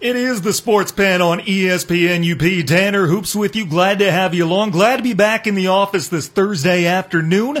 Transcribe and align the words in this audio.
It 0.00 0.16
is 0.16 0.40
the 0.40 0.54
Sports 0.54 0.92
Pen 0.92 1.20
on 1.20 1.40
ESPN 1.40 2.24
UP. 2.32 2.66
Tanner 2.66 3.06
Hoops 3.06 3.34
with 3.34 3.54
you. 3.54 3.66
Glad 3.66 3.98
to 3.98 4.10
have 4.10 4.32
you 4.32 4.46
along. 4.46 4.70
Glad 4.70 4.96
to 4.96 5.02
be 5.02 5.12
back 5.12 5.46
in 5.46 5.54
the 5.54 5.66
office 5.66 6.08
this 6.08 6.26
Thursday 6.26 6.86
afternoon. 6.86 7.58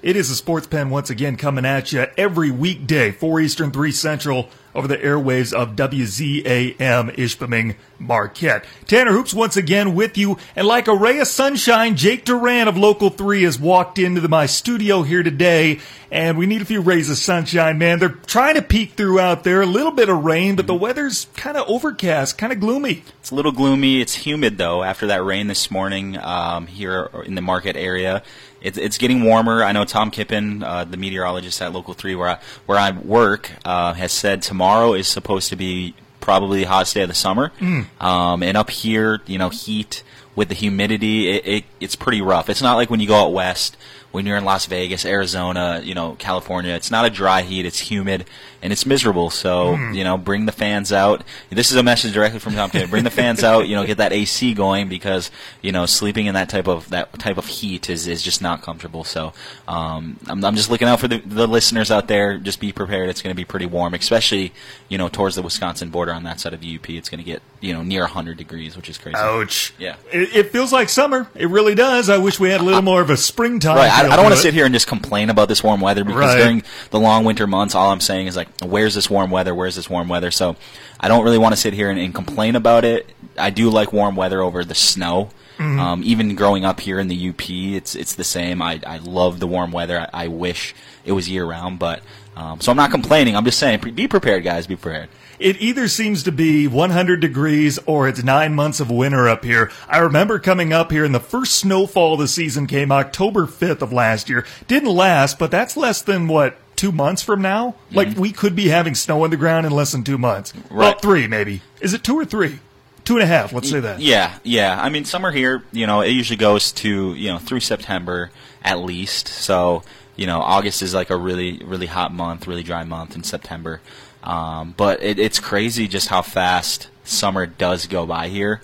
It 0.00 0.16
is 0.16 0.30
the 0.30 0.34
Sports 0.34 0.66
Pen 0.66 0.88
once 0.88 1.10
again 1.10 1.36
coming 1.36 1.66
at 1.66 1.92
you 1.92 2.06
every 2.16 2.50
weekday, 2.50 3.10
4 3.10 3.38
Eastern, 3.38 3.70
3 3.70 3.92
Central, 3.92 4.48
over 4.74 4.88
the 4.88 4.96
airwaves 4.96 5.52
of 5.52 5.76
WZAM 5.76 6.76
Ishpeming 7.16 7.76
Marquette. 7.98 8.64
Tanner 8.86 9.12
Hoops 9.12 9.32
once 9.32 9.56
again 9.56 9.94
with 9.94 10.18
you, 10.18 10.38
and 10.56 10.66
like 10.66 10.88
a 10.88 10.94
ray 10.94 11.18
of 11.20 11.28
sunshine, 11.28 11.96
Jake 11.96 12.24
Duran 12.24 12.68
of 12.68 12.76
Local 12.76 13.10
3 13.10 13.42
has 13.44 13.58
walked 13.58 13.98
into 13.98 14.20
the, 14.20 14.28
my 14.28 14.46
studio 14.46 15.02
here 15.02 15.22
today, 15.22 15.80
and 16.10 16.36
we 16.36 16.46
need 16.46 16.62
a 16.62 16.66
few 16.66 16.80
rays 16.80 17.08
of 17.08 17.16
sunshine, 17.16 17.78
man. 17.78 17.98
They're 17.98 18.08
trying 18.08 18.54
to 18.56 18.62
peek 18.62 18.92
through 18.92 19.20
out 19.20 19.44
there, 19.44 19.62
a 19.62 19.66
little 19.66 19.92
bit 19.92 20.08
of 20.08 20.24
rain, 20.24 20.56
but 20.56 20.66
the 20.66 20.74
weather's 20.74 21.26
kind 21.34 21.56
of 21.56 21.68
overcast, 21.68 22.38
kind 22.38 22.52
of 22.52 22.60
gloomy. 22.60 23.04
It's 23.20 23.30
a 23.30 23.34
little 23.34 23.52
gloomy. 23.52 24.00
It's 24.00 24.14
humid 24.14 24.58
though. 24.58 24.82
After 24.82 25.06
that 25.06 25.24
rain 25.24 25.46
this 25.46 25.70
morning 25.70 26.18
um, 26.18 26.66
here 26.66 27.10
in 27.24 27.34
the 27.34 27.40
market 27.40 27.76
area, 27.76 28.22
it's, 28.64 28.78
it's 28.78 28.98
getting 28.98 29.22
warmer. 29.22 29.62
I 29.62 29.70
know 29.70 29.84
Tom 29.84 30.10
Kippen, 30.10 30.64
uh, 30.64 30.84
the 30.84 30.96
meteorologist 30.96 31.62
at 31.62 31.72
Local 31.72 31.94
Three, 31.94 32.16
where 32.16 32.30
I, 32.30 32.38
where 32.66 32.78
I 32.78 32.90
work, 32.90 33.52
uh, 33.64 33.92
has 33.94 34.10
said 34.10 34.42
tomorrow 34.42 34.94
is 34.94 35.06
supposed 35.06 35.50
to 35.50 35.56
be 35.56 35.94
probably 36.20 36.60
the 36.60 36.68
hottest 36.68 36.94
day 36.94 37.02
of 37.02 37.08
the 37.08 37.14
summer. 37.14 37.52
Um, 38.00 38.42
and 38.42 38.56
up 38.56 38.70
here, 38.70 39.20
you 39.26 39.38
know, 39.38 39.50
heat 39.50 40.02
with 40.34 40.48
the 40.48 40.54
humidity, 40.54 41.28
it, 41.28 41.46
it, 41.46 41.64
it's 41.78 41.94
pretty 41.94 42.22
rough. 42.22 42.48
It's 42.48 42.62
not 42.62 42.74
like 42.74 42.90
when 42.90 42.98
you 42.98 43.06
go 43.06 43.16
out 43.16 43.32
west, 43.32 43.76
when 44.14 44.26
you're 44.26 44.36
in 44.36 44.44
Las 44.44 44.66
Vegas, 44.66 45.04
Arizona, 45.04 45.80
you 45.82 45.92
know, 45.92 46.14
California. 46.20 46.72
It's 46.74 46.88
not 46.88 47.04
a 47.04 47.10
dry 47.10 47.42
heat. 47.42 47.66
It's 47.66 47.80
humid 47.80 48.26
and 48.62 48.72
it's 48.72 48.86
miserable. 48.86 49.28
So, 49.28 49.76
you 49.92 50.04
know, 50.04 50.16
bring 50.16 50.46
the 50.46 50.52
fans 50.52 50.92
out. 50.92 51.24
This 51.50 51.72
is 51.72 51.76
a 51.76 51.82
message 51.82 52.14
directly 52.14 52.38
from 52.38 52.54
Tom 52.54 52.70
Kippen. 52.70 52.88
Bring 52.90 53.02
the 53.02 53.10
fans 53.10 53.42
out. 53.42 53.68
You 53.68 53.74
know, 53.74 53.84
get 53.84 53.98
that 53.98 54.12
AC 54.12 54.54
going 54.54 54.88
because 54.88 55.30
you 55.62 55.70
know 55.70 55.84
sleeping 55.84 56.26
in 56.26 56.34
that 56.34 56.48
type 56.48 56.68
of 56.68 56.88
that 56.90 57.12
type 57.18 57.36
of 57.38 57.46
heat 57.46 57.90
is, 57.90 58.06
is 58.06 58.22
just 58.22 58.40
not 58.40 58.62
comfortable. 58.62 59.02
So, 59.02 59.34
um, 59.68 60.16
I'm, 60.28 60.42
I'm 60.44 60.54
just 60.54 60.70
looking 60.70 60.88
out 60.88 61.00
for 61.00 61.08
the, 61.08 61.18
the 61.18 61.46
listeners 61.46 61.90
out 61.90 62.08
there. 62.08 62.38
Just 62.38 62.58
be 62.58 62.72
prepared. 62.72 63.10
It's 63.10 63.20
going 63.20 63.32
to 63.32 63.36
be 63.36 63.44
pretty 63.44 63.66
warm, 63.66 63.94
especially 63.94 64.52
you 64.88 64.96
know 64.96 65.08
towards 65.08 65.34
the 65.34 65.42
Wisconsin 65.42 65.90
border 65.90 66.12
on 66.12 66.22
that 66.22 66.40
side 66.40 66.54
of 66.54 66.60
the 66.60 66.76
UP. 66.76 66.88
It's 66.88 67.10
going 67.10 67.18
to 67.18 67.24
get 67.24 67.42
you 67.60 67.74
know 67.74 67.82
near 67.82 68.02
100 68.02 68.38
degrees, 68.38 68.76
which 68.76 68.88
is 68.88 68.96
crazy. 68.96 69.16
Ouch. 69.18 69.74
Yeah. 69.78 69.96
It, 70.10 70.34
it 70.34 70.52
feels 70.52 70.72
like 70.72 70.88
summer. 70.88 71.28
It 71.34 71.50
really 71.50 71.74
does. 71.74 72.08
I 72.08 72.16
wish 72.16 72.40
we 72.40 72.48
had 72.48 72.62
a 72.62 72.64
little 72.64 72.80
more 72.80 73.02
of 73.02 73.10
a 73.10 73.16
springtime. 73.16 73.76
Right. 73.76 74.03
I, 74.12 74.16
don't 74.16 74.24
want 74.24 74.34
to 74.34 74.36
to 74.36 74.42
sit 74.42 74.54
here 74.54 74.64
and 74.64 74.74
just 74.74 74.86
complain 74.86 75.30
about 75.30 75.48
this 75.48 75.62
warm 75.62 75.80
weather 75.80 76.04
because 76.04 76.20
Right. 76.34 76.38
during 76.38 76.62
the 76.90 77.00
long 77.00 77.24
winter 77.24 77.46
months, 77.46 77.74
all 77.74 77.90
I'm 77.90 78.00
saying 78.00 78.26
is 78.26 78.36
like, 78.36 78.48
where's 78.62 78.94
this 78.94 79.08
warm 79.10 79.30
weather? 79.30 79.54
Where's 79.54 79.76
this 79.76 79.88
warm 79.90 80.08
weather? 80.08 80.30
So 80.30 80.56
I 81.00 81.08
don't 81.08 81.24
really 81.24 81.38
want 81.38 81.54
to 81.54 81.60
sit 81.60 81.74
here 81.74 81.90
and, 81.90 81.98
and 81.98 82.14
complain 82.14 82.56
about 82.56 82.84
it. 82.84 83.08
I 83.38 83.50
do 83.50 83.70
like 83.70 83.92
warm 83.92 84.16
weather 84.16 84.40
over 84.40 84.64
the 84.64 84.74
snow. 84.74 85.30
Mm-hmm. 85.58 85.78
Um, 85.78 86.02
even 86.04 86.34
growing 86.34 86.64
up 86.64 86.80
here 86.80 86.98
in 86.98 87.06
the 87.06 87.28
UP, 87.28 87.48
it's 87.48 87.94
it's 87.94 88.16
the 88.16 88.24
same. 88.24 88.60
I, 88.60 88.80
I 88.84 88.98
love 88.98 89.38
the 89.38 89.46
warm 89.46 89.70
weather. 89.70 90.00
I, 90.00 90.24
I 90.24 90.28
wish 90.28 90.74
it 91.04 91.12
was 91.12 91.28
year 91.28 91.44
round, 91.44 91.78
but 91.78 92.02
um, 92.36 92.60
so 92.60 92.70
I'm 92.70 92.76
not 92.76 92.90
complaining. 92.90 93.36
I'm 93.36 93.44
just 93.44 93.58
saying, 93.58 93.80
pre- 93.80 93.92
be 93.92 94.08
prepared, 94.08 94.44
guys. 94.44 94.66
Be 94.66 94.76
prepared. 94.76 95.08
It 95.38 95.60
either 95.60 95.88
seems 95.88 96.22
to 96.24 96.32
be 96.32 96.68
100 96.68 97.20
degrees 97.20 97.78
or 97.86 98.08
it's 98.08 98.22
nine 98.22 98.54
months 98.54 98.80
of 98.80 98.90
winter 98.90 99.28
up 99.28 99.44
here. 99.44 99.70
I 99.88 99.98
remember 99.98 100.38
coming 100.38 100.72
up 100.72 100.92
here 100.92 101.04
and 101.04 101.14
the 101.14 101.20
first 101.20 101.56
snowfall 101.56 102.14
of 102.14 102.20
the 102.20 102.28
season 102.28 102.66
came 102.66 102.92
October 102.92 103.46
5th 103.46 103.82
of 103.82 103.92
last 103.92 104.28
year. 104.28 104.46
Didn't 104.68 104.94
last, 104.94 105.38
but 105.38 105.50
that's 105.50 105.76
less 105.76 106.02
than 106.02 106.28
what, 106.28 106.56
two 106.76 106.92
months 106.92 107.22
from 107.22 107.42
now? 107.42 107.74
Like 107.92 108.16
we 108.16 108.32
could 108.32 108.54
be 108.54 108.68
having 108.68 108.94
snow 108.94 109.24
on 109.24 109.30
the 109.30 109.36
ground 109.36 109.66
in 109.66 109.72
less 109.72 109.92
than 109.92 110.04
two 110.04 110.18
months. 110.18 110.52
Well, 110.70 110.98
three 110.98 111.26
maybe. 111.26 111.62
Is 111.80 111.94
it 111.94 112.04
two 112.04 112.16
or 112.16 112.24
three? 112.24 112.60
Two 113.04 113.14
and 113.14 113.22
a 113.22 113.26
half, 113.26 113.52
let's 113.52 113.68
say 113.68 113.80
that. 113.80 114.00
Yeah, 114.00 114.38
yeah. 114.44 114.80
I 114.80 114.88
mean, 114.88 115.04
summer 115.04 115.30
here, 115.30 115.62
you 115.72 115.86
know, 115.86 116.00
it 116.00 116.08
usually 116.08 116.38
goes 116.38 116.72
to 116.72 117.14
you 117.14 117.28
know 117.28 117.38
through 117.38 117.60
September 117.60 118.30
at 118.62 118.78
least. 118.78 119.28
So 119.28 119.82
you 120.16 120.26
know, 120.26 120.40
August 120.40 120.82
is 120.82 120.94
like 120.94 121.10
a 121.10 121.16
really 121.16 121.58
really 121.64 121.86
hot 121.86 122.12
month, 122.12 122.46
really 122.46 122.62
dry 122.62 122.84
month 122.84 123.14
in 123.14 123.22
September. 123.22 123.80
Um, 124.22 124.74
but 124.76 125.02
it, 125.02 125.18
it's 125.18 125.38
crazy 125.38 125.86
just 125.86 126.08
how 126.08 126.22
fast 126.22 126.88
summer 127.04 127.46
does 127.46 127.86
go 127.86 128.06
by 128.06 128.28
here. 128.28 128.62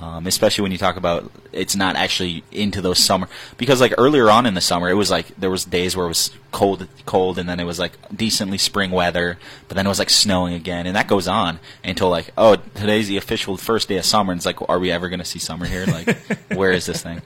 Um, 0.00 0.26
especially 0.26 0.62
when 0.62 0.72
you 0.72 0.78
talk 0.78 0.96
about 0.96 1.30
it's 1.52 1.76
not 1.76 1.94
actually 1.94 2.42
into 2.50 2.80
those 2.80 2.98
summer 2.98 3.28
because 3.56 3.80
like 3.80 3.94
earlier 3.96 4.28
on 4.28 4.44
in 4.44 4.54
the 4.54 4.60
summer 4.60 4.90
it 4.90 4.94
was 4.94 5.08
like 5.08 5.28
there 5.38 5.50
was 5.50 5.64
days 5.64 5.96
where 5.96 6.06
it 6.06 6.08
was 6.08 6.32
cold 6.50 6.88
cold 7.06 7.38
and 7.38 7.48
then 7.48 7.60
it 7.60 7.64
was 7.64 7.78
like 7.78 7.92
decently 8.14 8.58
spring 8.58 8.90
weather 8.90 9.38
but 9.68 9.76
then 9.76 9.86
it 9.86 9.88
was 9.88 10.00
like 10.00 10.10
snowing 10.10 10.52
again 10.52 10.86
and 10.86 10.96
that 10.96 11.06
goes 11.06 11.28
on 11.28 11.60
until 11.84 12.10
like 12.10 12.30
oh 12.36 12.56
today's 12.74 13.06
the 13.06 13.16
official 13.16 13.56
first 13.56 13.88
day 13.88 13.96
of 13.96 14.04
summer 14.04 14.32
and 14.32 14.40
it's 14.40 14.46
like 14.46 14.68
are 14.68 14.80
we 14.80 14.90
ever 14.90 15.08
going 15.08 15.20
to 15.20 15.24
see 15.24 15.38
summer 15.38 15.64
here 15.64 15.86
like 15.86 16.16
where 16.54 16.72
is 16.72 16.86
this 16.86 17.00
thing 17.00 17.22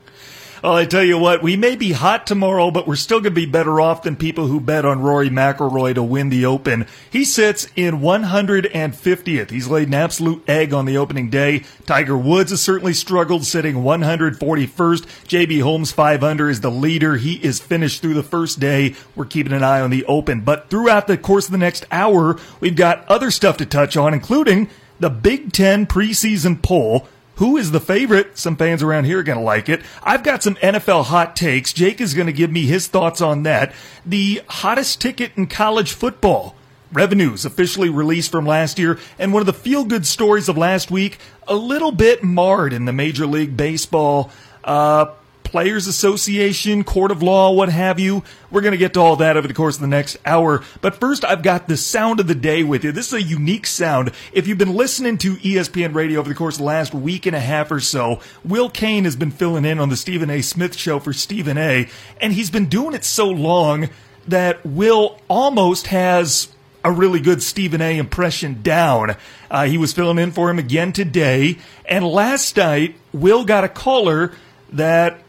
Well, 0.63 0.75
I 0.75 0.87
tell 0.87 1.05
you 1.05 1.19
what, 1.19 1.41
we 1.41 1.57
may 1.57 1.77
be 1.77 1.93
hot 1.93 2.27
tomorrow, 2.27 2.73
but 2.73 2.89
we're 2.89 2.97
still 2.97 3.21
going 3.21 3.33
to 3.33 3.41
be 3.41 3.47
better 3.47 3.81
off 3.81 4.03
than 4.03 4.17
people 4.17 4.49
who 4.49 4.61
bet 4.61 4.85
on 4.85 5.01
Rory 5.01 5.31
McIlroy 5.31 5.95
to 5.95 6.03
win 6.03 6.31
the 6.31 6.47
Open. 6.47 6.89
He 7.09 7.25
sits 7.25 7.69
in 7.77 8.01
150th. 8.01 9.51
He's 9.51 9.69
laid 9.69 9.87
an 9.87 9.95
absolute 9.95 10.43
egg 10.49 10.75
on 10.75 10.85
the 10.85 10.97
opening 10.97 11.31
day. 11.31 11.63
Tiger 11.87 12.19
Woods 12.19 12.51
has 12.51 12.61
certainly 12.61 12.93
struggled, 12.93 13.45
sitting 13.45 13.77
141st. 13.77 15.05
JB 15.29 15.63
Holmes 15.63 15.93
500 15.93 16.49
is 16.49 16.61
the 16.61 16.73
leader. 16.73 17.17
He 17.17 17.35
is 17.35 17.61
finished 17.61 18.03
through 18.03 18.15
the 18.15 18.25
first 18.25 18.59
day. 18.59 18.97
We're 19.15 19.27
keeping 19.27 19.53
an 19.53 19.63
eye 19.63 19.81
on 19.81 19.91
the 19.91 20.05
Open, 20.07 20.41
but 20.41 20.71
throughout 20.71 21.07
the 21.07 21.17
course 21.17 21.47
of 21.47 21.53
the 21.53 21.59
next 21.59 21.87
hour, 21.93 22.37
we've 22.59 22.75
got 22.75 23.07
other 23.07 23.31
stuff 23.31 23.59
to 23.59 23.67
touch 23.67 23.97
on, 23.97 24.13
including 24.13 24.69
the 24.99 25.11
Big 25.11 25.53
Ten 25.53 25.87
preseason 25.87 26.61
poll. 26.61 27.07
Who 27.39 27.57
is 27.57 27.71
the 27.71 27.81
favorite? 27.81 28.37
Some 28.37 28.57
fans 28.57 28.83
around 28.83 29.05
here 29.05 29.21
are 29.21 29.23
going 29.23 29.39
to 29.39 29.45
like 29.45 29.69
it. 29.69 29.83
I've 30.03 30.25
got 30.25 30.43
some 30.43 30.57
NFL 30.57 31.05
hot 31.05 31.37
takes. 31.37 31.73
Jake 31.73 32.01
is 32.01 32.13
going 32.13 32.27
to 32.27 32.33
give 32.33 32.51
me 32.51 32.67
his 32.67 32.89
thoughts 32.89 33.21
on 33.21 33.45
that. 33.45 33.73
The 34.05 34.43
hottest 34.49 35.01
ticket 35.01 35.31
in 35.37 35.47
college 35.47 35.93
football. 35.93 36.57
Revenues 36.93 37.45
officially 37.45 37.91
released 37.91 38.33
from 38.33 38.45
last 38.45 38.77
year, 38.77 38.99
and 39.21 39.33
one 39.33 39.41
of 39.41 39.47
the 39.47 39.53
feel 39.53 39.85
good 39.85 40.05
stories 40.05 40.49
of 40.49 40.57
last 40.57 40.91
week, 40.91 41.19
a 41.47 41.55
little 41.55 41.93
bit 41.93 42.25
marred 42.25 42.73
in 42.73 42.87
the 42.87 42.93
Major 42.93 43.27
League 43.27 43.57
Baseball 43.57 44.33
uh, 44.65 45.07
Players 45.49 45.87
Association, 45.87 46.85
Court 46.85 47.11
of 47.11 47.23
Law, 47.23 47.53
what 47.53 47.71
have 47.71 47.99
you. 47.99 48.23
We're 48.51 48.61
going 48.61 48.73
to 48.73 48.77
get 48.79 48.93
to 48.93 49.01
all 49.01 49.17
that 49.17 49.39
over 49.39 49.49
the 49.49 49.55
course 49.55 49.77
of 49.77 49.81
the 49.81 49.87
next 49.87 50.19
hour. 50.27 50.63
But 50.83 50.97
first, 50.97 51.25
I've 51.25 51.43
got 51.43 51.69
the 51.69 51.79
sound 51.79 52.21
of 52.21 52.27
the 52.27 52.35
day 52.35 52.63
with 52.63 52.85
you. 52.85 52.93
This 52.93 53.07
is 53.07 53.13
a 53.15 53.23
unique 53.23 53.67
sound. 53.67 54.13
If 54.31 54.47
you've 54.47 54.59
been 54.59 54.75
listening 54.75 55.17
to 55.17 55.37
ESPN 55.37 55.95
radio 55.95 56.21
over 56.21 56.29
the 56.29 56.35
course 56.35 56.57
of 56.57 56.59
the 56.59 56.65
last 56.65 56.93
week 56.93 57.25
and 57.25 57.35
a 57.35 57.41
half 57.41 57.71
or 57.71 57.81
so, 57.81 58.21
Will 58.45 58.69
Cain 58.69 59.05
has 59.05 59.17
been 59.17 59.31
filling 59.31 59.65
in 59.65 59.79
on 59.79 59.89
the 59.89 59.97
Stephen 59.97 60.29
A. 60.29 60.43
Smith 60.43 60.77
show 60.77 60.99
for 60.99 61.15
Stephen 61.15 61.57
A. 61.57 61.89
And 62.21 62.35
he's 62.35 62.51
been 62.51 62.67
doing 62.67 62.95
it 62.95 63.05
so 63.05 63.27
long 63.27 63.89
that 64.27 64.67
Will 64.67 65.19
almost 65.29 65.87
has 65.87 66.49
a 66.85 66.93
really 66.93 67.21
good 67.21 67.43
Stephen 67.43 67.81
A. 67.81 67.97
impression 67.97 68.61
down. 68.61 69.17
Uh, 69.51 69.65
he 69.65 69.79
was 69.79 69.95
filling 69.95 70.19
in 70.19 70.31
for 70.31 70.51
him 70.51 70.59
again 70.59 70.93
today. 70.93 71.57
And 71.87 72.07
last 72.07 72.55
night, 72.59 72.97
Will 73.15 73.47
got 73.47 73.65
a 73.65 73.69
caller 73.71 74.33
that 74.73 75.23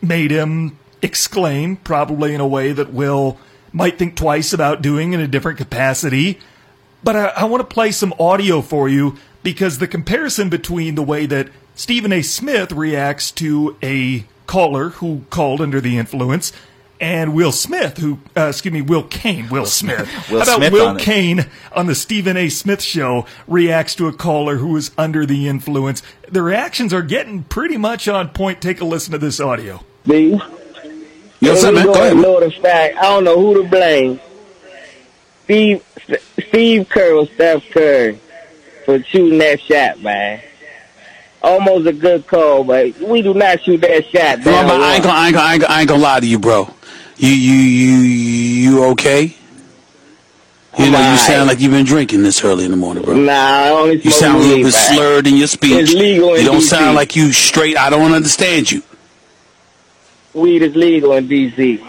made 0.00 0.30
him 0.30 0.78
exclaim, 1.02 1.76
probably 1.76 2.34
in 2.34 2.40
a 2.40 2.46
way 2.46 2.72
that 2.72 2.92
Will 2.92 3.38
might 3.72 3.98
think 3.98 4.16
twice 4.16 4.52
about 4.52 4.82
doing 4.82 5.12
in 5.12 5.20
a 5.20 5.28
different 5.28 5.58
capacity. 5.58 6.38
But 7.04 7.16
I, 7.16 7.26
I 7.28 7.44
want 7.44 7.60
to 7.68 7.74
play 7.74 7.92
some 7.92 8.14
audio 8.18 8.60
for 8.60 8.88
you 8.88 9.16
because 9.42 9.78
the 9.78 9.88
comparison 9.88 10.48
between 10.48 10.94
the 10.94 11.02
way 11.02 11.26
that 11.26 11.48
Stephen 11.74 12.12
A. 12.12 12.22
Smith 12.22 12.72
reacts 12.72 13.30
to 13.32 13.76
a 13.82 14.24
caller 14.46 14.90
who 14.90 15.22
called 15.30 15.60
under 15.60 15.80
the 15.80 15.98
influence 15.98 16.52
and 17.00 17.34
Will 17.34 17.52
Smith, 17.52 17.98
who, 17.98 18.18
uh, 18.36 18.48
excuse 18.48 18.72
me, 18.72 18.82
Will 18.82 19.04
Cain, 19.04 19.48
Will 19.48 19.66
Smith. 19.66 20.08
Will 20.30 20.40
How 20.40 20.44
about 20.44 20.56
Smith 20.56 20.72
Will 20.72 20.88
on 20.88 20.96
it. 20.96 21.02
Cain 21.02 21.46
on 21.72 21.86
the 21.86 21.94
Stephen 21.94 22.36
A. 22.36 22.48
Smith 22.48 22.82
show 22.82 23.26
reacts 23.46 23.94
to 23.96 24.08
a 24.08 24.12
caller 24.12 24.56
who 24.56 24.76
is 24.76 24.90
under 24.98 25.24
the 25.24 25.48
influence? 25.48 26.02
The 26.28 26.42
reactions 26.42 26.92
are 26.92 27.02
getting 27.02 27.44
pretty 27.44 27.76
much 27.76 28.08
on 28.08 28.30
point. 28.30 28.60
Take 28.60 28.80
a 28.80 28.84
listen 28.84 29.12
to 29.12 29.18
this 29.18 29.38
audio. 29.38 29.84
B. 30.06 30.30
Yo, 31.40 31.50
what's 31.50 31.64
up, 31.64 31.74
man? 31.74 31.86
Go 31.86 31.92
ahead. 31.92 32.16
Know 32.16 32.40
the 32.40 32.50
fact. 32.50 32.96
I 32.96 33.02
don't 33.02 33.24
know 33.24 33.38
who 33.40 33.62
to 33.62 33.68
blame. 33.68 34.20
Steve 35.44 35.84
Steve 36.48 36.88
Kerr 36.88 37.14
or 37.14 37.26
Steph 37.26 37.68
Curry 37.70 38.18
for 38.84 39.02
shooting 39.04 39.38
that 39.38 39.60
shot, 39.60 40.00
man. 40.00 40.42
Almost 41.40 41.86
a 41.86 41.92
good 41.92 42.26
call, 42.26 42.64
but 42.64 42.98
we 42.98 43.22
do 43.22 43.32
not 43.32 43.62
shoot 43.62 43.80
that 43.82 44.06
shot. 44.06 44.42
Bro, 44.42 44.52
I 44.52 44.94
ain't 44.94 45.04
gonna, 45.04 45.16
I 45.16 45.26
ain't 45.26 45.34
gonna, 45.34 45.46
I 45.46 45.52
ain't 45.52 45.62
gonna, 45.62 45.74
I 45.74 45.80
ain't 45.80 45.88
gonna 45.88 46.02
lie 46.02 46.20
to 46.20 46.26
you, 46.26 46.38
bro. 46.38 46.68
You, 47.16 47.30
you, 47.30 47.54
you, 47.54 47.96
you 47.98 48.84
okay? 48.92 49.34
You 50.78 50.90
know, 50.90 51.10
you 51.10 51.16
sound 51.18 51.48
like 51.48 51.60
you've 51.60 51.72
been 51.72 51.84
drinking 51.86 52.22
this 52.22 52.44
early 52.44 52.64
in 52.64 52.70
the 52.70 52.76
morning, 52.76 53.02
bro. 53.02 53.14
Nah, 53.14 53.32
I 53.32 53.68
only 53.70 54.00
You 54.00 54.10
sound 54.10 54.38
a 54.38 54.46
little 54.46 54.64
bit 54.64 54.72
slurred 54.72 55.26
in 55.26 55.36
your 55.36 55.48
speech. 55.48 55.72
It's 55.72 55.92
legal 55.92 56.34
in 56.34 56.42
you 56.42 56.46
don't 56.46 56.60
DC. 56.60 56.68
sound 56.68 56.94
like 56.94 57.16
you 57.16 57.32
straight. 57.32 57.76
I 57.76 57.90
don't 57.90 58.12
understand 58.12 58.70
you. 58.70 58.82
Weed 60.38 60.62
is 60.62 60.74
legal 60.76 61.12
in 61.12 61.28
D.C. 61.28 61.84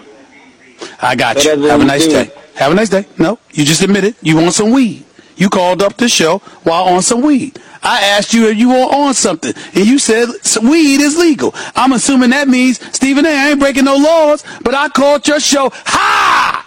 I 1.01 1.15
got 1.15 1.37
So 1.39 1.53
you. 1.53 1.61
Have 1.67 1.81
a 1.81 1.85
nice 1.85 2.05
do. 2.05 2.11
day. 2.11 2.31
Have 2.55 2.71
a 2.71 2.75
nice 2.75 2.89
day. 2.89 3.05
No, 3.17 3.39
you 3.51 3.63
just 3.65 3.81
admitted 3.81 4.15
you 4.21 4.35
want 4.35 4.53
some 4.53 4.71
weed. 4.71 5.05
You 5.37 5.49
called 5.49 5.81
up 5.81 5.95
the 5.95 6.09
show 6.09 6.39
while 6.63 6.83
on 6.85 7.01
some 7.01 7.21
weed. 7.21 7.59
I 7.81 8.01
asked 8.01 8.33
you 8.33 8.49
if 8.49 8.57
you 8.57 8.69
were 8.69 8.75
on 8.75 9.13
something, 9.13 9.53
and 9.73 9.85
you 9.85 9.99
said 9.99 10.27
weed 10.61 10.99
is 10.99 11.17
legal. 11.17 11.51
I'm 11.75 11.93
assuming 11.93 12.31
that 12.31 12.49
means 12.49 12.79
Stephen 12.93 13.25
A. 13.25 13.29
I 13.29 13.49
ain't 13.51 13.59
breaking 13.59 13.85
no 13.85 13.95
laws, 13.95 14.43
but 14.61 14.73
I 14.75 14.89
called 14.89 15.25
your 15.27 15.39
show 15.39 15.69
ha. 15.73 16.65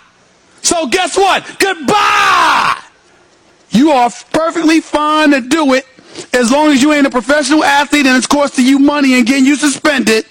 So 0.62 0.87
guess 0.87 1.17
what? 1.17 1.44
Goodbye. 1.58 2.79
You 3.70 3.90
are 3.90 4.11
perfectly 4.32 4.81
fine 4.81 5.31
to 5.32 5.40
do 5.40 5.75
it 5.75 5.87
as 6.32 6.50
long 6.50 6.70
as 6.70 6.82
you 6.82 6.93
ain't 6.93 7.06
a 7.06 7.11
professional 7.11 7.64
athlete 7.64 8.06
and 8.06 8.17
it's 8.17 8.26
costing 8.26 8.67
you 8.67 8.79
money 8.79 9.14
and 9.14 9.26
getting 9.26 9.47
you 9.47 9.56
suspended, 9.56 10.25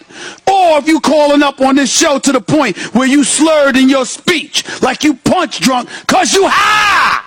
or 0.48 0.78
if 0.78 0.88
you 0.88 1.00
calling 1.00 1.44
up 1.44 1.62
on 1.62 1.76
this 1.76 1.92
show 1.92 2.20
to 2.20 2.32
the 2.32 2.42
point 2.42 2.78
where 2.94 3.08
you 3.08 3.24
slurred 3.24 3.76
in 3.76 3.90
your 3.90 4.06
speech 4.06 4.64
like 4.82 5.04
you 5.04 5.16
punch 5.16 5.60
drunk 5.60 5.90
cause 6.08 6.34
you 6.34 6.48
high. 6.48 7.26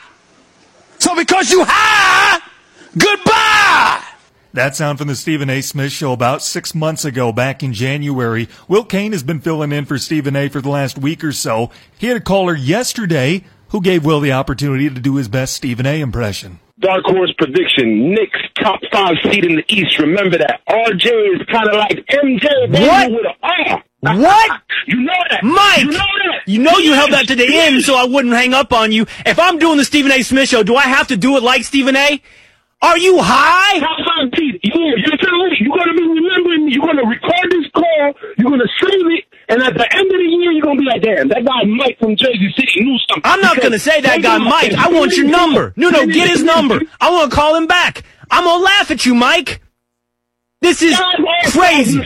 So 0.98 1.14
because 1.14 1.50
you 1.50 1.64
high, 1.66 2.40
goodbye. 2.96 4.04
That 4.54 4.76
sound 4.76 4.98
from 4.98 5.08
the 5.08 5.16
Stephen 5.16 5.50
A. 5.50 5.60
Smith 5.60 5.90
show 5.90 6.12
about 6.12 6.40
six 6.40 6.76
months 6.76 7.04
ago, 7.04 7.32
back 7.32 7.64
in 7.64 7.72
January. 7.72 8.48
Will 8.68 8.84
Cain 8.84 9.10
has 9.10 9.24
been 9.24 9.40
filling 9.40 9.72
in 9.72 9.84
for 9.84 9.98
Stephen 9.98 10.36
A. 10.36 10.48
for 10.48 10.60
the 10.60 10.68
last 10.68 10.96
week 10.96 11.24
or 11.24 11.32
so. 11.32 11.70
He 11.98 12.06
had 12.06 12.16
a 12.16 12.20
caller 12.20 12.54
yesterday 12.54 13.44
who 13.70 13.80
gave 13.80 14.04
Will 14.04 14.20
the 14.20 14.30
opportunity 14.30 14.88
to 14.88 15.00
do 15.00 15.16
his 15.16 15.26
best 15.26 15.54
Stephen 15.54 15.86
A. 15.86 16.00
impression. 16.00 16.60
Dark 16.84 17.04
horse 17.06 17.32
prediction: 17.38 18.10
Knicks 18.10 18.38
top 18.62 18.78
five 18.92 19.14
seed 19.24 19.44
in 19.44 19.56
the 19.56 19.64
East. 19.68 19.98
Remember 19.98 20.36
that. 20.38 20.60
RJ 20.68 21.06
is 21.40 21.46
kind 21.50 21.66
of 21.68 21.74
like 21.76 22.04
MJ, 22.08 22.46
What? 22.86 23.10
with 23.10 23.24
a 23.24 23.34
R. 23.42 23.82
What? 24.20 24.60
You 24.86 25.00
know 25.00 25.12
that, 25.30 25.42
Mike, 25.42 25.78
You 25.78 25.86
know 25.92 25.96
that. 25.96 26.40
you 26.46 26.58
know 26.58 26.76
you 26.76 26.92
held 26.92 27.12
that 27.12 27.26
to 27.28 27.34
the 27.34 27.46
end 27.48 27.82
so 27.84 27.94
I 27.96 28.04
wouldn't 28.04 28.34
hang 28.34 28.52
up 28.52 28.70
on 28.74 28.92
you. 28.92 29.06
If 29.24 29.38
I'm 29.38 29.58
doing 29.58 29.78
the 29.78 29.84
Stephen 29.84 30.12
A. 30.12 30.20
Smith 30.22 30.50
show, 30.50 30.62
do 30.62 30.76
I 30.76 30.82
have 30.82 31.06
to 31.08 31.16
do 31.16 31.38
it 31.38 31.42
like 31.42 31.64
Stephen 31.64 31.96
A? 31.96 32.20
Are 32.82 32.98
you 32.98 33.16
high? 33.22 33.80
Top 33.80 33.96
five 34.04 34.28
seed. 34.36 34.60
Yeah, 34.62 34.74
you're 34.74 35.16
telling 35.16 35.48
me 35.48 35.56
you're 35.58 35.74
gonna 35.74 35.94
be 35.94 36.02
remembering. 36.02 36.68
You're 36.68 36.84
gonna 36.84 37.06
record 37.08 37.48
this 37.50 37.66
call. 37.72 38.12
You're 38.36 38.50
gonna 38.50 38.68
save 38.78 39.06
it, 39.16 39.24
and 39.48 39.62
at 39.62 39.74
the 39.74 39.94
end 39.94 40.06
of 40.06 40.18
the 40.18 40.24
year, 40.24 40.52
you're 40.52 40.62
gonna 40.62 40.78
be 40.80 40.86
like, 40.86 41.02
"Damn, 41.02 41.28
that 41.28 41.44
guy 41.44 41.64
Mike 41.64 41.98
from 41.98 42.16
Jersey 42.16 42.52
City 42.56 42.80
knew 42.84 42.98
something." 43.08 43.22
I'm 43.24 43.40
not 43.40 43.56
going 43.58 43.72
to 43.72 43.78
say 43.78 44.00
that 44.00 44.22
guy 44.22 44.38
Mike. 44.38 44.72
I 44.72 44.88
want 44.88 45.16
your 45.16 45.26
number. 45.26 45.72
No, 45.76 45.90
no, 45.90 46.06
get 46.06 46.28
his 46.28 46.42
number. 46.42 46.80
I 47.00 47.10
want 47.10 47.30
to 47.30 47.34
call 47.36 47.54
him 47.56 47.66
back. 47.66 48.02
I'm 48.30 48.44
going 48.44 48.60
to 48.60 48.64
laugh 48.64 48.90
at 48.90 49.04
you, 49.06 49.14
Mike. 49.14 49.60
This 50.60 50.80
is 50.82 50.98
crazy. 51.52 52.00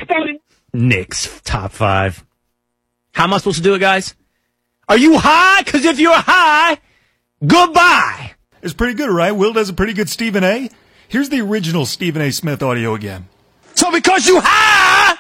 Knicks 0.73 1.41
top 1.45 1.73
five. 1.73 2.25
How 3.13 3.25
am 3.25 3.35
I 3.35 3.39
supposed 3.39 3.59
to 3.59 3.63
do 3.63 3.75
it, 3.75 3.79
guys? 3.79 4.15
Are 4.89 4.97
you 4.99 5.19
high? 5.19 5.63
Because 5.63 5.85
if 5.85 6.01
you're 6.01 6.13
high, 6.15 6.79
goodbye. 7.47 8.33
It's 8.63 8.75
pretty 8.75 8.95
good, 8.95 9.11
right? 9.11 9.33
Will 9.33 9.53
does 9.53 9.69
a 9.69 9.73
pretty 9.73 9.93
good 9.93 10.09
Stephen 10.09 10.43
A. 10.45 10.71
Here's 11.09 11.29
the 11.29 11.41
original 11.41 11.87
Stephen 11.87 12.21
A. 12.23 12.31
Smith 12.33 12.63
audio 12.63 12.95
again. 12.95 13.29
So 13.75 13.91
because 13.93 14.27
you 14.27 14.41
high, 14.43 15.17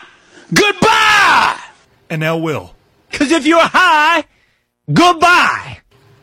goodbye. 0.52 1.60
And 2.10 2.20
now 2.20 2.36
Will. 2.38 2.74
Because 3.10 3.30
if 3.32 3.46
you're 3.46 3.60
high, 3.60 4.24
goodbye. 4.92 5.78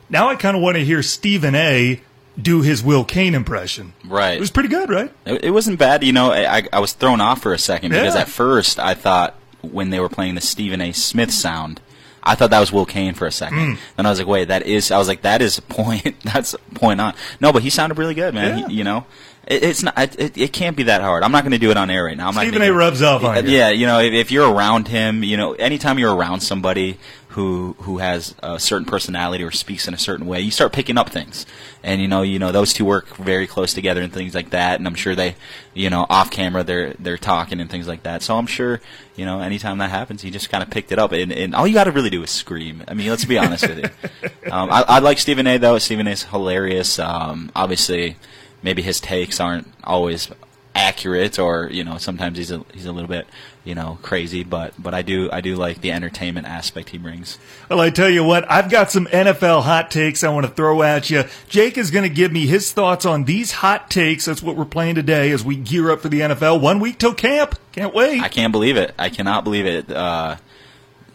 Now 0.10 0.30
I 0.30 0.36
kind 0.36 0.56
of 0.56 0.62
want 0.64 0.76
to 0.78 0.86
hear 0.86 1.02
Stephen 1.02 1.56
A. 1.56 2.02
do 2.40 2.62
his 2.62 2.84
Will 2.84 3.04
Cain 3.04 3.34
impression. 3.36 3.94
Right. 4.06 4.36
It 4.38 4.40
was 4.40 4.52
pretty 4.52 4.70
good, 4.70 4.90
right? 4.90 5.12
It, 5.26 5.46
it 5.46 5.52
wasn't 5.52 5.80
bad. 5.80 6.04
You 6.04 6.14
know, 6.14 6.32
I, 6.32 6.58
I- 6.60 6.68
I 6.74 6.80
was 6.80 6.94
thrown 6.94 7.22
off 7.22 7.42
for 7.42 7.54
a 7.54 7.58
second 7.58 7.92
because 7.92 8.16
at 8.16 8.28
first 8.28 8.80
I 8.80 8.94
thought 8.94 9.36
when 9.62 9.90
they 9.90 10.00
were 10.00 10.10
playing 10.10 10.36
the 10.36 10.42
Stephen 10.42 10.82
A. 10.82 10.92
Smith 10.92 11.32
sound, 11.32 11.82
I 12.26 12.36
thought 12.36 12.50
that 12.50 12.60
was 12.60 12.72
Will 12.72 12.86
Cain 12.86 13.14
for 13.14 13.28
a 13.28 13.32
second. 13.32 13.58
Mm. 13.76 13.78
Then 13.98 14.06
I 14.06 14.10
was 14.10 14.20
like, 14.20 14.28
wait, 14.28 14.46
that 14.50 14.66
is. 14.66 14.92
I 14.92 14.98
was 14.98 15.08
like, 15.08 15.22
that 15.22 15.42
is 15.42 15.58
a 15.58 15.62
point. 15.62 16.20
That's 16.24 16.54
a 16.54 16.58
point 16.74 17.00
on. 17.00 17.14
No, 17.40 17.54
but 17.54 17.62
he 17.62 17.70
sounded 17.70 17.98
really 17.98 18.16
good, 18.16 18.34
man. 18.34 18.58
Yeah. 18.60 18.68
He- 18.68 18.74
you 18.76 18.84
know, 18.84 19.06
it, 19.48 19.64
it's 19.64 19.84
not. 19.84 19.98
It, 19.98 20.38
it 20.38 20.52
can't 20.54 20.76
be 20.76 20.84
that 20.84 21.02
hard. 21.02 21.24
I'm 21.24 21.32
not 21.32 21.44
going 21.44 21.52
to 21.52 21.58
do 21.60 21.70
it 21.72 21.78
on 21.78 21.90
air 21.90 22.06
right 22.06 22.18
now. 22.18 22.28
I'm 22.30 22.34
Stephen 22.34 22.62
A. 22.62 22.72
rubs 22.74 23.02
off 23.04 23.24
on 23.24 23.46
you. 23.46 23.52
Yeah, 23.52 23.70
you 23.70 23.86
know, 23.86 24.00
if, 24.00 24.14
if 24.14 24.32
you're 24.32 24.52
around 24.52 24.88
him, 24.88 25.24
you 25.24 25.38
know, 25.38 25.54
anytime 25.54 26.00
you're 26.00 26.14
around 26.16 26.40
somebody 26.42 26.98
who 27.36 27.76
who 27.80 27.98
has 27.98 28.34
a 28.42 28.58
certain 28.58 28.86
personality 28.86 29.44
or 29.44 29.52
speaks 29.52 29.90
in 29.90 29.94
a 29.94 29.98
certain 29.98 30.26
way, 30.26 30.40
you 30.40 30.52
start 30.52 30.72
picking 30.72 30.98
up 30.98 31.10
things. 31.10 31.46
And 31.84 32.02
you 32.02 32.08
know, 32.08 32.22
you 32.22 32.40
know, 32.40 32.54
those 32.54 32.72
two 32.72 32.86
work 32.86 33.14
very 33.18 33.46
close 33.46 33.74
together 33.74 34.02
and 34.02 34.12
things 34.12 34.34
like 34.34 34.52
that. 34.52 34.80
And 34.80 34.88
I'm 34.88 34.96
sure 34.96 35.16
they, 35.16 35.36
you 35.74 35.90
know, 35.90 36.06
off 36.10 36.32
camera 36.32 36.64
they're 36.64 36.94
they're 36.94 37.18
talking 37.18 37.60
and 37.60 37.70
things 37.70 37.90
like 37.90 38.04
that. 38.04 38.24
So 38.24 38.38
I'm 38.38 38.48
sure, 38.48 38.80
you 39.18 39.26
know, 39.26 39.42
anytime 39.42 39.80
that 39.80 39.90
happens, 39.90 40.22
he 40.22 40.32
just 40.32 40.50
kind 40.50 40.64
of 40.64 40.70
picked 40.70 40.94
it 40.94 40.98
up. 40.98 41.12
And, 41.12 41.34
and 41.34 41.54
all 41.54 41.68
you 41.68 41.74
got 41.74 41.84
to 41.84 41.92
really 41.92 42.10
do 42.10 42.24
is 42.24 42.30
scream. 42.30 42.84
I 42.88 42.94
mean, 42.94 43.10
let's 43.10 43.26
be 43.26 43.38
honest 43.38 43.68
with 43.68 43.80
you. 43.80 43.90
Um, 44.52 44.70
I, 44.70 44.84
I 44.88 45.00
like 45.00 45.18
Stephen 45.18 45.48
A. 45.48 45.58
though. 45.58 45.80
Stephen 45.80 46.08
A's 46.08 46.22
hilarious. 46.24 47.00
Um, 47.00 47.52
obviously, 47.56 48.16
maybe 48.62 48.84
his 48.84 49.00
takes 49.00 49.40
aren't 49.40 49.68
always 49.84 50.30
accurate 50.76 51.40
or 51.40 51.70
you 51.72 51.84
know 51.84 51.98
sometimes 51.98 52.38
he's 52.38 52.52
a 52.52 52.64
he's 52.74 52.86
a 52.86 52.92
little 52.92 53.08
bit 53.08 53.26
you 53.66 53.76
know 53.76 53.98
crazy 54.02 54.44
but 54.44 54.74
but 54.82 54.94
I 54.94 55.02
do 55.02 55.30
I 55.32 55.42
do 55.42 55.56
like 55.56 55.82
the 55.82 55.92
entertainment 55.92 56.48
aspect 56.48 56.90
he 56.90 56.98
brings 56.98 57.38
Well, 57.70 57.82
I 57.82 57.90
tell 57.90 58.10
you 58.10 58.24
what, 58.24 58.50
I've 58.50 58.70
got 58.70 58.92
some 58.92 59.08
NFL 59.08 59.64
hot 59.64 59.92
takes 59.92 60.24
I 60.24 60.30
want 60.30 60.46
to 60.46 60.52
throw 60.52 60.82
at 60.84 61.10
you. 61.10 61.26
Jake 61.50 61.78
is 61.78 61.92
going 61.92 62.08
to 62.08 62.14
give 62.14 62.32
me 62.32 62.46
his 62.46 62.72
thoughts 62.72 63.06
on 63.06 63.26
these 63.26 63.52
hot 63.52 63.90
takes. 63.90 64.26
That's 64.26 64.42
what 64.44 64.56
we're 64.56 64.66
playing 64.66 64.96
today 64.96 65.32
as 65.32 65.44
we 65.44 65.56
gear 65.56 65.92
up 65.92 66.02
for 66.02 66.10
the 66.10 66.22
NFL. 66.22 66.62
One 66.62 66.80
week 66.80 67.00
till 67.00 67.14
camp. 67.14 67.60
Can't 67.72 67.94
wait. 67.94 68.22
I 68.22 68.30
can't 68.30 68.52
believe 68.52 68.78
it 68.78 68.94
I 68.98 69.10
cannot 69.10 69.44
believe 69.44 69.66
it 69.66 69.92
uh 69.92 70.38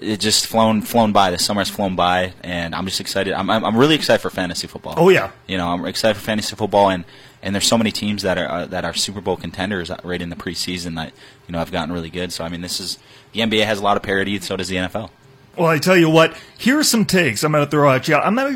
it 0.01 0.19
just 0.19 0.47
flown 0.47 0.83
flown 0.83 1.13
by 1.13 1.31
the 1.31 1.39
summer's 1.39 1.69
flown 1.69 1.95
by 1.97 2.33
and 2.43 2.75
I'm 2.75 2.87
just 2.87 3.01
excited 3.01 3.33
I'm 3.35 3.51
I'm, 3.51 3.65
I'm 3.65 3.77
really 3.77 3.95
excited 3.95 4.21
for 4.21 4.31
fantasy 4.31 4.67
football 4.67 4.95
Oh, 4.97 5.09
yeah. 5.09 5.31
you 5.47 5.57
know 5.59 5.69
I'm 5.69 5.85
excited 5.87 6.15
for 6.19 6.25
fantasy 6.25 6.57
football 6.57 6.89
and 6.91 7.05
and 7.43 7.55
there's 7.55 7.67
so 7.67 7.79
many 7.79 7.91
teams 7.93 8.23
that 8.23 8.37
are 8.39 8.49
uh, 8.49 8.67
that 8.67 8.85
are 8.85 8.95
Super 8.95 9.21
Bowl 9.21 9.37
contenders 9.37 9.91
right 10.05 10.21
in 10.21 10.29
the 10.31 10.37
preseason 10.37 10.97
that 10.97 11.13
you 11.47 11.53
know 11.53 11.59
have 11.59 11.71
gotten 11.73 11.93
really 11.93 12.11
good 12.11 12.33
so 12.33 12.45
I 12.45 12.49
mean 12.49 12.61
this 12.63 12.81
is 12.81 12.99
the 13.33 13.41
NBA 13.41 13.65
has 13.67 13.79
a 13.79 13.83
lot 13.83 13.97
of 13.97 14.03
parity 14.03 14.39
so 14.41 14.57
does 14.57 14.69
the 14.69 14.77
NFL 14.77 15.11
Well, 15.57 15.69
I 15.69 15.79
tell 15.79 15.97
you 15.97 16.09
what, 16.11 16.35
here's 16.59 16.89
some 16.89 17.05
takes 17.05 17.43
I'm 17.45 17.53
going 17.53 17.65
to 17.65 17.71
throw 17.71 17.91
at 17.93 18.09
you. 18.09 18.17
I'm 18.17 18.35
going 18.35 18.55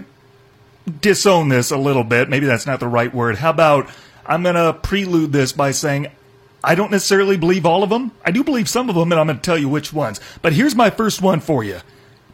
to 0.87 0.91
disown 1.01 1.49
this 1.49 1.71
a 1.71 1.77
little 1.79 2.05
bit. 2.05 2.29
Maybe 2.29 2.47
that's 2.47 2.67
not 2.67 2.79
the 2.81 2.89
right 2.89 3.13
word. 3.15 3.37
How 3.37 3.51
about 3.51 3.89
I'm 4.27 4.43
going 4.43 4.55
to 4.55 4.73
prelude 4.75 5.33
this 5.33 5.53
by 5.53 5.71
saying 5.71 6.09
I 6.65 6.75
don't 6.75 6.91
necessarily 6.91 7.37
believe 7.37 7.67
all 7.67 7.83
of 7.83 7.91
them. 7.91 8.13
I 8.25 8.31
do 8.31 8.43
believe 8.43 8.69
some 8.69 8.89
of 8.89 8.95
them, 8.95 9.13
and 9.13 9.21
I'm 9.21 9.27
going 9.27 9.39
to 9.39 9.43
tell 9.43 9.59
you 9.59 9.69
which 9.69 9.93
ones. 9.93 10.21
But 10.43 10.53
here's 10.53 10.75
my 10.75 10.91
first 10.91 11.23
one 11.23 11.41
for 11.41 11.63
you 11.63 11.81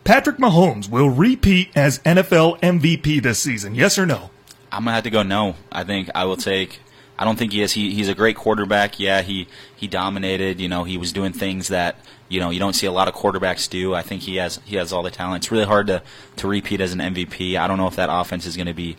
Patrick 0.04 0.38
Mahomes 0.38 0.88
will 0.88 1.10
repeat 1.10 1.70
as 1.76 1.98
NFL 2.00 2.60
MVP 2.60 3.22
this 3.22 3.38
season. 3.38 3.74
Yes 3.74 3.98
or 3.98 4.06
no? 4.06 4.30
I'm 4.72 4.84
gonna 4.84 4.94
have 4.94 5.04
to 5.04 5.10
go 5.10 5.22
no. 5.22 5.56
I 5.70 5.84
think 5.84 6.10
I 6.14 6.24
will 6.24 6.36
take. 6.36 6.80
I 7.18 7.24
don't 7.24 7.38
think 7.38 7.52
he 7.52 7.60
is. 7.60 7.72
He, 7.72 7.92
he's 7.92 8.08
a 8.08 8.14
great 8.14 8.36
quarterback. 8.36 8.98
Yeah, 8.98 9.22
he 9.22 9.48
he 9.76 9.86
dominated. 9.86 10.60
You 10.60 10.68
know, 10.68 10.84
he 10.84 10.96
was 10.96 11.12
doing 11.12 11.32
things 11.32 11.68
that 11.68 11.96
you 12.28 12.40
know 12.40 12.50
you 12.50 12.58
don't 12.58 12.72
see 12.72 12.86
a 12.86 12.92
lot 12.92 13.08
of 13.08 13.14
quarterbacks 13.14 13.68
do. 13.68 13.94
I 13.94 14.02
think 14.02 14.22
he 14.22 14.36
has 14.36 14.60
he 14.64 14.76
has 14.76 14.92
all 14.92 15.02
the 15.02 15.10
talent. 15.10 15.44
It's 15.44 15.52
really 15.52 15.64
hard 15.64 15.88
to 15.88 16.02
to 16.36 16.48
repeat 16.48 16.80
as 16.80 16.92
an 16.92 17.00
MVP. 17.00 17.56
I 17.56 17.66
don't 17.66 17.78
know 17.78 17.88
if 17.88 17.96
that 17.96 18.08
offense 18.10 18.46
is 18.46 18.56
going 18.56 18.68
to 18.68 18.74
be 18.74 18.96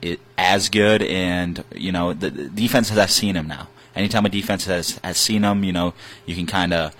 it, 0.00 0.18
as 0.36 0.68
good. 0.68 1.02
And 1.02 1.62
you 1.74 1.92
know, 1.92 2.12
the, 2.12 2.30
the 2.30 2.48
defense 2.48 2.88
has 2.88 3.14
seen 3.14 3.36
him 3.36 3.46
now. 3.46 3.68
Anytime 3.94 4.26
a 4.26 4.28
defense 4.28 4.66
has 4.66 4.98
has 5.04 5.16
seen 5.18 5.42
him, 5.42 5.64
you 5.64 5.72
know, 5.72 5.94
you 6.26 6.34
can 6.34 6.46
kind 6.46 6.72
of 6.72 6.94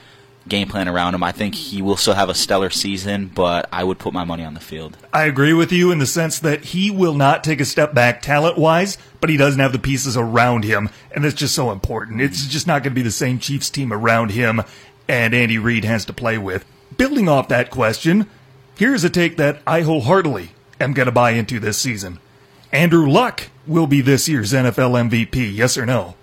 game 0.49 0.69
plan 0.69 0.89
around 0.89 1.15
him. 1.15 1.23
I 1.23 1.33
think 1.33 1.55
he 1.55 1.81
will 1.81 1.97
still 1.97 2.15
have 2.15 2.29
a 2.29 2.35
stellar 2.35 2.71
season, 2.71 3.31
but 3.33 3.69
I 3.73 3.85
would 3.85 3.99
put 3.99 4.13
my 4.13 4.25
money 4.25 4.45
on 4.45 4.55
the 4.55 4.61
field. 4.61 4.97
I 5.13 5.25
agree 5.25 5.53
with 5.53 5.71
you 5.71 5.93
in 5.93 5.99
the 5.99 6.07
sense 6.07 6.39
that 6.41 6.65
he 6.65 6.91
will 6.91 7.15
not 7.15 7.45
take 7.45 7.61
a 7.61 7.65
step 7.65 7.95
back 7.95 8.23
talent 8.23 8.59
wise, 8.59 8.99
but 9.21 9.31
he 9.31 9.37
doesn't 9.37 9.61
have 9.61 9.73
the 9.73 9.79
pieces 9.79 10.17
around 10.17 10.65
him, 10.65 10.91
and 11.13 11.25
that's 11.25 11.35
just 11.35 11.55
so 11.55 11.71
important. 11.71 12.21
It's 12.21 12.47
just 12.47 12.67
not 12.67 12.83
going 12.83 12.93
to 12.93 12.97
be 12.97 13.03
the 13.03 13.11
same 13.11 13.39
Chiefs 13.39 13.71
team 13.71 13.93
around 13.93 14.33
him 14.33 14.63
and 15.09 15.35
Andy 15.35 15.59
Reid 15.59 15.85
has 15.85 16.05
to 16.07 16.13
play 16.13 16.39
with. 16.39 16.65
Building 16.97 17.29
off 17.29 17.49
that 17.49 17.71
question, 17.71 18.29
here's 18.77 19.05
a 19.05 19.11
take 19.11 19.37
that 19.37 19.61
I 19.67 19.83
wholeheartedly 19.83 20.51
am 20.81 20.93
going 20.93 21.07
to 21.07 21.13
buy 21.13 21.33
into 21.33 21.61
this 21.61 21.79
season. 21.79 22.19
Andrew 22.73 23.09
Luck 23.09 23.49
will 23.67 23.87
be 23.87 24.01
this 24.01 24.29
year's 24.29 24.53
NFL 24.53 25.11
MVP, 25.11 25.55
yes 25.55 25.77
or 25.77 25.87
no? 25.87 26.15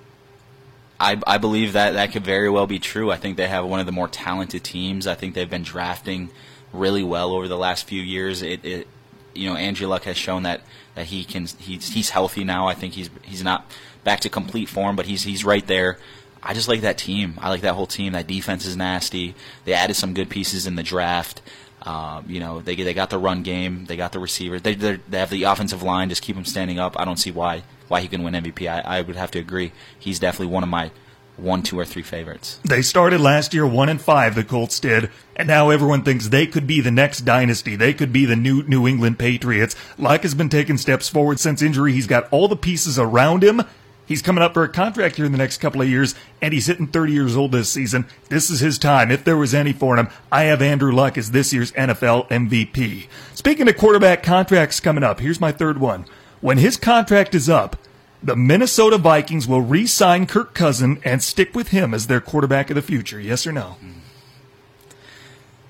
I, 1.00 1.20
I 1.26 1.38
believe 1.38 1.74
that 1.74 1.92
that 1.94 2.12
could 2.12 2.26
very 2.26 2.50
well 2.50 2.68
be 2.68 2.80
true. 2.80 3.10
I 3.10 3.16
think 3.16 3.38
they 3.38 3.48
have 3.48 3.66
one 3.66 3.80
of 3.80 3.86
the 3.86 3.92
more 3.92 4.08
talented 4.08 4.64
teams. 4.64 5.08
I 5.08 5.16
think 5.16 5.34
they've 5.34 5.50
been 5.50 5.64
drafting 5.64 6.30
really 6.74 7.04
well 7.04 7.32
over 7.32 7.48
the 7.48 7.58
last 7.58 7.88
few 7.88 8.02
years. 8.02 8.42
It, 8.42 8.66
it 8.66 8.88
you 9.34 9.50
know, 9.50 9.56
Andrew 9.56 9.88
Luck 9.88 10.04
has 10.04 10.18
shown 10.18 10.44
that, 10.44 10.62
that 10.96 11.06
he 11.06 11.24
can 11.24 11.48
he's 11.58 11.94
he's 11.94 12.10
healthy 12.10 12.44
now. 12.44 12.68
I 12.68 12.74
think 12.74 12.94
he's 12.94 13.10
he's 13.24 13.44
not 13.44 13.66
back 14.04 14.20
to 14.22 14.30
complete 14.30 14.68
form, 14.68 14.96
but 14.96 15.06
he's 15.06 15.24
he's 15.24 15.46
right 15.46 15.66
there. 15.66 15.98
I 16.42 16.54
just 16.54 16.68
like 16.68 16.82
that 16.82 16.98
team. 16.98 17.36
I 17.40 17.50
like 17.50 17.62
that 17.62 17.74
whole 17.74 17.88
team. 17.88 18.14
That 18.14 18.28
defense 18.28 18.66
is 18.66 18.76
nasty. 18.76 19.36
They 19.66 19.74
added 19.74 19.96
some 19.96 20.14
good 20.14 20.30
pieces 20.30 20.68
in 20.68 20.76
the 20.76 20.84
draft. 20.84 21.42
Um, 21.84 22.26
you 22.28 22.40
know, 22.40 22.60
they 22.62 22.76
they 22.76 22.94
got 22.94 23.10
the 23.10 23.18
run 23.18 23.42
game. 23.44 23.86
They 23.86 23.96
got 23.96 24.12
the 24.12 24.20
receiver. 24.20 24.60
They 24.60 24.76
they're- 24.76 25.00
have 25.12 25.30
the 25.30 25.44
offensive 25.44 25.82
line. 25.84 26.10
Just 26.10 26.22
keep 26.22 26.36
him 26.36 26.46
standing 26.46 26.80
up. 26.80 27.00
I 27.00 27.06
don't 27.06 27.18
see 27.18 27.32
why 27.32 27.64
why 27.88 28.02
he 28.02 28.08
can 28.08 28.24
win 28.24 28.34
MVP. 28.34 28.68
I, 28.68 28.82
I 28.98 29.02
would 29.02 29.16
have 29.16 29.32
to 29.32 29.40
agree. 29.40 29.72
He's 29.98 30.20
definitely 30.20 30.54
one 30.54 30.64
of 30.64 30.70
my 30.70 30.92
one, 31.38 31.64
two, 31.64 31.80
or 31.80 31.86
three 31.86 32.02
favorites. 32.04 32.60
They 32.66 32.82
started 32.82 33.22
last 33.22 33.54
year 33.54 33.66
one 33.66 33.88
and 33.88 34.02
five, 34.02 34.36
the 34.36 34.44
Colts 34.44 34.78
did, 34.80 35.10
and 35.38 35.48
now 35.48 35.70
everyone 35.70 36.04
thinks 36.04 36.28
they 36.28 36.46
could 36.46 36.68
be 36.68 36.82
the 36.82 36.92
next 36.92 37.22
dynasty. 37.22 37.78
They 37.78 37.94
could 37.94 38.12
be 38.12 38.26
the 38.26 38.36
new 38.36 38.64
New 38.64 38.86
England 38.86 39.18
Patriots. 39.20 39.74
Luck 39.98 40.24
has 40.24 40.36
been 40.36 40.50
taking 40.50 40.78
steps 40.78 41.08
forward 41.08 41.40
since 41.40 41.62
injury. 41.62 41.94
He's 41.94 42.08
got 42.08 42.28
all 42.32 42.50
the 42.50 42.58
pieces 42.58 43.00
around 43.00 43.42
him. 43.44 43.62
He's 44.10 44.24
coming 44.24 44.44
up 44.44 44.56
for 44.56 44.64
a 44.64 44.70
contract 44.70 45.18
here 45.18 45.26
in 45.26 45.32
the 45.32 45.38
next 45.38 45.60
couple 45.60 45.84
of 45.84 45.88
years, 45.88 46.16
and 46.42 46.52
he's 46.52 46.66
hitting 46.66 46.88
30 46.88 47.14
years 47.14 47.38
old 47.38 47.52
this 47.52 47.70
season. 47.70 48.08
This 48.30 48.50
is 48.50 48.60
his 48.60 48.80
time. 48.80 49.12
If 49.12 49.24
there 49.24 49.38
was 49.38 49.54
any 49.54 49.72
for 49.72 49.98
him, 49.98 50.10
I 50.32 50.46
have 50.46 50.64
Andrew 50.64 50.92
Luck 50.92 51.16
as 51.16 51.30
this 51.30 51.54
year's 51.54 51.72
NFL 51.74 52.28
MVP. 52.30 53.08
Speaking 53.36 53.70
of 53.70 53.78
quarterback 53.78 54.24
contracts 54.24 54.80
coming 54.80 55.04
up, 55.04 55.20
here's 55.20 55.40
my 55.40 55.52
third 55.52 55.80
one. 55.80 56.06
When 56.42 56.58
his 56.58 56.76
contract 56.76 57.36
is 57.36 57.50
up, 57.50 57.76
the 58.24 58.36
Minnesota 58.36 58.98
Vikings 58.98 59.48
will 59.48 59.62
re 59.62 59.86
sign 59.86 60.26
Kirk 60.26 60.56
Cousin 60.56 61.00
and 61.06 61.22
stick 61.22 61.54
with 61.54 61.68
him 61.68 61.94
as 61.94 62.08
their 62.08 62.20
quarterback 62.20 62.72
of 62.72 62.76
the 62.76 62.82
future. 62.82 63.20
Yes 63.20 63.46
or 63.46 63.52
no? 63.52 63.78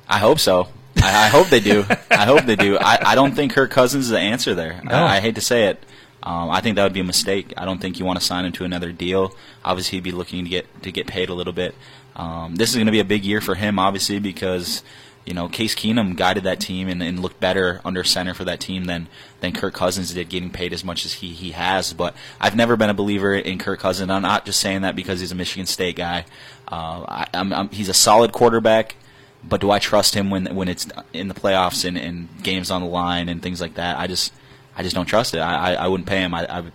I 0.07 0.19
hope 0.19 0.39
so. 0.39 0.69
I, 0.95 1.25
I 1.25 1.27
hope 1.27 1.47
they 1.47 1.59
do. 1.59 1.85
I 2.09 2.23
hope 2.23 2.45
they 2.45 2.55
do. 2.55 2.77
I, 2.77 3.11
I 3.11 3.15
don't 3.15 3.35
think 3.35 3.51
Kirk 3.51 3.71
Cousins 3.71 4.05
is 4.05 4.11
the 4.11 4.19
answer 4.19 4.55
there. 4.55 4.79
No. 4.85 4.95
I, 4.95 5.17
I 5.17 5.19
hate 5.19 5.35
to 5.35 5.41
say 5.41 5.65
it. 5.65 5.83
Um, 6.21 6.49
I 6.49 6.59
think 6.59 6.75
that 6.75 6.83
would 6.83 6.93
be 6.93 6.99
a 6.99 7.05
mistake. 7.05 7.53
I 7.55 7.65
don't 7.65 7.79
think 7.79 7.99
you 7.99 8.05
want 8.05 8.19
to 8.19 8.25
sign 8.25 8.45
him 8.45 8.51
to 8.53 8.65
another 8.65 8.91
deal. 8.91 9.35
Obviously, 9.63 9.97
he'd 9.97 10.03
be 10.03 10.11
looking 10.11 10.43
to 10.43 10.49
get 10.49 10.83
to 10.83 10.91
get 10.91 11.07
paid 11.07 11.29
a 11.29 11.33
little 11.33 11.53
bit. 11.53 11.75
Um, 12.15 12.55
this 12.55 12.69
is 12.69 12.75
going 12.75 12.87
to 12.87 12.91
be 12.91 12.99
a 12.99 13.05
big 13.05 13.23
year 13.23 13.39
for 13.39 13.55
him, 13.55 13.79
obviously, 13.79 14.19
because 14.19 14.83
you 15.25 15.33
know 15.33 15.47
Case 15.47 15.75
Keenum 15.75 16.17
guided 16.17 16.43
that 16.43 16.59
team 16.59 16.89
and, 16.89 17.01
and 17.01 17.19
looked 17.19 17.39
better 17.39 17.79
under 17.85 18.03
center 18.03 18.33
for 18.33 18.43
that 18.43 18.59
team 18.59 18.85
than 18.85 19.07
than 19.39 19.53
Kirk 19.53 19.73
Cousins 19.73 20.13
did, 20.13 20.27
getting 20.27 20.49
paid 20.49 20.73
as 20.73 20.83
much 20.83 21.05
as 21.05 21.13
he 21.13 21.29
he 21.29 21.51
has. 21.51 21.93
But 21.93 22.15
I've 22.41 22.55
never 22.55 22.75
been 22.75 22.89
a 22.89 22.93
believer 22.93 23.33
in 23.33 23.57
Kirk 23.57 23.79
Cousins. 23.79 24.11
I'm 24.11 24.21
not 24.21 24.45
just 24.45 24.59
saying 24.59 24.81
that 24.81 24.97
because 24.97 25.21
he's 25.21 25.31
a 25.31 25.35
Michigan 25.35 25.65
State 25.65 25.95
guy. 25.95 26.25
Uh, 26.67 27.05
I, 27.07 27.27
I'm, 27.33 27.53
I'm, 27.53 27.69
he's 27.69 27.89
a 27.89 27.93
solid 27.93 28.31
quarterback. 28.33 28.95
But 29.41 29.61
do 29.61 29.71
I 29.71 29.79
trust 29.79 30.15
him 30.15 30.29
when 30.29 30.53
when 30.53 30.67
it's 30.67 30.85
in 31.13 31.29
the 31.29 31.33
playoffs 31.33 31.85
and, 31.85 31.97
and 31.97 32.27
games 32.43 32.69
on 32.69 32.81
the 32.81 32.87
line 32.89 33.29
and 33.29 33.41
things 33.41 33.61
like 33.61 33.75
that? 33.75 33.97
I 33.97 34.05
just 34.05 34.33
I 34.79 34.83
just 34.83 34.95
don't 34.95 35.05
trust 35.05 35.33
it. 35.33 35.39
I, 35.39 35.73
I, 35.73 35.83
I 35.83 35.87
wouldn't 35.87 36.07
pay 36.07 36.21
him. 36.21 36.33
I, 36.33 36.45
I 36.45 36.61
would, 36.61 36.71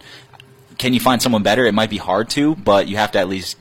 can 0.77 0.93
you 0.93 1.01
find 1.01 1.23
someone 1.23 1.43
better? 1.43 1.65
It 1.65 1.73
might 1.73 1.89
be 1.89 1.97
hard 1.97 2.29
to, 2.31 2.55
but 2.55 2.87
you 2.87 2.97
have 2.99 3.13
to 3.13 3.19
at 3.19 3.29
least 3.29 3.57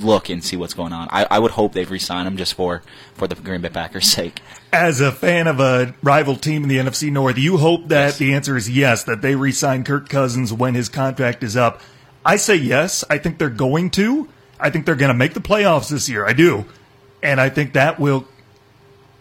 look 0.00 0.28
and 0.28 0.44
see 0.44 0.54
what's 0.56 0.74
going 0.74 0.92
on. 0.92 1.08
I, 1.10 1.26
I 1.30 1.38
would 1.38 1.52
hope 1.52 1.72
they've 1.72 1.90
re-signed 1.90 2.28
him 2.28 2.36
just 2.36 2.52
for 2.52 2.82
for 3.14 3.26
the 3.26 3.34
Green 3.34 3.62
Bay 3.62 3.70
Packers' 3.70 4.10
sake. 4.12 4.42
As 4.70 5.00
a 5.00 5.10
fan 5.10 5.46
of 5.46 5.58
a 5.60 5.94
rival 6.02 6.36
team 6.36 6.62
in 6.64 6.68
the 6.68 6.76
NFC 6.76 7.10
North, 7.10 7.38
you 7.38 7.56
hope 7.56 7.88
that 7.88 8.08
Yes. 8.08 8.18
the 8.18 8.34
answer 8.34 8.56
is 8.58 8.68
yes, 8.68 9.04
that 9.04 9.22
they 9.22 9.34
re 9.34 9.50
sign 9.50 9.82
Kirk 9.84 10.10
Cousins 10.10 10.52
when 10.52 10.74
his 10.74 10.90
contract 10.90 11.42
is 11.42 11.56
up. 11.56 11.80
I 12.24 12.36
say 12.36 12.56
yes. 12.56 13.02
I 13.08 13.16
think 13.16 13.38
they're 13.38 13.48
going 13.48 13.88
to. 13.92 14.28
I 14.60 14.68
think 14.68 14.84
they're 14.84 14.94
going 14.96 15.08
to 15.12 15.14
make 15.14 15.32
the 15.32 15.40
playoffs 15.40 15.88
this 15.88 16.08
year. 16.08 16.26
I 16.26 16.34
do. 16.34 16.66
And 17.22 17.40
I 17.40 17.48
think 17.48 17.72
that 17.72 17.98
will 17.98 18.26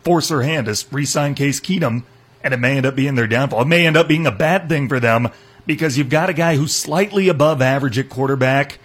force 0.04 0.28
their 0.28 0.42
hand 0.42 0.66
to 0.68 0.86
re 0.92 1.06
sign 1.06 1.36
Case 1.36 1.62
Keenum, 1.62 2.04
and 2.46 2.54
it 2.54 2.58
may 2.58 2.78
end 2.78 2.86
up 2.86 2.96
being 2.96 3.16
their 3.16 3.28
downfall. 3.28 3.64
It 3.64 3.68
may 3.68 3.88
end 3.88 3.98
up 3.98 4.08
being 4.08 4.28
a 4.28 4.32
bad 4.32 4.70
thing 4.70 4.88
for 4.88 5.00
them 5.00 5.30
because 5.66 5.98
you've 5.98 6.10
got 6.10 6.30
a 6.30 6.34
guy 6.34 6.56
who's 6.56 6.74
slightly 6.74 7.28
above 7.28 7.60
average 7.60 7.98
at 7.98 8.08
quarterback. 8.08 8.78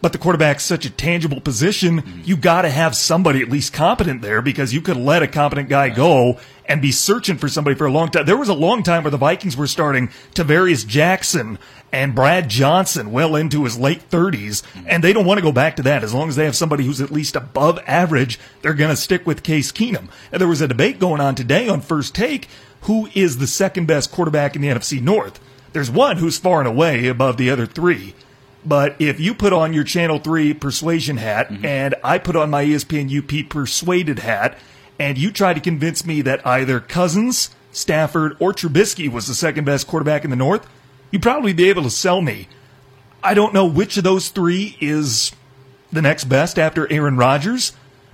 But 0.00 0.12
the 0.12 0.18
quarterback's 0.18 0.64
such 0.64 0.86
a 0.86 0.90
tangible 0.90 1.40
position, 1.40 2.00
mm-hmm. 2.00 2.22
you 2.24 2.36
got 2.36 2.62
to 2.62 2.70
have 2.70 2.96
somebody 2.96 3.40
at 3.40 3.50
least 3.50 3.72
competent 3.72 4.22
there 4.22 4.42
because 4.42 4.72
you 4.72 4.80
could 4.80 4.96
let 4.96 5.22
a 5.22 5.28
competent 5.28 5.68
guy 5.68 5.90
go 5.90 6.40
and 6.66 6.80
be 6.80 6.90
searching 6.90 7.36
for 7.36 7.48
somebody 7.48 7.76
for 7.76 7.86
a 7.86 7.92
long 7.92 8.10
time. 8.10 8.24
There 8.24 8.36
was 8.36 8.48
a 8.48 8.54
long 8.54 8.82
time 8.82 9.04
where 9.04 9.10
the 9.12 9.18
Vikings 9.18 9.56
were 9.56 9.68
starting 9.68 10.08
Tarvaris 10.34 10.84
Jackson 10.86 11.58
and 11.92 12.14
Brad 12.14 12.48
Johnson 12.48 13.12
well 13.12 13.36
into 13.36 13.64
his 13.64 13.78
late 13.78 14.08
30s, 14.10 14.62
mm-hmm. 14.62 14.86
and 14.88 15.04
they 15.04 15.12
don't 15.12 15.26
want 15.26 15.38
to 15.38 15.44
go 15.44 15.52
back 15.52 15.76
to 15.76 15.82
that. 15.82 16.02
As 16.02 16.14
long 16.14 16.30
as 16.30 16.36
they 16.36 16.46
have 16.46 16.56
somebody 16.56 16.84
who's 16.84 17.02
at 17.02 17.12
least 17.12 17.36
above 17.36 17.78
average, 17.86 18.40
they're 18.62 18.74
going 18.74 18.90
to 18.90 18.96
stick 18.96 19.26
with 19.26 19.42
Case 19.42 19.70
Keenum. 19.70 20.08
And 20.32 20.40
there 20.40 20.48
was 20.48 20.62
a 20.62 20.68
debate 20.68 20.98
going 20.98 21.20
on 21.20 21.34
today 21.34 21.68
on 21.68 21.82
First 21.82 22.14
Take 22.14 22.48
who 22.82 23.08
is 23.14 23.38
the 23.38 23.46
second 23.46 23.86
best 23.86 24.10
quarterback 24.10 24.56
in 24.56 24.62
the 24.62 24.68
NFC 24.68 25.00
North. 25.00 25.40
There's 25.72 25.90
one 25.90 26.18
who's 26.18 26.38
far 26.38 26.60
and 26.60 26.68
away 26.68 27.06
above 27.08 27.36
the 27.36 27.50
other 27.50 27.66
three. 27.66 28.14
But 28.64 28.96
if 28.98 29.18
you 29.18 29.34
put 29.34 29.52
on 29.52 29.72
your 29.72 29.84
Channel 29.84 30.18
3 30.18 30.54
persuasion 30.54 31.16
hat 31.16 31.48
mm-hmm. 31.48 31.64
and 31.64 31.94
I 32.04 32.18
put 32.18 32.36
on 32.36 32.50
my 32.50 32.64
ESPN 32.64 33.10
UP 33.16 33.48
persuaded 33.48 34.20
hat, 34.20 34.58
and 34.98 35.18
you 35.18 35.32
try 35.32 35.54
to 35.54 35.60
convince 35.60 36.06
me 36.06 36.22
that 36.22 36.46
either 36.46 36.78
Cousins, 36.78 37.50
Stafford, 37.72 38.36
or 38.38 38.52
Trubisky 38.52 39.10
was 39.10 39.26
the 39.26 39.34
second 39.34 39.64
best 39.64 39.86
quarterback 39.86 40.24
in 40.24 40.30
the 40.30 40.36
North, 40.36 40.68
you'd 41.10 41.22
probably 41.22 41.52
be 41.52 41.68
able 41.68 41.82
to 41.82 41.90
sell 41.90 42.20
me. 42.20 42.46
I 43.22 43.34
don't 43.34 43.54
know 43.54 43.66
which 43.66 43.96
of 43.96 44.04
those 44.04 44.28
three 44.28 44.76
is 44.80 45.32
the 45.90 46.02
next 46.02 46.24
best 46.24 46.58
after 46.58 46.90
Aaron 46.92 47.16
Rodgers, 47.16 47.72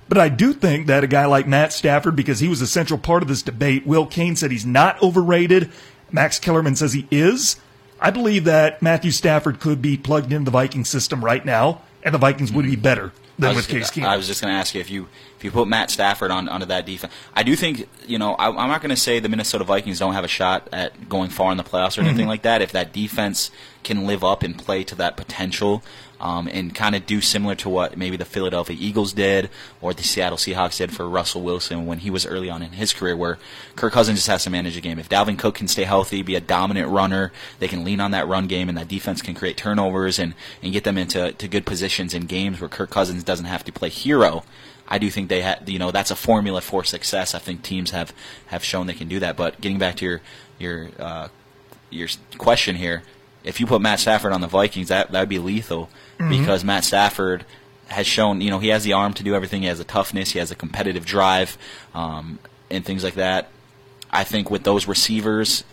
but 0.09 0.17
I 0.17 0.27
do 0.27 0.53
think 0.53 0.87
that 0.87 1.03
a 1.03 1.07
guy 1.07 1.25
like 1.25 1.47
Matt 1.47 1.71
Stafford, 1.71 2.15
because 2.15 2.39
he 2.39 2.47
was 2.47 2.61
a 2.61 2.67
central 2.67 2.99
part 2.99 3.21
of 3.21 3.29
this 3.29 3.43
debate, 3.43 3.85
Will 3.85 4.07
Cain 4.07 4.35
said 4.35 4.51
he's 4.51 4.65
not 4.65 5.01
overrated. 5.01 5.71
Max 6.11 6.39
Kellerman 6.39 6.75
says 6.75 6.93
he 6.93 7.07
is. 7.11 7.57
I 8.01 8.09
believe 8.11 8.45
that 8.45 8.81
Matthew 8.81 9.11
Stafford 9.11 9.59
could 9.59 9.81
be 9.81 9.97
plugged 9.97 10.33
into 10.33 10.45
the 10.45 10.51
Viking 10.51 10.83
system 10.83 11.23
right 11.23 11.45
now, 11.45 11.83
and 12.01 12.13
the 12.13 12.19
Vikings 12.19 12.51
would 12.51 12.65
be 12.65 12.75
hmm. 12.75 12.81
better 12.81 13.11
than 13.37 13.55
with 13.55 13.67
Case 13.67 13.91
Keenum. 13.91 14.05
I 14.05 14.17
was 14.17 14.27
just 14.27 14.41
going 14.41 14.53
to 14.53 14.59
ask 14.59 14.73
you 14.73 14.81
if 14.81 14.89
you 14.89 15.07
if 15.37 15.43
you 15.43 15.51
put 15.51 15.67
Matt 15.67 15.91
Stafford 15.91 16.31
on 16.31 16.49
onto 16.49 16.65
that 16.67 16.85
defense. 16.85 17.13
I 17.33 17.43
do 17.43 17.55
think 17.55 17.87
you 18.07 18.17
know 18.17 18.33
I, 18.33 18.47
I'm 18.47 18.69
not 18.69 18.81
going 18.81 18.89
to 18.89 18.99
say 18.99 19.19
the 19.19 19.29
Minnesota 19.29 19.63
Vikings 19.63 19.99
don't 19.99 20.13
have 20.13 20.23
a 20.23 20.29
shot 20.29 20.67
at 20.71 21.07
going 21.07 21.29
far 21.29 21.51
in 21.51 21.57
the 21.57 21.63
playoffs 21.63 21.97
or 21.97 22.01
mm-hmm. 22.01 22.09
anything 22.09 22.27
like 22.27 22.41
that. 22.43 22.61
If 22.61 22.71
that 22.73 22.93
defense 22.93 23.51
can 23.83 24.05
live 24.05 24.23
up 24.23 24.43
and 24.43 24.57
play 24.57 24.83
to 24.83 24.95
that 24.95 25.17
potential. 25.17 25.83
Um, 26.21 26.49
and 26.51 26.75
kind 26.75 26.95
of 26.95 27.05
do 27.05 27.21
similar 27.21 27.55
to 27.55 27.69
what 27.69 27.95
maybe 27.95 28.17
the 28.17 28.25
Philadelphia 28.25 28.75
Eagles 28.77 29.13
did 29.13 29.49
or 29.79 29.93
the 29.93 30.03
Seattle 30.03 30.37
Seahawks 30.37 30.77
did 30.77 30.93
for 30.93 31.07
Russell 31.07 31.41
Wilson 31.41 31.85
when 31.85 31.99
he 31.99 32.09
was 32.09 32.25
early 32.25 32.49
on 32.49 32.61
in 32.61 32.73
his 32.73 32.91
career, 32.91 33.15
where 33.15 33.37
Kirk 33.77 33.93
Cousins 33.93 34.17
just 34.17 34.27
has 34.27 34.43
to 34.43 34.49
manage 34.49 34.75
the 34.75 34.81
game. 34.81 34.99
If 34.99 35.07
Dalvin 35.07 35.39
Cook 35.39 35.55
can 35.55 35.69
stay 35.69 35.85
healthy, 35.85 36.21
be 36.21 36.35
a 36.35 36.41
dominant 36.41 36.89
runner, 36.89 37.31
they 37.59 37.69
can 37.69 37.85
lean 37.85 38.01
on 38.01 38.11
that 38.11 38.27
run 38.27 38.47
game, 38.47 38.67
and 38.67 38.77
that 38.77 38.89
defense 38.89 39.21
can 39.21 39.33
create 39.33 39.55
turnovers 39.55 40.19
and, 40.19 40.33
and 40.61 40.73
get 40.73 40.83
them 40.83 40.97
into 40.97 41.31
to 41.31 41.47
good 41.47 41.65
positions 41.65 42.13
in 42.13 42.25
games 42.25 42.59
where 42.59 42.67
Kirk 42.67 42.89
Cousins 42.89 43.23
doesn't 43.23 43.45
have 43.45 43.63
to 43.63 43.71
play 43.71 43.87
hero. 43.87 44.43
I 44.89 44.97
do 44.97 45.09
think 45.09 45.29
they 45.29 45.41
had, 45.41 45.69
you 45.69 45.79
know, 45.79 45.91
that's 45.91 46.11
a 46.11 46.17
formula 46.17 46.59
for 46.59 46.83
success. 46.83 47.33
I 47.33 47.39
think 47.39 47.63
teams 47.63 47.91
have, 47.91 48.13
have 48.47 48.61
shown 48.61 48.87
they 48.87 48.93
can 48.93 49.07
do 49.07 49.21
that. 49.21 49.37
But 49.37 49.61
getting 49.61 49.77
back 49.77 49.95
to 49.95 50.05
your 50.05 50.21
your 50.57 50.89
uh, 50.99 51.27
your 51.89 52.09
question 52.37 52.75
here, 52.75 53.03
if 53.43 53.59
you 53.59 53.65
put 53.65 53.81
Matt 53.81 53.99
Stafford 53.99 54.33
on 54.33 54.41
the 54.41 54.47
Vikings, 54.47 54.89
that 54.89 55.11
that 55.11 55.19
would 55.19 55.29
be 55.29 55.39
lethal 55.39 55.89
because 56.29 56.63
Matt 56.63 56.83
Stafford 56.83 57.45
has 57.87 58.05
shown, 58.05 58.41
you 58.41 58.49
know, 58.49 58.59
he 58.59 58.67
has 58.69 58.83
the 58.83 58.93
arm 58.93 59.13
to 59.13 59.23
do 59.23 59.33
everything. 59.33 59.61
He 59.61 59.67
has 59.67 59.77
the 59.77 59.83
toughness, 59.83 60.31
he 60.31 60.39
has 60.39 60.51
a 60.51 60.55
competitive 60.55 61.05
drive, 61.05 61.57
um, 61.93 62.39
and 62.69 62.85
things 62.85 63.03
like 63.03 63.15
that. 63.15 63.49
I 64.11 64.23
think 64.23 64.49
with 64.51 64.63
those 64.63 64.87
receivers 64.87 65.63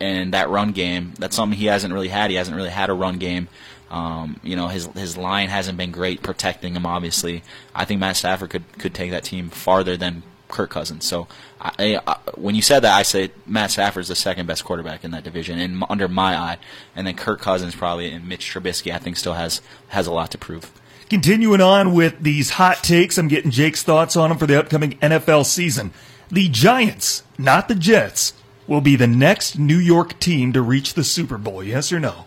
and 0.00 0.34
that 0.34 0.48
run 0.50 0.72
game, 0.72 1.14
that's 1.18 1.36
something 1.36 1.58
he 1.58 1.66
hasn't 1.66 1.92
really 1.92 2.08
had. 2.08 2.30
He 2.30 2.36
hasn't 2.36 2.56
really 2.56 2.70
had 2.70 2.90
a 2.90 2.94
run 2.94 3.18
game. 3.18 3.48
Um, 3.90 4.38
you 4.42 4.54
know, 4.54 4.68
his 4.68 4.86
his 4.88 5.16
line 5.16 5.48
hasn't 5.48 5.78
been 5.78 5.92
great 5.92 6.22
protecting 6.22 6.74
him. 6.74 6.84
Obviously, 6.84 7.42
I 7.74 7.84
think 7.84 8.00
Matt 8.00 8.16
Stafford 8.16 8.50
could 8.50 8.64
could 8.78 8.94
take 8.94 9.10
that 9.12 9.24
team 9.24 9.48
farther 9.48 9.96
than 9.96 10.22
Kirk 10.48 10.70
Cousins. 10.70 11.04
So, 11.04 11.28
I, 11.60 12.00
I, 12.06 12.16
when 12.36 12.54
you 12.54 12.62
said 12.62 12.80
that, 12.80 12.96
I 12.96 13.02
said 13.02 13.32
Matt 13.46 13.70
Stafford's 13.70 14.08
the 14.08 14.14
second 14.14 14.46
best 14.46 14.64
quarterback 14.64 15.04
in 15.04 15.10
that 15.10 15.24
division, 15.24 15.58
and 15.58 15.82
under 15.88 16.08
my 16.08 16.36
eye, 16.36 16.58
and 16.94 17.06
then 17.06 17.14
Kirk 17.14 17.40
Cousins 17.40 17.74
probably, 17.74 18.10
and 18.10 18.28
Mitch 18.28 18.52
Trubisky, 18.52 18.92
I 18.92 18.98
think 18.98 19.16
still 19.16 19.34
has 19.34 19.60
has 19.88 20.06
a 20.06 20.12
lot 20.12 20.30
to 20.32 20.38
prove. 20.38 20.70
Continuing 21.10 21.62
on 21.62 21.94
with 21.94 22.20
these 22.20 22.50
hot 22.50 22.84
takes, 22.84 23.16
I'm 23.16 23.28
getting 23.28 23.50
Jake's 23.50 23.82
thoughts 23.82 24.14
on 24.14 24.28
them 24.28 24.38
for 24.38 24.46
the 24.46 24.58
upcoming 24.58 24.98
NFL 24.98 25.46
season. 25.46 25.92
The 26.30 26.48
Giants, 26.50 27.22
not 27.38 27.68
the 27.68 27.74
Jets, 27.74 28.34
will 28.66 28.82
be 28.82 28.94
the 28.94 29.06
next 29.06 29.58
New 29.58 29.78
York 29.78 30.20
team 30.20 30.52
to 30.52 30.60
reach 30.60 30.92
the 30.92 31.04
Super 31.04 31.38
Bowl. 31.38 31.64
Yes 31.64 31.90
or 31.90 31.98
no? 31.98 32.26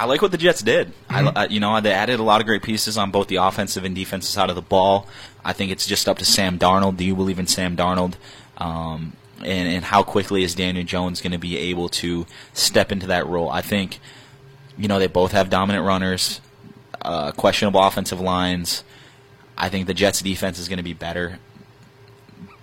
I 0.00 0.04
like 0.06 0.22
what 0.22 0.32
the 0.32 0.38
Jets 0.38 0.62
did. 0.62 0.94
I, 1.10 1.30
I, 1.36 1.46
you 1.48 1.60
know, 1.60 1.78
they 1.82 1.92
added 1.92 2.20
a 2.20 2.22
lot 2.22 2.40
of 2.40 2.46
great 2.46 2.62
pieces 2.62 2.96
on 2.96 3.10
both 3.10 3.28
the 3.28 3.36
offensive 3.36 3.84
and 3.84 3.94
defensive 3.94 4.30
side 4.30 4.48
of 4.48 4.56
the 4.56 4.62
ball. 4.62 5.06
I 5.44 5.52
think 5.52 5.70
it's 5.70 5.86
just 5.86 6.08
up 6.08 6.16
to 6.18 6.24
Sam 6.24 6.58
Darnold. 6.58 6.96
Do 6.96 7.04
you 7.04 7.14
believe 7.14 7.38
in 7.38 7.46
Sam 7.46 7.76
Darnold? 7.76 8.14
Um, 8.56 9.12
and, 9.44 9.68
and 9.68 9.84
how 9.84 10.02
quickly 10.02 10.42
is 10.42 10.54
Daniel 10.54 10.86
Jones 10.86 11.20
going 11.20 11.32
to 11.32 11.38
be 11.38 11.58
able 11.58 11.90
to 11.90 12.24
step 12.54 12.90
into 12.92 13.08
that 13.08 13.26
role? 13.26 13.50
I 13.50 13.60
think, 13.60 14.00
you 14.78 14.88
know, 14.88 14.98
they 14.98 15.06
both 15.06 15.32
have 15.32 15.50
dominant 15.50 15.84
runners, 15.84 16.40
uh, 17.02 17.32
questionable 17.32 17.82
offensive 17.82 18.22
lines. 18.22 18.84
I 19.58 19.68
think 19.68 19.86
the 19.86 19.92
Jets' 19.92 20.22
defense 20.22 20.58
is 20.58 20.66
going 20.66 20.78
to 20.78 20.82
be 20.82 20.94
better. 20.94 21.40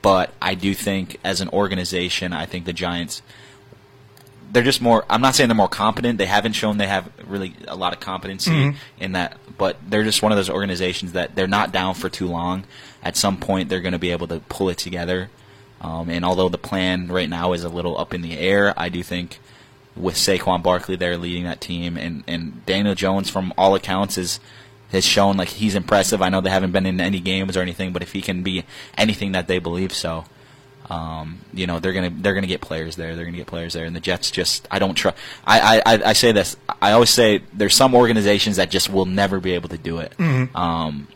But 0.01 0.34
I 0.41 0.56
do 0.56 0.74
think, 0.74 1.17
as 1.24 1.39
an 1.39 1.50
organization, 1.50 2.34
I 2.34 2.48
think 2.48 2.65
the 2.65 2.74
Giants 2.74 3.22
they're 4.51 4.63
just 4.63 4.82
more. 4.82 5.06
I'm 5.10 5.22
not 5.22 5.36
saying 5.36 5.50
they're 5.50 5.56
more 5.56 5.68
competent. 5.68 6.18
They 6.18 6.25
haven't 6.25 6.54
shown 6.54 6.77
they 6.77 6.88
have 6.88 7.10
really 7.25 7.54
a 7.68 7.75
lot 7.75 7.94
of 7.94 8.00
competency 8.00 8.75
in 9.00 9.12
that, 9.13 9.38
but 9.58 9.77
they're 9.88 10.04
just 10.04 10.22
one 10.22 10.32
of 10.32 10.38
those 10.38 10.50
organizations 10.50 11.13
that 11.13 11.36
they're 11.36 11.48
not 11.48 11.72
down 11.72 11.96
for 11.96 12.10
too 12.10 12.27
long. 12.27 12.63
At 13.04 13.16
some 13.18 13.38
point, 13.38 13.70
they're 13.70 13.82
going 13.82 13.94
to 13.94 14.00
be 14.00 14.12
able 14.12 14.27
to 14.27 14.39
pull 14.50 14.70
it 14.70 14.77
together. 14.77 15.30
Um, 15.82 16.10
and 16.10 16.25
although 16.25 16.50
the 16.50 16.58
plan 16.58 17.08
right 17.08 17.30
now 17.30 17.54
is 17.54 17.63
a 17.63 17.70
little 17.70 17.98
up 17.98 18.13
in 18.13 18.22
the 18.22 18.38
air, 18.38 18.74
I 18.77 18.89
do 18.89 19.04
think 19.04 19.39
with 19.96 20.16
Saquon 20.16 20.63
Barkley 20.63 20.96
there 20.96 21.18
leading 21.18 21.44
that 21.44 21.62
team, 21.62 21.98
and 21.98 22.24
and 22.27 22.66
Daniel 22.66 22.96
Jones, 22.96 23.30
from 23.30 23.54
all 23.58 23.75
accounts, 23.75 24.18
is 24.18 24.39
has 24.92 25.06
shown 25.06 25.38
like 25.38 25.50
he's 25.50 25.75
impressive. 25.75 26.22
I 26.22 26.30
know 26.30 26.42
they 26.42 26.50
haven't 26.50 26.72
been 26.72 26.86
in 26.86 27.01
any 27.01 27.20
games 27.20 27.58
or 27.58 27.62
anything, 27.62 27.92
but 27.92 28.01
if 28.01 28.13
he 28.13 28.22
can 28.22 28.44
be 28.44 28.63
anything 28.98 29.34
that 29.34 29.48
they 29.48 29.60
believe 29.60 29.94
so, 29.94 30.25
um, 30.89 31.39
you 31.53 31.67
know 31.67 31.79
they're 31.79 31.94
gonna 31.94 32.12
they're 32.12 32.34
gonna 32.34 32.48
get 32.48 32.62
players 32.62 32.96
there. 32.96 33.15
They're 33.15 33.25
gonna 33.25 33.38
get 33.38 33.48
players 33.48 33.74
there, 33.74 33.86
and 33.86 33.96
the 33.96 34.00
Jets 34.00 34.32
just 34.32 34.67
I 34.72 34.79
don't 34.79 34.94
trust. 34.94 35.17
I, 35.46 35.82
I 35.86 36.10
I 36.10 36.13
say 36.13 36.32
this. 36.32 36.56
I 36.82 36.91
always 36.91 37.10
say 37.10 37.41
there's 37.53 37.75
some 37.75 37.94
organizations 37.96 38.58
that 38.58 38.70
just 38.70 38.89
will 38.89 39.06
never 39.06 39.39
be 39.39 39.53
able 39.53 39.70
to 39.70 39.77
do 39.77 40.00
it. 40.00 40.13
Mm-hmm. 40.17 40.56
Um, 40.56 41.08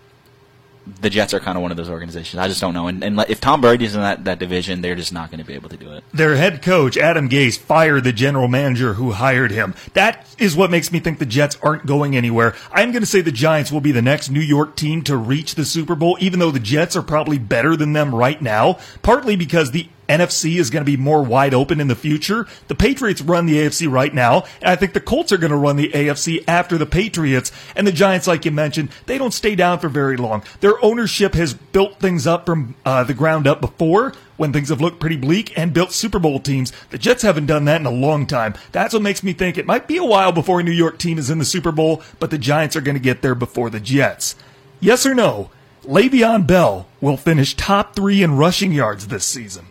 the 0.99 1.09
Jets 1.09 1.33
are 1.33 1.39
kind 1.39 1.57
of 1.57 1.61
one 1.61 1.71
of 1.71 1.77
those 1.77 1.89
organizations. 1.89 2.39
I 2.39 2.47
just 2.47 2.61
don't 2.61 2.73
know. 2.73 2.87
And, 2.87 3.03
and 3.03 3.19
if 3.29 3.39
Tom 3.39 3.61
Brady's 3.61 3.95
in 3.95 4.01
that, 4.01 4.25
that 4.25 4.39
division, 4.39 4.81
they're 4.81 4.95
just 4.95 5.13
not 5.13 5.31
going 5.31 5.39
to 5.39 5.45
be 5.45 5.53
able 5.53 5.69
to 5.69 5.77
do 5.77 5.91
it. 5.93 6.03
Their 6.13 6.35
head 6.35 6.61
coach, 6.61 6.97
Adam 6.97 7.29
Gase, 7.29 7.57
fired 7.57 8.03
the 8.03 8.13
general 8.13 8.47
manager 8.47 8.93
who 8.93 9.11
hired 9.11 9.51
him. 9.51 9.73
That 9.93 10.27
is 10.37 10.55
what 10.55 10.71
makes 10.71 10.91
me 10.91 10.99
think 10.99 11.19
the 11.19 11.25
Jets 11.25 11.57
aren't 11.61 11.85
going 11.85 12.15
anywhere. 12.15 12.55
I'm 12.71 12.91
going 12.91 13.01
to 13.01 13.07
say 13.07 13.21
the 13.21 13.31
Giants 13.31 13.71
will 13.71 13.81
be 13.81 13.91
the 13.91 14.01
next 14.01 14.29
New 14.29 14.41
York 14.41 14.75
team 14.75 15.03
to 15.03 15.15
reach 15.15 15.55
the 15.55 15.65
Super 15.65 15.95
Bowl, 15.95 16.17
even 16.19 16.39
though 16.39 16.51
the 16.51 16.59
Jets 16.59 16.95
are 16.95 17.01
probably 17.01 17.37
better 17.39 17.75
than 17.75 17.93
them 17.93 18.13
right 18.13 18.41
now, 18.41 18.79
partly 19.01 19.35
because 19.35 19.71
the 19.71 19.87
NFC 20.11 20.59
is 20.59 20.69
going 20.69 20.81
to 20.81 20.91
be 20.91 20.97
more 20.97 21.23
wide 21.23 21.53
open 21.53 21.79
in 21.79 21.87
the 21.87 21.95
future. 21.95 22.47
The 22.67 22.75
Patriots 22.75 23.21
run 23.21 23.45
the 23.45 23.57
AFC 23.57 23.91
right 23.91 24.13
now, 24.13 24.43
and 24.61 24.69
I 24.69 24.75
think 24.75 24.93
the 24.93 24.99
Colts 24.99 25.31
are 25.31 25.37
going 25.37 25.51
to 25.51 25.57
run 25.57 25.77
the 25.77 25.89
AFC 25.89 26.43
after 26.47 26.77
the 26.77 26.85
Patriots. 26.85 27.51
And 27.75 27.87
the 27.87 27.91
Giants, 27.91 28.27
like 28.27 28.45
you 28.45 28.51
mentioned, 28.51 28.89
they 29.05 29.17
don't 29.17 29.33
stay 29.33 29.55
down 29.55 29.79
for 29.79 29.89
very 29.89 30.17
long. 30.17 30.43
Their 30.59 30.83
ownership 30.83 31.33
has 31.33 31.53
built 31.53 31.99
things 31.99 32.27
up 32.27 32.45
from 32.45 32.75
uh, 32.85 33.03
the 33.03 33.13
ground 33.13 33.47
up 33.47 33.61
before 33.61 34.13
when 34.37 34.51
things 34.51 34.69
have 34.69 34.81
looked 34.81 34.99
pretty 34.99 35.17
bleak 35.17 35.57
and 35.57 35.73
built 35.73 35.91
Super 35.91 36.19
Bowl 36.19 36.39
teams. 36.39 36.73
The 36.89 36.97
Jets 36.97 37.21
haven't 37.21 37.45
done 37.45 37.65
that 37.65 37.79
in 37.79 37.85
a 37.85 37.91
long 37.91 38.25
time. 38.25 38.55
That's 38.71 38.93
what 38.93 39.03
makes 39.03 39.23
me 39.23 39.33
think 39.33 39.57
it 39.57 39.67
might 39.67 39.87
be 39.87 39.97
a 39.97 40.03
while 40.03 40.31
before 40.31 40.59
a 40.59 40.63
New 40.63 40.71
York 40.71 40.97
team 40.97 41.17
is 41.17 41.29
in 41.29 41.37
the 41.37 41.45
Super 41.45 41.71
Bowl, 41.71 42.01
but 42.19 42.31
the 42.31 42.37
Giants 42.37 42.75
are 42.75 42.81
going 42.81 42.97
to 42.97 43.01
get 43.01 43.21
there 43.21 43.35
before 43.35 43.69
the 43.69 43.79
Jets. 43.79 44.35
Yes 44.79 45.05
or 45.05 45.13
no? 45.13 45.51
Le'Veon 45.83 46.45
Bell 46.45 46.87
will 46.99 47.17
finish 47.17 47.55
top 47.55 47.95
three 47.95 48.21
in 48.21 48.37
rushing 48.37 48.71
yards 48.71 49.07
this 49.07 49.25
season. 49.25 49.65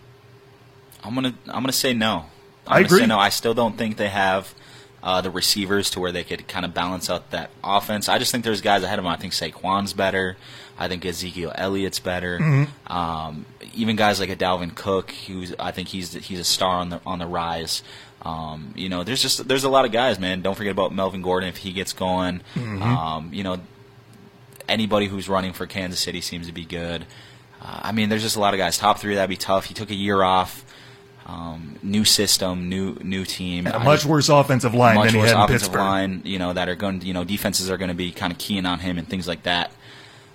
I'm 1.02 1.14
gonna 1.14 1.34
I'm 1.46 1.62
gonna 1.62 1.72
say 1.72 1.92
no. 1.92 2.26
I'm 2.66 2.78
I 2.78 2.80
agree. 2.80 3.00
Say 3.00 3.06
no, 3.06 3.18
I 3.18 3.30
still 3.30 3.54
don't 3.54 3.76
think 3.76 3.96
they 3.96 4.08
have 4.08 4.54
uh, 5.02 5.20
the 5.20 5.30
receivers 5.30 5.90
to 5.90 6.00
where 6.00 6.12
they 6.12 6.24
could 6.24 6.46
kind 6.46 6.64
of 6.64 6.74
balance 6.74 7.08
out 7.08 7.30
that 7.30 7.50
offense. 7.64 8.08
I 8.08 8.18
just 8.18 8.32
think 8.32 8.44
there's 8.44 8.60
guys 8.60 8.82
ahead 8.82 8.98
of 8.98 9.04
them. 9.04 9.12
I 9.12 9.16
think 9.16 9.32
Saquon's 9.32 9.92
better. 9.92 10.36
I 10.78 10.88
think 10.88 11.04
Ezekiel 11.04 11.52
Elliott's 11.54 12.00
better. 12.00 12.38
Mm-hmm. 12.38 12.92
Um, 12.92 13.46
even 13.74 13.96
guys 13.96 14.20
like 14.20 14.30
a 14.30 14.36
Dalvin 14.36 14.74
Cook, 14.74 15.12
who's 15.26 15.54
I 15.58 15.70
think 15.72 15.88
he's 15.88 16.12
he's 16.14 16.38
a 16.38 16.44
star 16.44 16.76
on 16.76 16.90
the 16.90 17.00
on 17.06 17.18
the 17.18 17.26
rise. 17.26 17.82
Um, 18.22 18.74
you 18.76 18.88
know, 18.88 19.02
there's 19.04 19.22
just 19.22 19.46
there's 19.48 19.64
a 19.64 19.70
lot 19.70 19.84
of 19.84 19.92
guys, 19.92 20.18
man. 20.18 20.42
Don't 20.42 20.54
forget 20.54 20.72
about 20.72 20.92
Melvin 20.92 21.22
Gordon 21.22 21.48
if 21.48 21.58
he 21.58 21.72
gets 21.72 21.92
going. 21.92 22.42
Mm-hmm. 22.54 22.82
Um, 22.82 23.30
you 23.32 23.42
know, 23.42 23.58
anybody 24.68 25.06
who's 25.06 25.28
running 25.28 25.52
for 25.52 25.66
Kansas 25.66 26.00
City 26.00 26.20
seems 26.20 26.46
to 26.46 26.52
be 26.52 26.64
good. 26.64 27.06
Uh, 27.60 27.80
I 27.84 27.92
mean, 27.92 28.08
there's 28.08 28.22
just 28.22 28.36
a 28.36 28.40
lot 28.40 28.54
of 28.54 28.58
guys. 28.58 28.78
Top 28.78 28.98
three, 28.98 29.14
that'd 29.14 29.30
be 29.30 29.36
tough. 29.36 29.66
He 29.66 29.74
took 29.74 29.90
a 29.90 29.94
year 29.94 30.22
off. 30.22 30.64
Um, 31.30 31.76
new 31.82 32.04
system, 32.04 32.68
new 32.68 32.96
new 33.02 33.24
team. 33.24 33.66
And 33.66 33.76
a 33.76 33.78
I 33.78 33.84
much 33.84 34.00
just- 34.00 34.06
worse 34.10 34.28
offensive 34.28 34.74
line 34.74 34.96
much 34.96 35.06
than 35.06 35.14
he 35.14 35.20
worse 35.20 35.30
had 35.30 35.36
in 35.38 35.42
offensive 35.44 35.68
Pittsburgh. 35.68 35.80
line. 35.80 36.22
You 36.24 36.38
know 36.40 36.52
that 36.52 36.68
are 36.68 36.74
going. 36.74 37.02
You 37.02 37.14
know 37.14 37.22
defenses 37.24 37.70
are 37.70 37.76
going 37.76 37.88
to 37.90 37.94
be 37.94 38.10
kind 38.10 38.32
of 38.32 38.38
keying 38.38 38.66
on 38.66 38.80
him 38.80 38.98
and 38.98 39.08
things 39.08 39.28
like 39.28 39.44
that. 39.44 39.70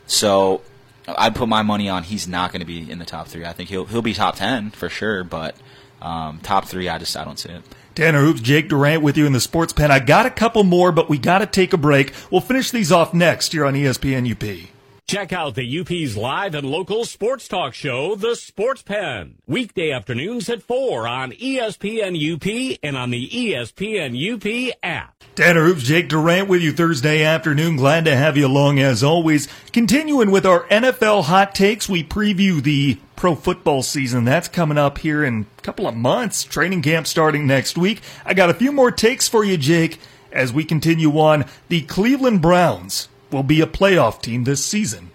So 0.08 0.62
I'd 1.08 1.36
put 1.36 1.50
my 1.50 1.64
money 1.64 1.90
on 1.90 2.04
he's 2.04 2.28
not 2.28 2.52
going 2.52 2.62
to 2.62 2.66
be 2.66 2.90
in 2.90 3.00
the 3.00 3.06
top 3.06 3.28
three. 3.28 3.44
I 3.46 3.52
think 3.54 3.70
he'll 3.70 3.86
he'll 3.86 4.02
be 4.02 4.14
top 4.14 4.36
ten 4.38 4.72
for 4.72 4.88
sure, 4.90 5.24
but 5.26 5.56
um, 6.02 6.40
top 6.44 6.66
three, 6.66 6.88
I 6.88 6.98
just 6.98 7.16
I 7.18 7.26
don't 7.26 7.38
see 7.40 7.50
it. 7.50 7.62
Tanner 7.96 8.22
Hoops, 8.22 8.42
Jake 8.42 8.68
Durant 8.70 9.02
with 9.02 9.18
you 9.18 9.26
in 9.26 9.34
the 9.34 9.40
sports 9.40 9.74
pen. 9.74 9.90
I 9.92 10.00
got 10.00 10.26
a 10.26 10.30
couple 10.30 10.64
more, 10.64 10.92
but 10.92 11.10
we 11.10 11.18
got 11.18 11.40
to 11.40 11.46
take 11.46 11.72
a 11.74 11.78
break. 11.78 12.14
We'll 12.30 12.42
finish 12.42 12.70
these 12.72 12.92
off 12.92 13.14
next 13.14 13.54
here 13.54 13.66
on 13.66 13.74
ESPN 13.74 14.30
UP. 14.32 14.70
Check 15.08 15.32
out 15.32 15.54
the 15.54 15.80
UP's 15.80 16.18
live 16.18 16.56
and 16.56 16.68
local 16.68 17.06
sports 17.06 17.48
talk 17.48 17.76
show, 17.76 18.16
The 18.16 18.36
Sports 18.36 18.82
Pen. 18.82 19.36
Weekday 19.46 19.92
afternoons 19.92 20.50
at 20.50 20.64
4 20.64 21.08
on 21.08 21.32
ESPN 21.32 22.16
UP 22.18 22.80
and 22.82 22.98
on 22.98 23.12
the 23.12 23.30
ESPN 23.30 24.16
UP 24.18 24.76
app. 24.82 25.24
Tanner 25.36 25.66
Hoops, 25.66 25.84
Jake 25.84 26.10
Durant 26.10 26.50
with 26.50 26.64
you 26.64 26.72
Thursday 26.72 27.24
afternoon. 27.24 27.76
Glad 27.76 28.06
to 28.06 28.16
have 28.16 28.36
you 28.36 28.48
along 28.48 28.80
as 28.80 29.04
always. 29.04 29.48
Continuing 29.72 30.32
with 30.32 30.44
our 30.44 30.64
NFL 30.70 31.26
hot 31.26 31.54
takes, 31.54 31.88
we 31.88 32.04
preview 32.04 32.60
the 32.60 32.98
pro 33.16 33.36
football 33.36 33.84
season. 33.84 34.26
That's 34.26 34.48
coming 34.48 34.80
up 34.80 34.98
here 34.98 35.24
in 35.24 35.46
a 35.60 35.62
couple 35.62 35.88
of 35.88 35.96
months. 35.96 36.44
Training 36.44 36.82
camp 36.82 37.06
starting 37.06 37.46
next 37.46 37.78
week. 37.78 38.02
I 38.26 38.34
got 38.34 38.50
a 38.50 38.56
few 38.56 38.72
more 38.72 38.90
takes 38.90 39.28
for 39.28 39.44
you, 39.44 39.56
Jake, 39.56 40.00
as 40.32 40.52
we 40.52 40.66
continue 40.66 41.12
on. 41.20 41.46
The 41.68 41.82
Cleveland 41.82 42.42
Browns 42.42 43.08
will 43.36 43.44
be 43.44 43.62
a 43.62 43.68
playoff 43.68 44.22
team 44.22 44.46
this 44.46 44.64
season. 44.64 45.12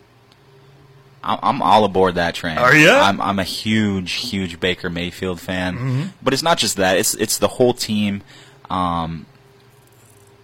I'm, 1.24 1.38
I'm 1.42 1.62
all 1.62 1.84
aboard 1.84 2.14
that 2.14 2.34
train. 2.34 2.58
Are 2.58 2.74
ya? 2.74 3.00
I'm, 3.00 3.20
I'm 3.20 3.38
a 3.38 3.44
huge, 3.44 4.12
huge 4.12 4.60
Baker 4.60 4.90
Mayfield 4.90 5.40
fan. 5.40 5.74
Mm-hmm. 5.74 6.02
But 6.22 6.34
it's 6.34 6.42
not 6.42 6.58
just 6.58 6.76
that. 6.76 6.98
It's 6.98 7.14
it's 7.14 7.38
the 7.38 7.48
whole 7.48 7.74
team. 7.74 8.22
Um, 8.68 9.26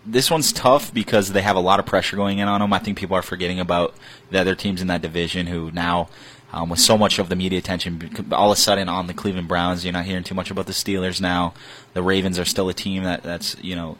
this 0.04 0.30
one's 0.30 0.52
tough 0.52 0.92
because 0.92 1.32
they 1.32 1.42
have 1.42 1.56
a 1.56 1.60
lot 1.60 1.80
of 1.80 1.86
pressure 1.86 2.16
going 2.16 2.38
in 2.38 2.48
on 2.48 2.60
them. 2.60 2.72
I 2.72 2.78
think 2.78 2.98
people 2.98 3.16
are 3.16 3.22
forgetting 3.22 3.60
about 3.60 3.94
the 4.30 4.40
other 4.40 4.54
teams 4.54 4.80
in 4.80 4.88
that 4.88 5.02
division 5.02 5.46
who 5.46 5.70
now, 5.72 6.08
um, 6.52 6.68
with 6.68 6.78
so 6.78 6.96
much 6.96 7.18
of 7.18 7.28
the 7.28 7.36
media 7.36 7.58
attention, 7.58 8.10
all 8.32 8.52
of 8.52 8.58
a 8.58 8.60
sudden 8.60 8.88
on 8.88 9.06
the 9.06 9.14
Cleveland 9.14 9.48
Browns, 9.48 9.84
you're 9.84 9.92
not 9.92 10.04
hearing 10.04 10.24
too 10.24 10.34
much 10.34 10.50
about 10.50 10.66
the 10.66 10.72
Steelers 10.72 11.20
now. 11.20 11.54
The 11.94 12.02
Ravens 12.02 12.38
are 12.38 12.44
still 12.44 12.68
a 12.68 12.74
team 12.74 13.02
that 13.02 13.22
that's 13.22 13.56
you 13.62 13.76
know 13.76 13.98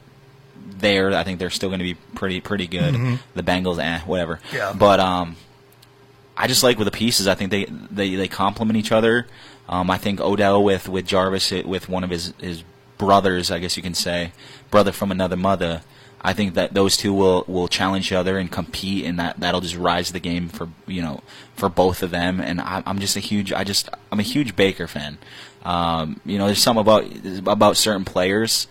there. 0.67 1.13
I 1.13 1.25
think 1.25 1.39
they're 1.39 1.51
still 1.51 1.69
going 1.69 1.81
to 1.81 1.85
be 1.85 1.95
pretty 2.15 2.41
pretty 2.41 2.67
good. 2.67 2.95
The 3.35 3.43
Bengals, 3.43 3.83
eh, 3.83 4.01
whatever. 4.01 4.37
Mm-hmm. 4.37 4.57
Yeah. 4.57 4.75
But 4.77 5.01
um, 5.01 5.37
I 6.37 6.47
just 6.47 6.63
like 6.63 6.79
with 6.79 6.87
the 6.87 6.97
pieces. 6.97 7.27
I 7.27 7.35
think 7.35 7.51
they 7.51 7.65
they, 7.65 8.15
they 8.15 8.29
complement 8.29 8.77
each 8.77 8.93
other. 8.93 9.27
Um, 9.69 9.91
I 9.91 9.99
think 9.99 10.21
Odell 10.21 10.63
with 10.63 10.89
with 10.89 11.07
Jarvis 11.07 11.51
with 11.51 11.89
one 11.89 12.05
of 12.05 12.11
his 12.11 12.35
his 12.41 12.63
brothers, 12.99 13.51
I 13.51 13.59
guess 13.59 13.77
you 13.77 13.83
can 13.83 13.95
say, 13.95 14.33
brother 14.71 14.93
from 14.93 15.11
another 15.11 15.37
mother. 15.37 15.83
I 16.21 16.33
think 16.33 16.55
that 16.55 16.75
those 16.75 16.97
two 16.97 17.13
will, 17.13 17.45
will 17.47 17.69
challenge 17.69 18.07
each 18.07 18.13
other 18.13 18.37
and 18.37 18.51
compete, 18.51 19.05
and 19.05 19.19
that 19.21 19.39
that'll 19.39 19.61
just 19.61 19.77
rise 19.77 20.11
the 20.11 20.21
game 20.21 20.49
for 20.49 20.69
you 20.87 21.03
know 21.03 21.23
for 21.55 21.69
both 21.69 22.03
of 22.03 22.11
them. 22.11 22.41
And 22.41 22.61
I, 22.61 22.83
I'm 22.85 22.99
just 22.99 23.17
a 23.17 23.21
huge 23.21 23.53
I 23.53 23.65
just 23.65 23.89
I'm 24.11 24.21
a 24.21 24.25
huge 24.25 24.57
Baker 24.57 24.87
fan. 24.87 25.19
Um, 25.65 26.21
you 26.25 26.39
know, 26.39 26.47
there's 26.47 26.63
some 26.63 26.79
about 26.79 27.05
about 27.47 27.77
certain 27.77 28.05
players 28.05 28.67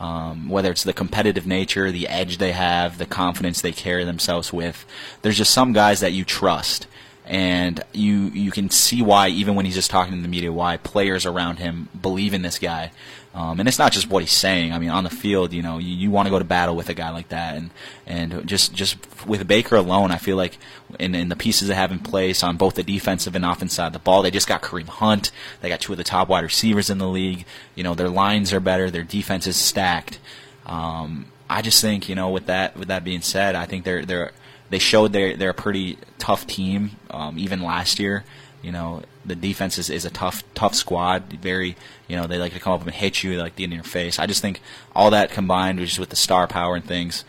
um, 0.00 0.48
whether 0.48 0.70
it's 0.70 0.82
the 0.82 0.94
competitive 0.94 1.46
nature, 1.46 1.92
the 1.92 2.08
edge 2.08 2.38
they 2.38 2.52
have, 2.52 2.96
the 2.96 3.06
confidence 3.06 3.60
they 3.60 3.70
carry 3.70 4.04
themselves 4.04 4.52
with. 4.52 4.86
There's 5.20 5.36
just 5.36 5.52
some 5.52 5.74
guys 5.74 6.00
that 6.00 6.12
you 6.12 6.24
trust, 6.24 6.86
and 7.26 7.84
you 7.92 8.30
you 8.30 8.50
can 8.50 8.70
see 8.70 9.02
why 9.02 9.28
even 9.28 9.54
when 9.54 9.66
he's 9.66 9.74
just 9.74 9.90
talking 9.90 10.14
to 10.14 10.22
the 10.22 10.28
media, 10.28 10.50
why 10.50 10.78
players 10.78 11.26
around 11.26 11.58
him 11.58 11.90
believe 12.00 12.32
in 12.32 12.42
this 12.42 12.58
guy. 12.58 12.90
Um, 13.32 13.60
and 13.60 13.68
it's 13.68 13.78
not 13.78 13.92
just 13.92 14.10
what 14.10 14.24
he's 14.24 14.32
saying. 14.32 14.72
I 14.72 14.80
mean, 14.80 14.90
on 14.90 15.04
the 15.04 15.10
field, 15.10 15.52
you 15.52 15.62
know, 15.62 15.78
you, 15.78 15.94
you 15.94 16.10
want 16.10 16.26
to 16.26 16.30
go 16.30 16.40
to 16.40 16.44
battle 16.44 16.74
with 16.74 16.88
a 16.88 16.94
guy 16.94 17.10
like 17.10 17.28
that, 17.28 17.56
and 17.56 17.70
and 18.04 18.46
just 18.46 18.74
just 18.74 18.96
with 19.24 19.46
Baker 19.46 19.76
alone, 19.76 20.10
I 20.10 20.16
feel 20.16 20.36
like 20.36 20.58
in, 20.98 21.14
in 21.14 21.28
the 21.28 21.36
pieces 21.36 21.68
they 21.68 21.74
have 21.74 21.92
in 21.92 22.00
place 22.00 22.42
on 22.42 22.56
both 22.56 22.74
the 22.74 22.82
defensive 22.82 23.36
and 23.36 23.44
offensive 23.44 23.76
side 23.76 23.86
of 23.88 23.92
the 23.92 23.98
ball, 24.00 24.22
they 24.22 24.32
just 24.32 24.48
got 24.48 24.62
Kareem 24.62 24.88
Hunt. 24.88 25.30
They 25.60 25.68
got 25.68 25.80
two 25.80 25.92
of 25.92 25.98
the 25.98 26.04
top 26.04 26.28
wide 26.28 26.42
receivers 26.42 26.90
in 26.90 26.98
the 26.98 27.06
league. 27.06 27.44
You 27.76 27.84
know, 27.84 27.94
their 27.94 28.08
lines 28.08 28.52
are 28.52 28.60
better. 28.60 28.90
Their 28.90 29.04
defense 29.04 29.46
is 29.46 29.56
stacked. 29.56 30.18
Um, 30.66 31.26
I 31.48 31.62
just 31.62 31.80
think, 31.80 32.08
you 32.08 32.16
know, 32.16 32.30
with 32.30 32.46
that 32.46 32.76
with 32.76 32.88
that 32.88 33.04
being 33.04 33.22
said, 33.22 33.54
I 33.54 33.66
think 33.66 33.84
they're 33.84 34.04
they're 34.04 34.32
they 34.70 34.78
showed 34.80 35.12
they're 35.12 35.36
they're 35.36 35.50
a 35.50 35.54
pretty 35.54 35.98
tough 36.18 36.46
team. 36.48 36.92
Um, 37.10 37.38
even 37.38 37.62
last 37.62 38.00
year, 38.00 38.24
you 38.62 38.72
know, 38.72 39.02
the 39.30 39.36
defense 39.36 39.78
is, 39.78 39.88
is 39.88 40.04
a 40.04 40.10
tough 40.10 40.42
tough 40.54 40.74
squad. 40.74 41.32
Very, 41.34 41.76
you 42.08 42.16
know, 42.16 42.26
they 42.26 42.38
like 42.38 42.52
to 42.52 42.60
come 42.60 42.72
up 42.72 42.82
and 42.82 42.90
hit 42.90 43.22
you, 43.22 43.38
like 43.38 43.58
in 43.58 43.72
your 43.72 43.84
face. 43.84 44.18
I 44.18 44.26
just 44.26 44.42
think 44.42 44.60
all 44.94 45.10
that 45.10 45.30
combined, 45.30 45.78
just 45.78 45.98
with 45.98 46.10
the 46.10 46.16
star 46.16 46.46
power 46.46 46.74
and 46.74 46.84
things. 46.84 47.24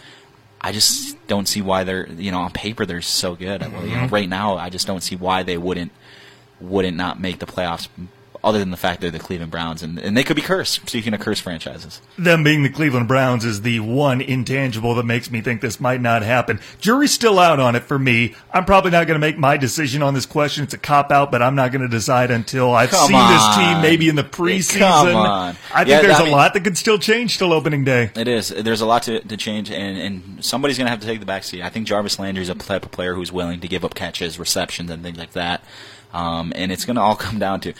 I 0.60 0.72
just 0.72 1.16
don't 1.28 1.48
see 1.48 1.62
why 1.62 1.84
they're 1.84 2.08
you 2.08 2.32
know 2.32 2.42
on 2.42 2.52
paper 2.52 2.86
they're 2.86 3.02
so 3.02 3.36
good. 3.36 3.62
Well, 3.62 3.84
you 3.84 3.90
know, 3.90 4.02
mm-hmm. 4.04 4.14
right 4.14 4.30
now 4.30 4.58
I 4.58 4.70
just 4.70 4.88
don't 4.88 5.02
see 5.02 5.16
why 5.16 5.44
they 5.44 5.58
wouldn't 5.58 5.92
wouldn't 6.60 6.98
not 6.98 7.20
make 7.20 7.40
the 7.40 7.46
playoffs. 7.46 7.88
Other 8.44 8.58
than 8.58 8.72
the 8.72 8.78
fact 8.78 9.02
they're 9.02 9.12
the 9.12 9.20
Cleveland 9.20 9.52
Browns, 9.52 9.84
and, 9.84 10.00
and 10.00 10.18
they 10.18 10.24
could 10.24 10.36
be 10.36 10.42
cursed. 10.42 10.90
Speaking 10.90 11.14
of 11.14 11.20
cursed 11.20 11.44
franchises, 11.44 12.02
them 12.18 12.44
being 12.44 12.64
the 12.64 12.72
Cleveland 12.72 13.08
Browns 13.08 13.46
is 13.46 13.62
the 13.62 13.80
one 13.82 14.20
intangible 14.20 14.96
that 14.96 15.06
makes 15.06 15.30
me 15.30 15.42
think 15.42 15.62
this 15.62 15.80
might 15.80 16.02
not 16.02 16.24
happen. 16.24 16.60
Jury's 16.80 17.12
still 17.14 17.38
out 17.38 17.60
on 17.60 17.76
it 17.76 17.84
for 17.84 18.00
me. 18.00 18.34
I'm 18.52 18.66
probably 18.66 18.90
not 18.90 19.06
going 19.06 19.14
to 19.14 19.20
make 19.20 19.38
my 19.38 19.58
decision 19.58 20.02
on 20.02 20.16
this 20.16 20.26
question. 20.26 20.64
It's 20.64 20.74
a 20.74 20.80
cop 20.80 21.12
out, 21.12 21.30
but 21.32 21.44
I'm 21.44 21.54
not 21.54 21.72
going 21.72 21.84
to 21.84 21.88
decide 21.88 22.32
until 22.32 22.74
I've 22.74 22.90
Come 22.90 23.10
seen 23.10 23.28
this 23.28 23.56
team 23.58 23.82
maybe 23.84 24.10
in 24.10 24.16
the 24.16 24.24
preseason. 24.24 24.80
Come 24.80 25.16
on. 25.16 25.56
I 25.72 25.84
think 25.84 25.90
Yeah, 25.90 26.02
there's 26.02 26.16
I 26.18 26.22
a 26.22 26.24
mean- 26.24 26.32
lot 26.34 26.56
that 26.56 26.64
could 26.64 26.80
still 26.80 26.98
change 26.98 27.38
till 27.38 27.54
opening 27.54 27.84
day. 27.84 28.10
it 28.16 28.28
is. 28.28 28.50
There's 28.50 28.82
a 28.82 28.88
lot 28.88 29.04
to, 29.04 29.20
to 29.20 29.38
change, 29.38 29.70
and, 29.70 30.00
and 30.00 30.44
somebody's 30.44 30.80
going 30.80 30.88
to 30.88 30.92
have 30.92 31.02
to 31.02 31.06
take 31.06 31.20
the 31.20 31.28
back 31.28 31.44
seat. 31.44 31.62
I 31.62 31.70
think 31.70 31.86
Jarvis 31.86 32.18
Landry 32.18 32.42
is 32.42 32.50
a 32.50 32.56
type 32.56 32.86
of 32.88 32.92
player 32.92 33.14
who's 33.14 33.32
willing 33.32 33.60
to 33.60 33.68
give 33.68 33.86
up 33.86 33.94
catches, 33.94 34.40
receptions, 34.40 34.90
and 34.90 35.04
things 35.04 35.20
like 35.20 35.34
that. 35.34 35.64
Um, 36.12 36.52
and 36.56 36.72
it's 36.74 36.84
going 36.86 36.96
to 36.96 37.02
all 37.02 37.16
come 37.28 37.38
down 37.38 37.62
to 37.62 37.74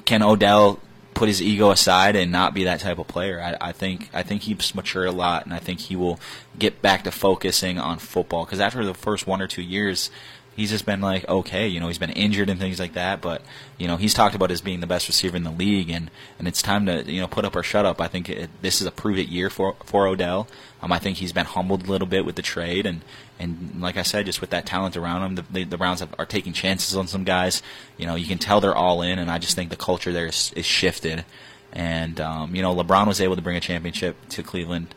can 0.00 0.22
Odell 0.22 0.80
put 1.14 1.28
his 1.28 1.42
ego 1.42 1.70
aside 1.70 2.16
and 2.16 2.32
not 2.32 2.54
be 2.54 2.64
that 2.64 2.80
type 2.80 2.98
of 2.98 3.06
player. 3.06 3.40
I, 3.40 3.68
I 3.68 3.72
think 3.72 4.10
I 4.12 4.22
think 4.22 4.42
he's 4.42 4.74
matured 4.74 5.08
a 5.08 5.12
lot, 5.12 5.44
and 5.44 5.54
I 5.54 5.58
think 5.58 5.80
he 5.80 5.96
will 5.96 6.18
get 6.58 6.82
back 6.82 7.04
to 7.04 7.10
focusing 7.10 7.78
on 7.78 7.98
football. 7.98 8.44
Because 8.44 8.60
after 8.60 8.84
the 8.84 8.94
first 8.94 9.26
one 9.26 9.40
or 9.40 9.46
two 9.46 9.62
years, 9.62 10.10
he's 10.56 10.70
just 10.70 10.86
been 10.86 11.00
like 11.00 11.28
okay, 11.28 11.68
you 11.68 11.80
know, 11.80 11.88
he's 11.88 11.98
been 11.98 12.10
injured 12.10 12.48
and 12.50 12.58
things 12.58 12.80
like 12.80 12.94
that. 12.94 13.20
But 13.20 13.42
you 13.78 13.86
know, 13.86 13.96
he's 13.96 14.14
talked 14.14 14.34
about 14.34 14.50
as 14.50 14.60
being 14.60 14.80
the 14.80 14.86
best 14.86 15.08
receiver 15.08 15.36
in 15.36 15.44
the 15.44 15.50
league, 15.50 15.90
and, 15.90 16.10
and 16.38 16.48
it's 16.48 16.62
time 16.62 16.86
to 16.86 17.04
you 17.10 17.20
know 17.20 17.26
put 17.26 17.44
up 17.44 17.56
or 17.56 17.62
shut 17.62 17.86
up. 17.86 18.00
I 18.00 18.08
think 18.08 18.28
it, 18.28 18.50
this 18.62 18.80
is 18.80 18.86
a 18.86 18.90
prove 18.92 19.18
it 19.18 19.28
year 19.28 19.50
for 19.50 19.76
for 19.84 20.06
Odell. 20.06 20.48
Um, 20.80 20.92
I 20.92 20.98
think 20.98 21.18
he's 21.18 21.32
been 21.32 21.46
humbled 21.46 21.86
a 21.86 21.90
little 21.90 22.08
bit 22.08 22.24
with 22.24 22.36
the 22.36 22.42
trade, 22.42 22.86
and 22.86 23.02
and 23.42 23.80
like 23.80 23.96
I 23.96 24.02
said, 24.02 24.26
just 24.26 24.40
with 24.40 24.50
that 24.50 24.66
talent 24.66 24.96
around 24.96 25.34
them, 25.34 25.46
the, 25.50 25.64
the, 25.64 25.76
Browns 25.76 25.98
have, 25.98 26.14
are 26.16 26.24
taking 26.24 26.52
chances 26.52 26.96
on 26.96 27.08
some 27.08 27.24
guys. 27.24 27.60
You 27.96 28.06
know, 28.06 28.14
you 28.14 28.26
can 28.26 28.38
tell 28.38 28.60
they're 28.60 28.74
all 28.74 29.02
in, 29.02 29.18
and 29.18 29.30
I 29.30 29.38
just 29.38 29.56
think 29.56 29.70
the 29.70 29.76
culture 29.76 30.12
there 30.12 30.26
is, 30.26 30.52
is 30.54 30.64
shifted. 30.64 31.24
And 31.72 32.20
um, 32.20 32.54
you 32.54 32.62
know, 32.62 32.74
LeBron 32.74 33.08
was 33.08 33.20
able 33.20 33.34
to 33.34 33.42
bring 33.42 33.56
a 33.56 33.60
championship 33.60 34.16
to 34.30 34.42
Cleveland, 34.42 34.94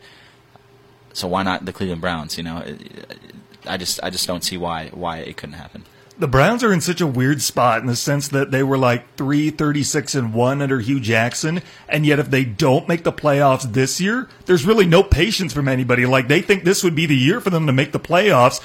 so 1.12 1.26
why 1.26 1.42
not 1.42 1.64
the 1.64 1.72
Cleveland 1.72 2.00
Browns? 2.02 2.38
You 2.38 2.44
know, 2.44 2.76
I 3.66 3.76
just 3.76 3.98
I 4.02 4.10
just 4.10 4.26
don't 4.26 4.44
see 4.44 4.56
why 4.56 4.90
why 4.92 5.18
it 5.18 5.36
couldn't 5.36 5.54
happen. 5.54 5.84
The 6.18 6.26
Browns 6.26 6.64
are 6.64 6.72
in 6.72 6.80
such 6.80 7.02
a 7.02 7.06
weird 7.06 7.42
spot 7.42 7.82
in 7.82 7.86
the 7.86 7.96
sense 7.96 8.28
that 8.28 8.50
they 8.50 8.62
were 8.62 8.78
like 8.78 9.16
3 9.16 9.50
36 9.50 10.14
and 10.14 10.32
1 10.32 10.62
under 10.62 10.80
Hue 10.80 10.98
Jackson 10.98 11.60
and 11.90 12.06
yet 12.06 12.18
if 12.18 12.30
they 12.30 12.42
don't 12.42 12.88
make 12.88 13.04
the 13.04 13.12
playoffs 13.12 13.70
this 13.70 14.00
year 14.00 14.26
there's 14.46 14.64
really 14.64 14.86
no 14.86 15.02
patience 15.02 15.52
from 15.52 15.68
anybody. 15.68 16.06
Like 16.06 16.28
they 16.28 16.40
think 16.40 16.64
this 16.64 16.82
would 16.82 16.94
be 16.94 17.04
the 17.04 17.16
year 17.16 17.40
for 17.42 17.50
them 17.50 17.66
to 17.66 17.72
make 17.72 17.92
the 17.92 18.00
playoffs. 18.00 18.62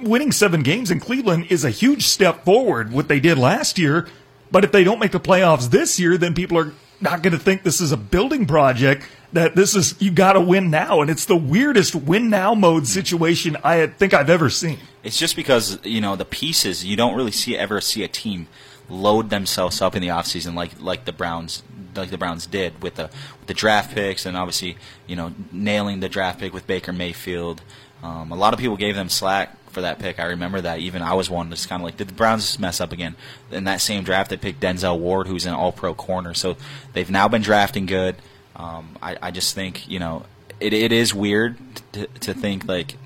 Winning 0.00 0.30
7 0.30 0.62
games 0.62 0.92
in 0.92 1.00
Cleveland 1.00 1.46
is 1.50 1.64
a 1.64 1.70
huge 1.70 2.06
step 2.06 2.44
forward 2.44 2.92
what 2.92 3.08
they 3.08 3.18
did 3.18 3.36
last 3.36 3.78
year 3.78 4.06
but 4.52 4.62
if 4.62 4.70
they 4.70 4.84
don't 4.84 5.00
make 5.00 5.10
the 5.10 5.18
playoffs 5.18 5.70
this 5.70 5.98
year 5.98 6.16
then 6.16 6.34
people 6.34 6.56
are 6.56 6.72
not 7.00 7.20
going 7.20 7.32
to 7.32 7.38
think 7.38 7.62
this 7.62 7.80
is 7.80 7.90
a 7.90 7.96
building 7.96 8.46
project 8.46 9.04
that 9.36 9.54
this 9.54 9.74
is 9.74 9.94
you 10.00 10.10
got 10.10 10.32
to 10.32 10.40
win 10.40 10.70
now 10.70 11.00
and 11.00 11.10
it's 11.10 11.26
the 11.26 11.36
weirdest 11.36 11.94
win 11.94 12.30
now 12.30 12.54
mode 12.54 12.86
situation 12.86 13.56
i 13.62 13.86
think 13.86 14.14
i've 14.14 14.30
ever 14.30 14.48
seen 14.48 14.78
it's 15.04 15.18
just 15.18 15.36
because 15.36 15.78
you 15.84 16.00
know 16.00 16.16
the 16.16 16.24
pieces 16.24 16.84
you 16.84 16.96
don't 16.96 17.14
really 17.14 17.30
see 17.30 17.56
ever 17.56 17.80
see 17.80 18.02
a 18.02 18.08
team 18.08 18.48
load 18.88 19.30
themselves 19.30 19.82
up 19.82 19.94
in 19.94 20.02
the 20.02 20.08
offseason 20.08 20.54
like 20.54 20.70
like 20.80 21.04
the 21.04 21.12
browns 21.12 21.62
like 21.94 22.10
the 22.10 22.18
browns 22.18 22.46
did 22.46 22.82
with 22.82 22.94
the 22.94 23.04
with 23.38 23.46
the 23.46 23.54
draft 23.54 23.94
picks 23.94 24.24
and 24.24 24.36
obviously 24.36 24.76
you 25.06 25.14
know 25.14 25.32
nailing 25.52 26.00
the 26.00 26.08
draft 26.08 26.40
pick 26.40 26.52
with 26.52 26.66
baker 26.66 26.92
mayfield 26.92 27.60
um, 28.02 28.30
a 28.30 28.36
lot 28.36 28.54
of 28.54 28.60
people 28.60 28.76
gave 28.76 28.94
them 28.94 29.08
slack 29.08 29.56
for 29.70 29.82
that 29.82 29.98
pick. 29.98 30.18
I 30.18 30.26
remember 30.26 30.60
that. 30.62 30.78
Even 30.78 31.02
I 31.02 31.14
was 31.14 31.28
one 31.28 31.50
that's 31.50 31.66
kind 31.66 31.82
of 31.82 31.84
like, 31.84 31.96
did 31.96 32.08
the 32.08 32.14
Browns 32.14 32.58
mess 32.58 32.80
up 32.80 32.92
again? 32.92 33.16
In 33.50 33.64
that 33.64 33.80
same 33.80 34.04
draft, 34.04 34.30
they 34.30 34.36
picked 34.36 34.60
Denzel 34.60 34.98
Ward, 34.98 35.26
who's 35.26 35.44
an 35.44 35.54
All 35.54 35.72
Pro 35.72 35.92
corner. 35.94 36.32
So 36.34 36.56
they've 36.92 37.10
now 37.10 37.28
been 37.28 37.42
drafting 37.42 37.86
good. 37.86 38.16
Um, 38.56 38.96
I, 39.02 39.16
I 39.20 39.30
just 39.30 39.54
think 39.54 39.88
you 39.88 39.98
know 39.98 40.24
it, 40.60 40.72
it 40.72 40.92
is 40.92 41.14
weird 41.14 41.56
to, 41.92 42.06
to 42.06 42.34
think 42.34 42.66
like 42.66 42.96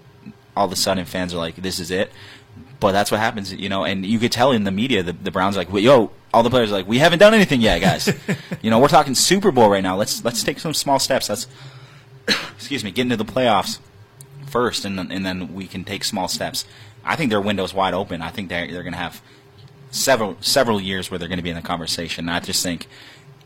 all 0.57 0.67
of 0.67 0.73
a 0.73 0.77
sudden 0.77 1.05
fans 1.05 1.33
are 1.35 1.39
like, 1.39 1.57
this 1.57 1.81
is 1.81 1.91
it. 1.91 2.13
But 2.81 2.93
that's 2.93 3.11
what 3.11 3.21
happens, 3.21 3.53
you 3.53 3.69
know. 3.69 3.85
And 3.85 4.07
you 4.07 4.19
could 4.19 4.33
tell 4.33 4.53
in 4.53 4.65
the 4.65 4.71
media, 4.71 5.03
the, 5.03 5.13
the 5.13 5.31
Browns 5.31 5.57
are 5.57 5.65
like, 5.65 5.83
yo, 5.83 6.11
all 6.33 6.43
the 6.43 6.51
players 6.51 6.71
are 6.71 6.77
like, 6.77 6.89
we 6.89 6.99
haven't 6.99 7.19
done 7.19 7.35
anything 7.35 7.61
yet, 7.61 7.81
guys. 7.81 8.09
you 8.63 8.71
know, 8.71 8.79
we're 8.79 8.89
talking 8.89 9.15
Super 9.15 9.51
Bowl 9.51 9.69
right 9.69 9.83
now. 9.83 9.97
Let's 9.97 10.25
let's 10.25 10.43
take 10.43 10.59
some 10.59 10.73
small 10.73 10.99
steps. 10.99 11.29
Let's 11.29 11.47
excuse 12.57 12.83
me, 12.83 12.91
get 12.91 13.03
into 13.03 13.17
the 13.17 13.25
playoffs 13.25 13.79
first, 14.47 14.85
and 14.85 14.99
then, 14.99 15.13
and 15.13 15.25
then 15.25 15.55
we 15.55 15.67
can 15.67 15.85
take 15.85 16.05
small 16.05 16.27
steps. 16.27 16.65
I 17.05 17.17
think 17.17 17.31
their 17.31 17.41
window's 17.41 17.75
wide 17.75 17.95
open. 17.95 18.23
I 18.23 18.31
think 18.31 18.49
they're 18.49 18.67
they're 18.67 18.83
going 18.83 18.95
to 18.95 18.99
have 18.99 19.21
several 19.91 20.39
several 20.41 20.81
years 20.81 21.11
where 21.11 21.19
they're 21.19 21.29
going 21.29 21.39
to 21.39 21.45
be 21.45 21.51
in 21.51 21.57
the 21.57 21.63
conversation. 21.63 22.31
I 22.31 22.41
just 22.41 22.63
think 22.63 22.87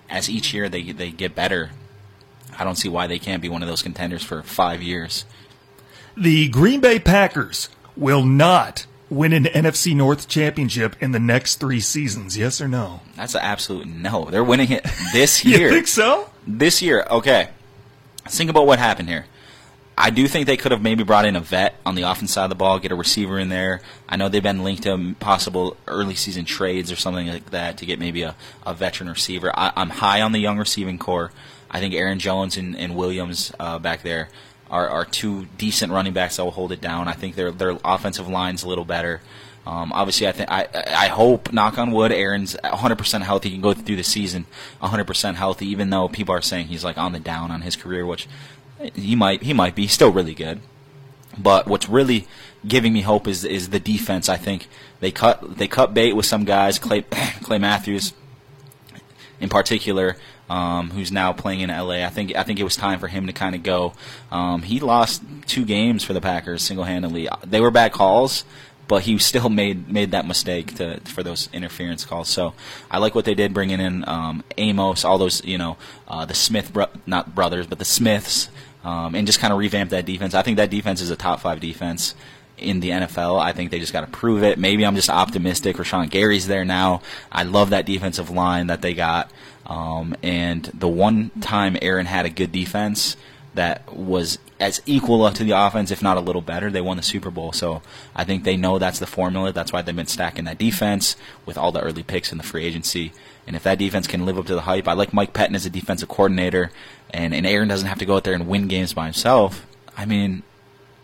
as 0.08 0.30
each 0.30 0.54
year 0.54 0.68
they 0.68 0.92
they 0.92 1.10
get 1.10 1.34
better, 1.34 1.70
I 2.58 2.64
don't 2.64 2.76
see 2.76 2.88
why 2.88 3.06
they 3.06 3.18
can't 3.18 3.42
be 3.42 3.48
one 3.48 3.62
of 3.62 3.68
those 3.68 3.82
contenders 3.82 4.22
for 4.22 4.42
five 4.42 4.82
years. 4.82 5.24
The 6.16 6.48
Green 6.48 6.80
Bay 6.80 6.98
Packers 6.98 7.68
will 7.96 8.24
not 8.24 8.86
win 9.10 9.32
an 9.32 9.44
NFC 9.44 9.94
North 9.94 10.28
championship 10.28 10.96
in 11.00 11.12
the 11.12 11.18
next 11.20 11.56
three 11.56 11.80
seasons. 11.80 12.36
Yes 12.36 12.60
or 12.60 12.68
no? 12.68 13.00
That's 13.16 13.34
an 13.34 13.42
absolute 13.42 13.86
no. 13.86 14.26
They're 14.26 14.44
winning 14.44 14.70
it 14.70 14.86
this 15.12 15.44
year. 15.44 15.68
you 15.68 15.70
think 15.70 15.86
so? 15.86 16.30
This 16.46 16.82
year, 16.82 17.06
okay. 17.10 17.48
Let's 18.24 18.36
think 18.36 18.50
about 18.50 18.66
what 18.66 18.78
happened 18.78 19.08
here. 19.08 19.26
I 19.96 20.10
do 20.10 20.26
think 20.26 20.46
they 20.46 20.56
could 20.56 20.72
have 20.72 20.82
maybe 20.82 21.04
brought 21.04 21.24
in 21.24 21.36
a 21.36 21.40
vet 21.40 21.76
on 21.86 21.94
the 21.94 22.02
offense 22.02 22.32
side 22.32 22.44
of 22.44 22.48
the 22.48 22.56
ball, 22.56 22.80
get 22.80 22.90
a 22.90 22.96
receiver 22.96 23.38
in 23.38 23.48
there. 23.48 23.80
I 24.08 24.16
know 24.16 24.28
they've 24.28 24.42
been 24.42 24.64
linked 24.64 24.82
to 24.84 25.14
possible 25.20 25.76
early 25.86 26.16
season 26.16 26.44
trades 26.44 26.90
or 26.90 26.96
something 26.96 27.28
like 27.28 27.50
that 27.50 27.78
to 27.78 27.86
get 27.86 28.00
maybe 28.00 28.22
a, 28.22 28.34
a 28.66 28.74
veteran 28.74 29.08
receiver. 29.08 29.52
I, 29.56 29.72
am 29.76 29.90
high 29.90 30.20
on 30.20 30.32
the 30.32 30.40
young 30.40 30.58
receiving 30.58 30.98
core. 30.98 31.30
I 31.74 31.80
think 31.80 31.92
Aaron 31.92 32.20
Jones 32.20 32.56
and, 32.56 32.76
and 32.76 32.94
Williams 32.94 33.52
uh, 33.58 33.80
back 33.80 34.02
there 34.02 34.28
are, 34.70 34.88
are 34.88 35.04
two 35.04 35.46
decent 35.58 35.92
running 35.92 36.12
backs 36.12 36.36
that 36.36 36.44
will 36.44 36.52
hold 36.52 36.70
it 36.70 36.80
down. 36.80 37.08
I 37.08 37.12
think 37.14 37.34
their 37.34 37.50
their 37.50 37.76
offensive 37.84 38.28
line's 38.28 38.62
a 38.62 38.68
little 38.68 38.84
better. 38.84 39.20
Um, 39.66 39.92
obviously, 39.92 40.28
I 40.28 40.32
think 40.32 40.50
I 40.52 40.68
I 40.72 41.08
hope, 41.08 41.52
knock 41.52 41.76
on 41.76 41.90
wood, 41.90 42.12
Aaron's 42.12 42.54
100% 42.54 43.22
healthy. 43.22 43.48
He 43.48 43.56
can 43.56 43.62
go 43.62 43.74
through 43.74 43.96
the 43.96 44.04
season 44.04 44.46
100% 44.80 45.34
healthy, 45.34 45.66
even 45.66 45.90
though 45.90 46.06
people 46.08 46.32
are 46.32 46.42
saying 46.42 46.68
he's 46.68 46.84
like 46.84 46.96
on 46.96 47.10
the 47.10 47.18
down 47.18 47.50
on 47.50 47.62
his 47.62 47.74
career, 47.74 48.06
which 48.06 48.28
he 48.94 49.16
might 49.16 49.42
he 49.42 49.52
might 49.52 49.74
be 49.74 49.82
He's 49.82 49.92
still 49.92 50.12
really 50.12 50.34
good. 50.34 50.60
But 51.36 51.66
what's 51.66 51.88
really 51.88 52.28
giving 52.66 52.92
me 52.92 53.00
hope 53.00 53.26
is 53.26 53.44
is 53.44 53.70
the 53.70 53.80
defense. 53.80 54.28
I 54.28 54.36
think 54.36 54.68
they 55.00 55.10
cut 55.10 55.56
they 55.58 55.66
cut 55.66 55.92
bait 55.92 56.12
with 56.12 56.26
some 56.26 56.44
guys, 56.44 56.78
Clay 56.78 57.02
Clay 57.42 57.58
Matthews 57.58 58.12
in 59.40 59.48
particular, 59.48 60.16
um, 60.48 60.90
who's 60.90 61.10
now 61.10 61.32
playing 61.32 61.60
in 61.60 61.70
LA. 61.70 62.04
I 62.04 62.08
think 62.08 62.34
I 62.36 62.42
think 62.42 62.60
it 62.60 62.64
was 62.64 62.76
time 62.76 62.98
for 62.98 63.08
him 63.08 63.26
to 63.26 63.32
kind 63.32 63.54
of 63.54 63.62
go. 63.62 63.94
Um, 64.30 64.62
he 64.62 64.80
lost 64.80 65.22
two 65.46 65.64
games 65.64 66.04
for 66.04 66.12
the 66.12 66.20
Packers 66.20 66.62
single 66.62 66.84
handedly. 66.84 67.28
They 67.44 67.60
were 67.60 67.70
bad 67.70 67.92
calls, 67.92 68.44
but 68.88 69.02
he 69.02 69.18
still 69.18 69.48
made 69.48 69.88
made 69.88 70.10
that 70.12 70.26
mistake 70.26 70.74
to 70.76 71.00
for 71.00 71.22
those 71.22 71.48
interference 71.52 72.04
calls. 72.04 72.28
So 72.28 72.54
I 72.90 72.98
like 72.98 73.14
what 73.14 73.24
they 73.24 73.34
did 73.34 73.54
bringing 73.54 73.80
in 73.80 74.06
um, 74.08 74.44
Amos, 74.58 75.04
all 75.04 75.18
those 75.18 75.44
you 75.44 75.58
know 75.58 75.76
uh, 76.08 76.24
the 76.24 76.34
Smith 76.34 76.72
bro- 76.72 76.90
not 77.06 77.34
brothers, 77.34 77.66
but 77.66 77.78
the 77.78 77.84
Smiths, 77.84 78.50
um, 78.84 79.14
and 79.14 79.26
just 79.26 79.40
kind 79.40 79.52
of 79.52 79.58
revamp 79.58 79.90
that 79.90 80.04
defense. 80.04 80.34
I 80.34 80.42
think 80.42 80.58
that 80.58 80.70
defense 80.70 81.00
is 81.00 81.10
a 81.10 81.16
top 81.16 81.40
five 81.40 81.60
defense 81.60 82.14
in 82.56 82.80
the 82.80 82.90
NFL. 82.90 83.40
I 83.40 83.52
think 83.52 83.70
they 83.70 83.80
just 83.80 83.92
got 83.92 84.02
to 84.02 84.06
prove 84.06 84.42
it. 84.42 84.58
Maybe 84.58 84.86
I'm 84.86 84.94
just 84.94 85.10
optimistic. 85.10 85.76
Rashan 85.76 86.10
Gary's 86.10 86.46
there 86.46 86.64
now. 86.64 87.02
I 87.30 87.42
love 87.42 87.70
that 87.70 87.84
defensive 87.86 88.30
line 88.30 88.68
that 88.68 88.80
they 88.80 88.94
got. 88.94 89.30
Um, 89.66 90.14
and 90.22 90.64
the 90.74 90.88
one 90.88 91.30
time 91.40 91.76
Aaron 91.80 92.06
had 92.06 92.26
a 92.26 92.30
good 92.30 92.52
defense 92.52 93.16
that 93.54 93.94
was 93.94 94.38
as 94.60 94.82
equal 94.84 95.30
to 95.30 95.44
the 95.44 95.52
offense, 95.52 95.90
if 95.90 96.02
not 96.02 96.16
a 96.16 96.20
little 96.20 96.42
better, 96.42 96.70
they 96.70 96.80
won 96.80 96.96
the 96.96 97.02
Super 97.02 97.30
Bowl. 97.30 97.52
So 97.52 97.82
I 98.14 98.24
think 98.24 98.44
they 98.44 98.56
know 98.56 98.78
that's 98.78 98.98
the 98.98 99.06
formula. 99.06 99.52
That's 99.52 99.72
why 99.72 99.82
they've 99.82 99.94
been 99.94 100.06
stacking 100.06 100.44
that 100.44 100.58
defense 100.58 101.16
with 101.46 101.56
all 101.56 101.72
the 101.72 101.80
early 101.80 102.02
picks 102.02 102.32
in 102.32 102.38
the 102.38 102.44
free 102.44 102.64
agency. 102.64 103.12
And 103.46 103.54
if 103.56 103.62
that 103.62 103.78
defense 103.78 104.06
can 104.06 104.26
live 104.26 104.38
up 104.38 104.46
to 104.46 104.54
the 104.54 104.62
hype, 104.62 104.88
I 104.88 104.92
like 104.94 105.12
Mike 105.12 105.32
Pettine 105.32 105.54
as 105.54 105.66
a 105.66 105.70
defensive 105.70 106.08
coordinator, 106.08 106.70
and, 107.10 107.34
and 107.34 107.46
Aaron 107.46 107.68
doesn't 107.68 107.88
have 107.88 107.98
to 107.98 108.06
go 108.06 108.16
out 108.16 108.24
there 108.24 108.34
and 108.34 108.48
win 108.48 108.68
games 108.68 108.94
by 108.94 109.04
himself. 109.04 109.66
I 109.96 110.06
mean, 110.06 110.42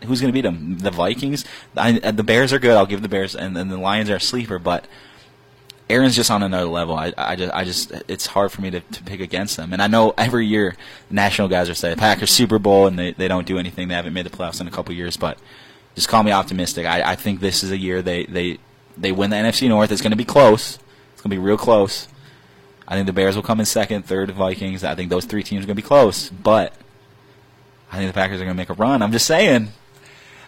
who's 0.03 0.21
going 0.21 0.31
to 0.31 0.33
beat 0.33 0.41
them? 0.41 0.79
The 0.79 0.91
Vikings? 0.91 1.45
I, 1.77 1.91
the 1.91 2.23
Bears 2.23 2.51
are 2.51 2.59
good. 2.59 2.75
I'll 2.75 2.85
give 2.85 3.01
the 3.01 3.09
Bears, 3.09 3.35
and, 3.35 3.57
and 3.57 3.71
the 3.71 3.77
Lions 3.77 4.09
are 4.09 4.15
a 4.15 4.21
sleeper, 4.21 4.59
but– 4.59 4.85
Aaron's 5.91 6.15
just 6.15 6.31
on 6.31 6.41
another 6.43 6.65
level. 6.65 6.95
I, 6.95 7.13
I 7.17 7.35
just, 7.35 7.53
I 7.53 7.63
just, 7.63 7.91
it's 8.07 8.25
hard 8.25 8.51
for 8.51 8.61
me 8.61 8.71
to, 8.71 8.79
to 8.79 9.03
pick 9.03 9.19
against 9.19 9.57
them. 9.57 9.73
And 9.73 9.81
I 9.81 9.87
know 9.87 10.13
every 10.17 10.47
year 10.47 10.75
national 11.09 11.47
guys 11.47 11.69
are 11.69 11.75
saying 11.75 11.97
Packers 11.97 12.31
Super 12.31 12.59
Bowl 12.59 12.87
and 12.87 12.97
they, 12.97 13.11
they 13.11 13.27
don't 13.27 13.45
do 13.45 13.57
anything. 13.57 13.87
They 13.87 13.95
haven't 13.95 14.13
made 14.13 14.25
the 14.25 14.29
playoffs 14.29 14.61
in 14.61 14.67
a 14.67 14.71
couple 14.71 14.95
years, 14.95 15.17
but 15.17 15.37
just 15.95 16.07
call 16.07 16.23
me 16.23 16.31
optimistic. 16.31 16.85
I, 16.85 17.11
I 17.11 17.15
think 17.15 17.39
this 17.39 17.63
is 17.63 17.71
a 17.71 17.77
year 17.77 18.01
they, 18.01 18.25
they, 18.25 18.57
they 18.97 19.11
win 19.11 19.29
the 19.29 19.35
NFC 19.35 19.67
North. 19.69 19.91
It's 19.91 20.01
going 20.01 20.11
to 20.11 20.17
be 20.17 20.25
close. 20.25 20.79
It's 21.13 21.21
going 21.21 21.31
to 21.31 21.35
be 21.35 21.45
real 21.45 21.57
close. 21.57 22.07
I 22.87 22.95
think 22.95 23.07
the 23.07 23.13
Bears 23.13 23.35
will 23.35 23.43
come 23.43 23.59
in 23.59 23.65
second, 23.65 24.05
third, 24.05 24.31
Vikings. 24.31 24.83
I 24.83 24.95
think 24.95 25.09
those 25.09 25.25
three 25.25 25.43
teams 25.43 25.63
are 25.63 25.67
going 25.67 25.75
to 25.77 25.81
be 25.81 25.87
close, 25.87 26.29
but 26.29 26.73
I 27.91 27.97
think 27.97 28.09
the 28.09 28.13
Packers 28.13 28.41
are 28.41 28.45
going 28.45 28.55
to 28.55 28.61
make 28.61 28.69
a 28.69 28.73
run. 28.73 29.01
I'm 29.01 29.11
just 29.11 29.27
saying. 29.27 29.69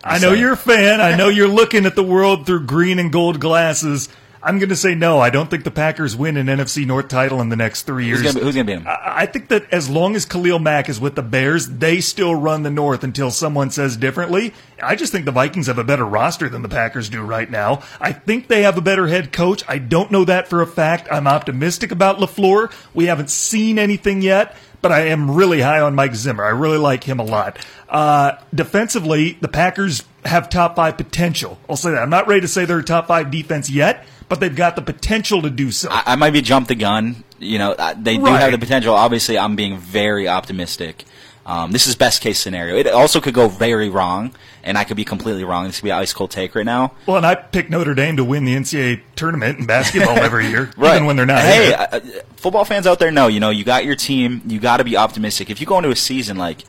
I'm 0.03 0.15
I 0.15 0.17
know 0.17 0.29
saying. 0.29 0.39
you're 0.41 0.53
a 0.53 0.57
fan. 0.57 0.99
I 0.99 1.15
know 1.15 1.29
you're 1.29 1.47
looking 1.47 1.85
at 1.85 1.95
the 1.95 2.03
world 2.03 2.45
through 2.45 2.65
green 2.65 2.99
and 2.99 3.11
gold 3.11 3.39
glasses. 3.39 4.09
I'm 4.43 4.59
going 4.59 4.69
to 4.69 4.75
say 4.75 4.93
no. 4.93 5.19
I 5.19 5.29
don't 5.29 5.49
think 5.49 5.63
the 5.63 5.71
Packers 5.71 6.15
win 6.15 6.35
an 6.35 6.47
NFC 6.47 6.85
North 6.85 7.07
title 7.07 7.39
in 7.39 7.47
the 7.47 7.55
next 7.55 7.83
three 7.83 8.05
years. 8.05 8.21
Who's 8.21 8.33
going 8.33 8.53
to 8.53 8.63
beat 8.63 8.65
them? 8.65 8.85
I 8.85 9.25
think 9.25 9.47
that 9.47 9.71
as 9.71 9.89
long 9.89 10.15
as 10.15 10.25
Khalil 10.25 10.59
Mack 10.59 10.89
is 10.89 10.99
with 10.99 11.15
the 11.15 11.21
Bears, 11.23 11.67
they 11.67 12.01
still 12.01 12.35
run 12.35 12.63
the 12.63 12.69
North 12.69 13.03
until 13.03 13.31
someone 13.31 13.71
says 13.71 13.95
differently. 13.95 14.53
I 14.81 14.95
just 14.95 15.13
think 15.13 15.23
the 15.23 15.31
Vikings 15.31 15.67
have 15.67 15.77
a 15.77 15.83
better 15.83 16.05
roster 16.05 16.49
than 16.49 16.61
the 16.61 16.69
Packers 16.69 17.07
do 17.07 17.21
right 17.21 17.49
now. 17.49 17.83
I 18.01 18.11
think 18.11 18.49
they 18.49 18.63
have 18.63 18.77
a 18.77 18.81
better 18.81 19.07
head 19.07 19.31
coach. 19.31 19.63
I 19.67 19.77
don't 19.77 20.11
know 20.11 20.25
that 20.25 20.49
for 20.49 20.61
a 20.61 20.67
fact. 20.67 21.07
I'm 21.09 21.25
optimistic 21.27 21.91
about 21.91 22.17
LaFleur. 22.17 22.71
We 22.93 23.05
haven't 23.05 23.29
seen 23.29 23.79
anything 23.79 24.21
yet 24.21 24.55
but 24.83 24.91
I 24.91 25.07
am 25.07 25.31
really 25.31 25.61
high 25.61 25.79
on 25.79 25.95
Mike 25.95 26.13
Zimmer. 26.13 26.43
I 26.43 26.49
really 26.49 26.77
like 26.77 27.05
him 27.05 27.17
a 27.17 27.23
lot. 27.23 27.57
Uh, 27.87 28.33
defensively, 28.53 29.37
the 29.39 29.47
Packers 29.47 30.03
have 30.25 30.49
top 30.49 30.75
five 30.75 30.97
potential. 30.97 31.57
I'll 31.69 31.77
say 31.77 31.91
that. 31.91 32.03
I'm 32.03 32.09
not 32.09 32.27
ready 32.27 32.41
to 32.41 32.49
say 32.49 32.65
they're 32.65 32.79
a 32.79 32.83
top 32.83 33.07
five 33.07 33.31
defense 33.31 33.69
yet, 33.69 34.05
but 34.29 34.39
they've 34.39 34.55
got 34.55 34.75
the 34.75 34.81
potential 34.81 35.41
to 35.41 35.49
do 35.49 35.71
so. 35.71 35.89
I, 35.91 36.03
I 36.13 36.15
might 36.15 36.31
be 36.31 36.41
jumped 36.41 36.67
the 36.69 36.75
gun. 36.75 37.23
You 37.39 37.57
know, 37.59 37.75
they 37.97 38.17
do 38.17 38.23
Right. 38.25 38.39
have 38.39 38.51
the 38.51 38.57
potential. 38.57 38.93
Obviously, 38.95 39.37
I'm 39.37 39.55
being 39.55 39.77
very 39.77 40.27
optimistic. 40.27 41.05
Um, 41.45 41.71
this 41.73 41.87
is 41.87 41.95
best 41.95 42.21
case 42.21 42.39
scenario. 42.39 42.77
It 42.77 42.87
also 42.87 43.19
could 43.19 43.33
go 43.33 43.49
very 43.49 43.89
wrong, 43.89 44.33
and 44.63 44.77
I 44.77 44.85
could 44.85 44.95
be 44.95 45.03
completely 45.03 45.43
wrong. 45.43 45.65
This 45.65 45.79
could 45.81 45.83
be 45.83 45.89
an 45.89 45.97
ice 45.99 46.13
cold 46.13 46.31
take 46.31 46.55
right 46.55 46.65
now. 46.65 46.93
well, 47.05 47.17
and 47.17 47.25
I 47.25 47.35
picked 47.35 47.69
Notre 47.69 47.93
Dame 47.93 48.15
to 48.15 48.23
win 48.23 48.45
the 48.45 48.55
NCAA 48.55 49.01
tournament 49.17 49.59
in 49.59 49.65
basketball 49.65 50.17
every 50.23 50.47
year, 50.47 50.71
Right. 50.77 50.95
even 50.95 51.05
when 51.05 51.17
they're 51.17 51.25
not. 51.25 51.41
Hey, 51.41 51.73
uh, 51.73 51.85
uh, 51.91 51.99
football 52.37 52.63
fans 52.63 52.87
out 52.87 52.97
there 52.99 53.11
know, 53.11 53.27
you 53.27 53.41
know, 53.41 53.49
you 53.49 53.65
got 53.65 53.83
your 53.83 53.97
team. 53.97 54.41
You 54.47 54.57
got 54.61 54.77
to 54.77 54.85
be 54.85 54.95
optimistic. 54.95 55.49
If 55.49 55.59
you 55.59 55.67
go 55.67 55.77
into 55.79 55.89
a 55.91 55.97
season 55.97 56.37
like 56.37 56.63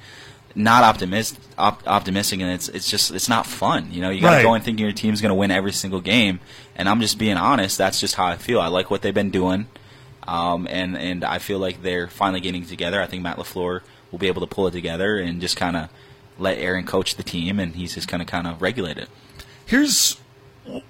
not 0.54 0.84
optimist, 0.84 1.38
op- 1.58 1.86
optimistic, 1.86 2.40
and 2.40 2.50
it's 2.50 2.68
it's 2.68 2.88
just 2.88 3.10
it's 3.10 3.28
not 3.28 3.46
fun. 3.46 3.88
You 3.90 4.00
know, 4.02 4.10
you 4.10 4.20
got 4.20 4.30
to 4.30 4.36
Right. 4.36 4.42
go 4.42 4.54
in 4.54 4.62
thinking 4.62 4.84
your 4.84 4.92
team's 4.94 5.20
going 5.20 5.30
to 5.30 5.34
win 5.34 5.50
every 5.50 5.72
single 5.72 6.00
game. 6.00 6.40
And 6.76 6.88
I'm 6.88 7.00
just 7.00 7.18
being 7.18 7.36
honest. 7.36 7.78
That's 7.78 8.00
just 8.00 8.14
how 8.14 8.26
I 8.26 8.36
feel. 8.36 8.60
I 8.60 8.68
like 8.68 8.90
what 8.90 9.02
they've 9.02 9.14
been 9.14 9.30
doing, 9.30 9.66
um, 10.26 10.66
and 10.70 10.96
and 10.96 11.24
I 11.24 11.38
feel 11.38 11.58
like 11.58 11.82
they're 11.82 12.08
finally 12.08 12.40
getting 12.40 12.64
together. 12.64 13.00
I 13.02 13.06
think 13.06 13.22
Matt 13.22 13.36
Lafleur 13.36 13.80
will 14.10 14.18
be 14.18 14.28
able 14.28 14.40
to 14.42 14.46
pull 14.46 14.66
it 14.68 14.72
together 14.72 15.18
and 15.18 15.40
just 15.40 15.56
kind 15.56 15.76
of 15.76 15.88
let 16.38 16.58
Aaron 16.58 16.84
coach 16.84 17.16
the 17.16 17.22
team, 17.22 17.58
and 17.60 17.74
he's 17.74 17.94
just 17.94 18.08
going 18.08 18.20
to 18.20 18.24
kind 18.24 18.46
of 18.46 18.60
regulate 18.62 18.96
it. 18.98 19.08
Here's, 19.66 20.18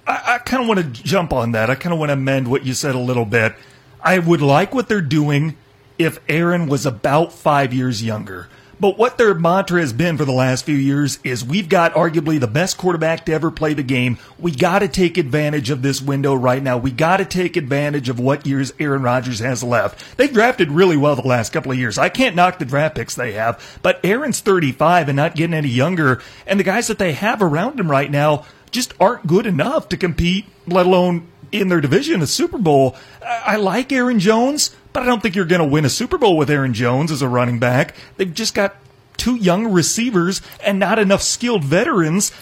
I, 0.06 0.34
I 0.34 0.38
kind 0.38 0.62
of 0.62 0.68
want 0.68 0.80
to 0.80 1.02
jump 1.02 1.32
on 1.32 1.52
that. 1.52 1.70
I 1.70 1.74
kind 1.74 1.92
of 1.92 1.98
want 1.98 2.08
to 2.10 2.14
amend 2.14 2.48
what 2.48 2.64
you 2.66 2.74
said 2.74 2.94
a 2.94 2.98
little 2.98 3.24
bit. 3.24 3.54
I 4.02 4.18
would 4.18 4.42
like 4.42 4.74
what 4.74 4.88
they're 4.88 5.00
doing 5.00 5.56
if 5.98 6.18
Aaron 6.28 6.66
was 6.66 6.84
about 6.86 7.32
five 7.32 7.72
years 7.72 8.02
younger. 8.02 8.48
But 8.80 8.98
what 8.98 9.18
their 9.18 9.34
mantra 9.34 9.80
has 9.80 9.92
been 9.92 10.16
for 10.16 10.24
the 10.24 10.32
last 10.32 10.64
few 10.64 10.76
years 10.76 11.18
is 11.24 11.44
we've 11.44 11.68
got 11.68 11.94
arguably 11.94 12.40
the 12.40 12.46
best 12.46 12.76
quarterback 12.76 13.24
to 13.26 13.32
ever 13.32 13.50
play 13.50 13.74
the 13.74 13.82
game. 13.82 14.18
We 14.38 14.50
got 14.50 14.80
to 14.80 14.88
take 14.88 15.16
advantage 15.16 15.70
of 15.70 15.82
this 15.82 16.02
window 16.02 16.34
right 16.34 16.62
now. 16.62 16.78
We 16.78 16.90
got 16.90 17.18
to 17.18 17.24
take 17.24 17.56
advantage 17.56 18.08
of 18.08 18.18
what 18.18 18.46
years 18.46 18.72
Aaron 18.78 19.02
Rodgers 19.02 19.38
has 19.38 19.62
left. 19.62 20.16
They've 20.16 20.32
drafted 20.32 20.70
really 20.70 20.96
well 20.96 21.16
the 21.16 21.22
last 21.22 21.52
couple 21.52 21.72
of 21.72 21.78
years. 21.78 21.98
I 21.98 22.08
can't 22.08 22.36
knock 22.36 22.58
the 22.58 22.64
draft 22.64 22.96
picks 22.96 23.14
they 23.14 23.32
have, 23.32 23.78
but 23.82 24.00
Aaron's 24.04 24.40
35 24.40 25.08
and 25.08 25.16
not 25.16 25.36
getting 25.36 25.54
any 25.54 25.68
younger. 25.68 26.20
And 26.46 26.58
the 26.58 26.64
guys 26.64 26.88
that 26.88 26.98
they 26.98 27.12
have 27.12 27.42
around 27.42 27.78
him 27.78 27.90
right 27.90 28.10
now 28.10 28.44
just 28.70 28.92
aren't 29.00 29.26
good 29.26 29.46
enough 29.46 29.88
to 29.90 29.96
compete, 29.96 30.46
let 30.66 30.86
alone 30.86 31.28
in 31.52 31.68
their 31.68 31.80
division, 31.80 32.20
a 32.20 32.26
Super 32.26 32.58
Bowl. 32.58 32.96
I 33.22 33.56
like 33.56 33.92
Aaron 33.92 34.18
Jones, 34.18 34.74
but 34.94 35.02
I 35.02 35.06
don't 35.06 35.20
think 35.20 35.34
you're 35.36 35.44
going 35.44 35.60
to 35.60 35.66
win 35.68 35.84
a 35.84 35.90
Super 35.90 36.16
Bowl 36.16 36.38
with 36.38 36.48
Aaron 36.48 36.72
Jones 36.72 37.10
as 37.10 37.20
a 37.20 37.28
running 37.28 37.58
back. 37.58 37.94
They've 38.16 38.32
just 38.32 38.54
got 38.54 38.76
two 39.18 39.34
young 39.36 39.70
receivers 39.70 40.40
and 40.64 40.78
not 40.78 40.98
enough 40.98 41.20
skilled 41.22 41.62
veterans. 41.64 42.32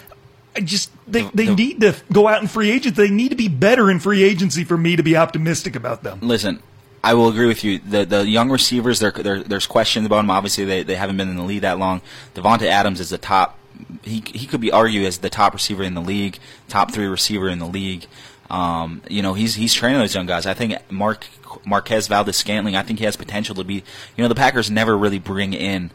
I 0.57 0.61
just 0.61 0.91
they, 1.11 1.23
they 1.35 1.47
The- 1.47 1.55
need 1.55 1.81
to 1.81 1.97
go 2.12 2.29
out 2.29 2.41
in 2.43 2.47
free 2.49 2.71
agents. 2.71 2.97
They 2.97 3.11
need 3.11 3.31
to 3.31 3.37
be 3.37 3.49
better 3.49 3.91
in 3.91 3.99
free 3.99 4.23
agency 4.23 4.62
for 4.65 4.77
me 4.77 4.95
to 4.97 5.03
be 5.03 5.17
optimistic 5.17 5.75
about 5.75 6.03
them. 6.03 6.21
Listen, 6.23 6.62
I 7.03 7.15
will 7.15 7.29
agree 7.29 7.47
with 7.47 7.65
you. 7.65 7.79
The 7.81 8.05
the 8.05 8.27
young 8.27 8.51
receivers, 8.51 9.01
there 9.01 9.11
there- 9.11 9.43
there's 9.43 9.67
questions 9.67 10.07
about 10.07 10.17
them. 10.19 10.31
Obviously, 10.31 10.65
they, 10.65 10.83
they 10.83 10.95
haven't 10.95 11.17
been 11.17 11.29
in 11.31 11.37
the 11.37 11.43
league 11.43 11.62
that 11.62 11.79
long. 11.79 12.01
Davante 12.35 12.67
Adams 12.67 13.01
is 13.01 13.09
the 13.11 13.19
top. 13.19 13.59
He 14.03 14.23
he 14.27 14.47
could 14.47 14.61
be 14.61 14.71
argued 14.71 15.07
as 15.07 15.19
the 15.19 15.31
top 15.31 15.55
receiver 15.55 15.83
in 15.83 15.95
the 15.95 16.01
league, 16.03 16.38
top 16.69 16.93
three 16.93 17.07
receiver 17.07 17.49
in 17.49 17.59
the 17.59 17.67
league. 17.67 18.07
Um, 18.53 19.01
you 19.09 19.23
know, 19.23 19.33
he's 19.33 19.55
he's 19.55 19.73
training 19.73 19.99
those 19.99 20.15
young 20.15 20.27
guys. 20.27 20.45
I 20.47 20.53
think 20.53 20.75
Mark 20.91 21.27
Marquez 21.65 22.07
Valdes-Scantling. 22.07 22.77
I 22.77 22.83
think 22.83 22.99
he 22.99 23.07
has 23.07 23.17
potential 23.17 23.55
to 23.57 23.65
be. 23.65 23.75
You 23.75 24.23
know, 24.23 24.29
the 24.29 24.35
Packers 24.35 24.71
never 24.71 24.97
really 24.97 25.19
bring 25.19 25.55
in 25.55 25.91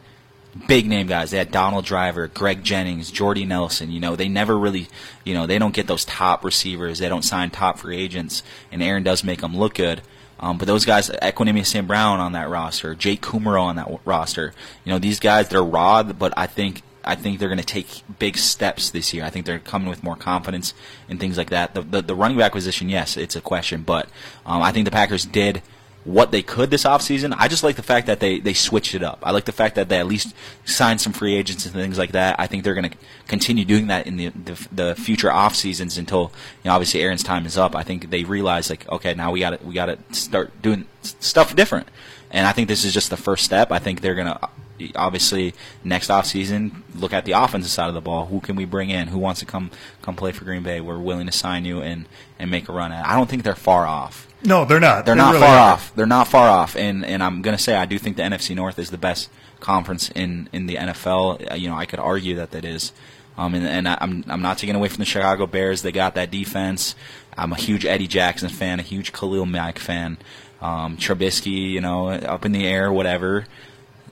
big 0.66 0.86
name 0.86 1.06
guys. 1.06 1.30
They 1.30 1.38
had 1.38 1.52
Donald 1.52 1.84
Driver, 1.84 2.26
Greg 2.26 2.64
Jennings, 2.64 3.12
Jordy 3.12 3.44
Nelson. 3.44 3.92
You 3.92 4.00
know, 4.00 4.16
they 4.16 4.28
never 4.28 4.58
really, 4.58 4.88
you 5.24 5.34
know, 5.34 5.46
they 5.46 5.58
don't 5.58 5.74
get 5.74 5.86
those 5.86 6.04
top 6.04 6.44
receivers. 6.44 6.98
They 6.98 7.08
don't 7.08 7.24
sign 7.24 7.50
top 7.50 7.78
free 7.78 7.96
agents, 7.96 8.42
and 8.72 8.82
Aaron 8.82 9.04
does 9.04 9.22
make 9.22 9.40
them 9.40 9.56
look 9.56 9.74
good. 9.74 10.02
Um, 10.40 10.58
but 10.58 10.66
those 10.66 10.84
guys, 10.84 11.10
Equanimeous 11.10 11.66
St. 11.66 11.86
Brown 11.86 12.20
on 12.20 12.32
that 12.32 12.48
roster, 12.48 12.94
Jake 12.94 13.22
Kumerow 13.22 13.62
on 13.62 13.76
that 13.76 13.86
w- 13.86 14.00
roster, 14.04 14.52
you 14.84 14.92
know, 14.92 14.98
these 14.98 15.18
guys, 15.18 15.48
they're 15.48 15.62
raw, 15.64 16.02
but 16.04 16.32
I 16.36 16.46
think 16.46 16.82
I 17.08 17.14
think 17.14 17.38
they're 17.38 17.48
going 17.48 17.58
to 17.58 17.64
take 17.64 18.02
big 18.18 18.36
steps 18.36 18.90
this 18.90 19.14
year. 19.14 19.24
I 19.24 19.30
think 19.30 19.46
they're 19.46 19.58
coming 19.58 19.88
with 19.88 20.02
more 20.02 20.16
confidence 20.16 20.74
and 21.08 21.18
things 21.18 21.38
like 21.38 21.50
that. 21.50 21.74
The 21.74 21.82
the, 21.82 22.02
the 22.02 22.14
running 22.14 22.38
back 22.38 22.52
position, 22.52 22.88
yes, 22.88 23.16
it's 23.16 23.34
a 23.34 23.40
question, 23.40 23.82
but 23.82 24.08
um, 24.46 24.62
I 24.62 24.72
think 24.72 24.84
the 24.84 24.90
Packers 24.90 25.24
did 25.24 25.62
what 26.04 26.30
they 26.30 26.42
could 26.42 26.70
this 26.70 26.84
offseason. 26.84 27.34
I 27.36 27.48
just 27.48 27.62
like 27.62 27.76
the 27.76 27.82
fact 27.82 28.06
that 28.06 28.18
they, 28.18 28.40
they 28.40 28.54
switched 28.54 28.94
it 28.94 29.02
up. 29.02 29.18
I 29.22 29.30
like 29.30 29.44
the 29.44 29.52
fact 29.52 29.74
that 29.74 29.90
they 29.90 29.98
at 29.98 30.06
least 30.06 30.34
signed 30.64 31.00
some 31.00 31.12
free 31.12 31.34
agents 31.34 31.66
and 31.66 31.74
things 31.74 31.98
like 31.98 32.12
that. 32.12 32.36
I 32.38 32.46
think 32.46 32.64
they're 32.64 32.74
going 32.74 32.90
to 32.90 32.96
continue 33.26 33.64
doing 33.64 33.88
that 33.88 34.06
in 34.06 34.16
the, 34.16 34.28
the 34.28 34.68
the 34.72 34.94
future 34.94 35.30
off 35.30 35.54
seasons 35.54 35.98
until 35.98 36.32
you 36.62 36.68
know 36.68 36.74
obviously 36.74 37.02
Aaron's 37.02 37.22
time 37.22 37.46
is 37.46 37.58
up. 37.58 37.76
I 37.76 37.82
think 37.82 38.10
they 38.10 38.24
realize 38.24 38.70
like 38.70 38.88
okay 38.88 39.14
now 39.14 39.32
we 39.32 39.40
got 39.40 39.58
to 39.58 39.66
we 39.66 39.74
got 39.74 39.86
to 39.86 39.98
start 40.14 40.62
doing 40.62 40.86
stuff 41.02 41.54
different. 41.54 41.88
And 42.30 42.46
I 42.46 42.52
think 42.52 42.68
this 42.68 42.84
is 42.84 42.92
just 42.92 43.10
the 43.10 43.16
first 43.16 43.44
step. 43.44 43.72
I 43.72 43.78
think 43.78 44.00
they're 44.00 44.14
going 44.14 44.26
to 44.26 44.48
obviously 44.96 45.54
next 45.84 46.10
off 46.10 46.26
season 46.26 46.82
look 46.94 47.12
at 47.12 47.24
the 47.24 47.32
offensive 47.32 47.70
side 47.70 47.88
of 47.88 47.94
the 47.94 48.00
ball. 48.00 48.26
Who 48.26 48.40
can 48.40 48.56
we 48.56 48.64
bring 48.64 48.90
in? 48.90 49.08
Who 49.08 49.18
wants 49.18 49.40
to 49.40 49.46
come 49.46 49.70
come 50.02 50.16
play 50.16 50.32
for 50.32 50.44
Green 50.44 50.62
Bay? 50.62 50.80
We're 50.80 50.98
willing 50.98 51.26
to 51.26 51.32
sign 51.32 51.64
you 51.64 51.80
and 51.80 52.06
and 52.38 52.50
make 52.50 52.68
a 52.68 52.72
run 52.72 52.92
at. 52.92 53.04
it. 53.04 53.08
I 53.10 53.16
don't 53.16 53.28
think 53.28 53.42
they're 53.42 53.54
far 53.54 53.86
off. 53.86 54.26
No, 54.44 54.64
they're 54.64 54.78
not. 54.80 55.04
They're 55.04 55.14
They 55.16 55.20
not 55.20 55.32
really 55.34 55.46
far 55.46 55.58
aren't. 55.58 55.72
off. 55.72 55.94
They're 55.96 56.06
not 56.06 56.28
far 56.28 56.48
off, 56.48 56.76
and 56.76 57.04
and 57.04 57.22
I'm 57.22 57.42
gonna 57.42 57.58
say 57.58 57.74
I 57.74 57.86
do 57.86 57.98
think 57.98 58.16
the 58.16 58.22
NFC 58.22 58.54
North 58.54 58.78
is 58.78 58.90
the 58.90 58.98
best 58.98 59.28
conference 59.60 60.10
in 60.14 60.48
in 60.52 60.66
the 60.66 60.76
NFL. 60.76 61.50
Uh, 61.50 61.54
You 61.56 61.68
know, 61.70 61.76
I 61.76 61.86
could 61.86 61.98
argue 61.98 62.36
that 62.36 62.52
that 62.52 62.64
is. 62.64 62.92
Um, 63.36 63.54
and, 63.54 63.64
and 63.66 63.88
I- 63.88 63.98
I'm 64.00 64.24
I'm 64.28 64.42
not 64.42 64.58
taking 64.58 64.74
away 64.74 64.88
from 64.88 64.98
the 64.98 65.04
Chicago 65.04 65.46
Bears. 65.46 65.82
They 65.82 65.92
got 65.92 66.14
that 66.16 66.30
defense. 66.30 66.94
I'm 67.36 67.52
a 67.52 67.56
huge 67.56 67.84
Eddie 67.86 68.08
Jackson 68.08 68.48
fan, 68.48 68.80
a 68.80 68.82
huge 68.82 69.12
Khalil 69.12 69.46
Mack 69.46 69.78
fan. 69.78 70.18
Um, 70.60 70.96
Trubisky, 70.96 71.70
you 71.70 71.80
know, 71.80 72.08
up 72.10 72.44
in 72.44 72.50
the 72.50 72.66
air, 72.66 72.92
whatever. 72.92 73.46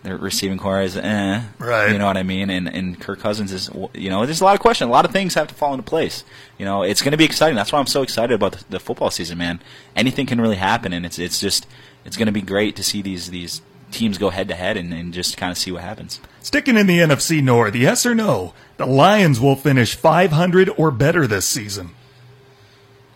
Their 0.07 0.17
receiving 0.17 0.57
core 0.57 0.83
is 0.83 0.97
eh, 0.97 1.43
Right. 1.59 1.91
You 1.91 1.99
know 1.99 2.07
what 2.07 2.17
I 2.17 2.23
mean? 2.23 2.49
And 2.49 2.69
and 2.69 3.01
Kirk 3.01 3.19
Cousins 3.19 3.51
is, 3.51 3.69
you 3.93 4.09
know, 4.09 4.25
there's 4.25 4.41
a 4.41 4.45
lot 4.45 4.55
of 4.55 4.61
questions. 4.61 4.89
A 4.89 4.93
lot 4.93 5.05
of 5.05 5.11
things 5.11 5.35
have 5.35 5.49
to 5.49 5.55
fall 5.55 5.75
into 5.75 5.83
place. 5.83 6.23
You 6.59 6.65
know, 6.65 6.85
it's 6.85 7.03
going 7.03 7.11
to 7.11 7.17
be 7.17 7.25
exciting. 7.25 7.57
That's 7.57 7.73
why 7.73 7.81
I'm 7.81 7.89
so 7.89 8.03
excited 8.03 8.33
about 8.33 8.53
the, 8.53 8.65
the 8.71 8.79
football 8.79 9.11
season, 9.11 9.39
man. 9.39 9.59
Anything 9.97 10.27
can 10.27 10.41
really 10.41 10.59
happen, 10.59 10.93
and 10.93 11.05
it's 11.05 11.19
it's 11.19 11.41
just 11.41 11.67
it's 12.05 12.17
going 12.17 12.27
to 12.27 12.33
be 12.33 12.41
great 12.41 12.77
to 12.77 12.85
see 12.85 13.03
these 13.03 13.31
these 13.31 13.63
teams 13.91 14.17
go 14.17 14.31
head 14.31 14.47
to 14.47 14.55
head 14.55 14.77
and, 14.77 14.95
and 14.95 15.13
just 15.13 15.37
kind 15.37 15.51
of 15.51 15.59
see 15.59 15.73
what 15.73 15.83
happens. 15.83 16.21
Sticking 16.41 16.77
in 16.77 16.87
the 16.87 17.01
NFC 17.01 17.43
North, 17.43 17.75
yes 17.75 18.07
or 18.07 18.15
no? 18.15 18.55
The 18.77 18.87
Lions 18.87 19.41
will 19.41 19.57
finish 19.57 19.97
500 19.97 20.71
or 20.77 20.93
better 20.93 21.27
this 21.27 21.47
season. 21.47 21.97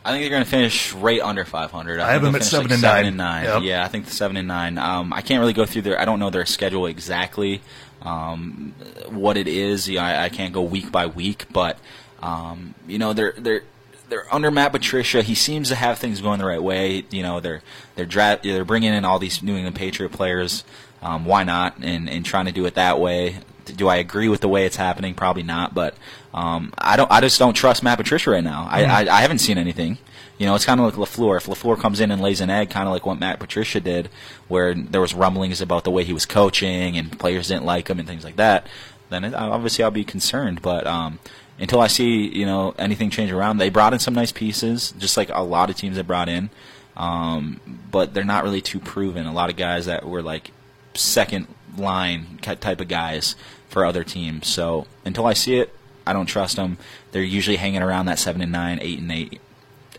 I 0.05 0.13
think 0.13 0.23
they're 0.23 0.31
going 0.31 0.45
to 0.45 0.51
finish 0.51 0.93
right 0.95 1.21
under 1.21 1.45
500. 1.45 2.01
I 2.01 2.13
have 2.13 2.23
think 2.23 2.33
them 2.33 2.41
at 2.41 2.45
seven 2.47 2.65
like 2.69 2.73
and 2.73 2.83
nine. 2.83 2.91
seven 2.91 3.07
and 3.07 3.17
nine. 3.19 3.45
Yep. 3.45 3.63
Yeah, 3.65 3.85
I 3.85 3.89
think 3.89 4.07
the 4.07 4.13
seven 4.13 4.37
and 4.37 4.49
nine. 4.49 4.79
Um, 4.79 5.13
I 5.13 5.21
can't 5.21 5.41
really 5.41 5.53
go 5.53 5.67
through 5.67 5.83
their. 5.83 6.01
I 6.01 6.05
don't 6.05 6.19
know 6.19 6.31
their 6.31 6.47
schedule 6.47 6.87
exactly. 6.87 7.61
Um, 8.03 8.75
what 9.09 9.37
it 9.37 9.47
is, 9.47 9.89
yeah, 9.89 10.05
I, 10.05 10.25
I 10.25 10.29
can't 10.31 10.55
go 10.55 10.63
week 10.63 10.91
by 10.91 11.07
week, 11.07 11.47
but 11.53 11.79
um, 12.23 12.75
you 12.87 12.99
know 12.99 13.13
they're 13.13 13.35
they're 13.37 13.63
they're 14.09 14.35
under 14.35 14.51
Matt 14.51 14.73
Patricia. 14.73 15.21
He 15.23 15.35
seems 15.35 15.69
to 15.69 15.75
have 15.75 15.99
things 15.99 16.21
going 16.23 16.39
the 16.39 16.47
right 16.47 16.63
way. 16.63 17.05
You 17.11 17.23
know 17.23 17.41
they're 17.41 17.63
they're 17.97 18.07
dra- 18.07 18.41
they're 18.43 18.65
bringing 18.65 18.95
in 18.95 19.05
all 19.05 19.19
these 19.19 19.43
New 19.43 19.55
England 19.55 19.77
Patriot 19.77 20.13
players. 20.13 20.65
Um, 21.03 21.27
why 21.27 21.45
not? 21.45 21.77
And 21.83 22.09
and 22.09 22.25
trying 22.25 22.47
to 22.47 22.53
do 22.53 22.65
it 22.65 22.75
that 22.75 22.99
way. 22.99 23.37
Do 23.77 23.89
I 23.89 23.97
agree 23.97 24.29
with 24.29 24.41
the 24.41 24.49
way 24.49 24.67
it's 24.67 24.77
happening? 24.77 25.15
Probably 25.15 25.43
not. 25.43 25.75
But 25.75 25.95
um, 26.33 26.73
I 26.79 26.97
don't. 26.97 27.11
I 27.11 27.21
just 27.21 27.39
don't 27.39 27.55
trust 27.55 27.83
Matt 27.83 27.99
Patricia 27.99 28.31
right 28.31 28.45
now. 28.45 28.67
I, 28.71 28.85
I 28.85 29.19
I 29.19 29.21
haven't 29.23 29.39
seen 29.39 29.59
anything. 29.59 29.99
You 30.39 30.47
know, 30.47 30.55
it's 30.55 30.65
kind 30.65 30.81
of 30.81 30.87
like 30.87 30.95
Lafleur. 30.95 31.37
If 31.37 31.47
Lafleur 31.47 31.79
comes 31.79 32.01
in 32.01 32.11
and 32.11 32.23
lays 32.23 32.41
an 32.41 32.49
egg, 32.49 32.71
kind 32.71 32.89
of 32.89 32.95
like 32.95 33.05
what 33.05 33.21
Matt 33.21 33.39
Patricia 33.39 33.79
did, 33.79 34.09
where 34.49 34.73
there 34.75 35.03
was 35.03 35.13
rumblings 35.13 35.61
about 35.61 35.85
the 35.85 35.91
way 35.91 36.03
he 36.03 36.15
was 36.15 36.25
coaching 36.25 36.97
and 36.97 37.19
players 37.19 37.49
didn't 37.49 37.67
like 37.67 37.89
him 37.89 37.99
and 37.99 38.09
things 38.09 38.25
like 38.25 38.37
that, 38.37 38.67
then 39.11 39.25
it, 39.25 39.35
obviously 39.35 39.85
I'll 39.85 39.91
be 39.91 40.03
concerned. 40.03 40.63
But 40.63 40.87
um, 40.87 41.19
until 41.59 41.81
I 41.83 41.89
see 41.89 42.27
you 42.27 42.47
know 42.47 42.75
anything 42.79 43.11
change 43.11 43.31
around, 43.31 43.59
they 43.59 43.69
brought 43.69 43.93
in 43.93 43.99
some 43.99 44.15
nice 44.15 44.33
pieces, 44.33 44.95
just 44.99 45.19
like 45.19 45.29
a 45.31 45.43
lot 45.43 45.69
of 45.69 45.77
teams 45.77 45.99
have 45.99 46.07
brought 46.07 46.31
in, 46.31 46.49
um, 46.97 47.61
but 47.91 48.15
they're 48.15 48.25
not 48.25 48.43
really 48.43 48.63
too 48.63 48.81
proven. 48.81 49.27
A 49.27 49.35
lot 49.35 49.51
of 49.51 49.57
guys 49.57 49.87
that 49.87 50.09
were 50.09 50.23
like 50.23 50.53
second 50.95 51.49
line 51.77 52.39
type 52.41 52.81
of 52.81 52.89
guys 52.89 53.37
for 53.71 53.87
other 53.87 54.05
teams. 54.05 54.47
So 54.49 54.87
until 55.05 55.27
I 55.27 55.33
see 55.33 55.59
it, 55.59 55.75
I 56.07 56.13
don't 56.13 56.27
trust 56.27 56.57
them. 56.57 56.77
They're 57.13 57.23
usually 57.23 57.57
hanging 57.57 57.83
around 57.83 58.07
that 58.07 58.19
seven 58.19 58.43
and 58.43 58.53
nine, 58.53 58.79
eight 58.83 58.99
and 58.99 59.11
eight, 59.11 59.41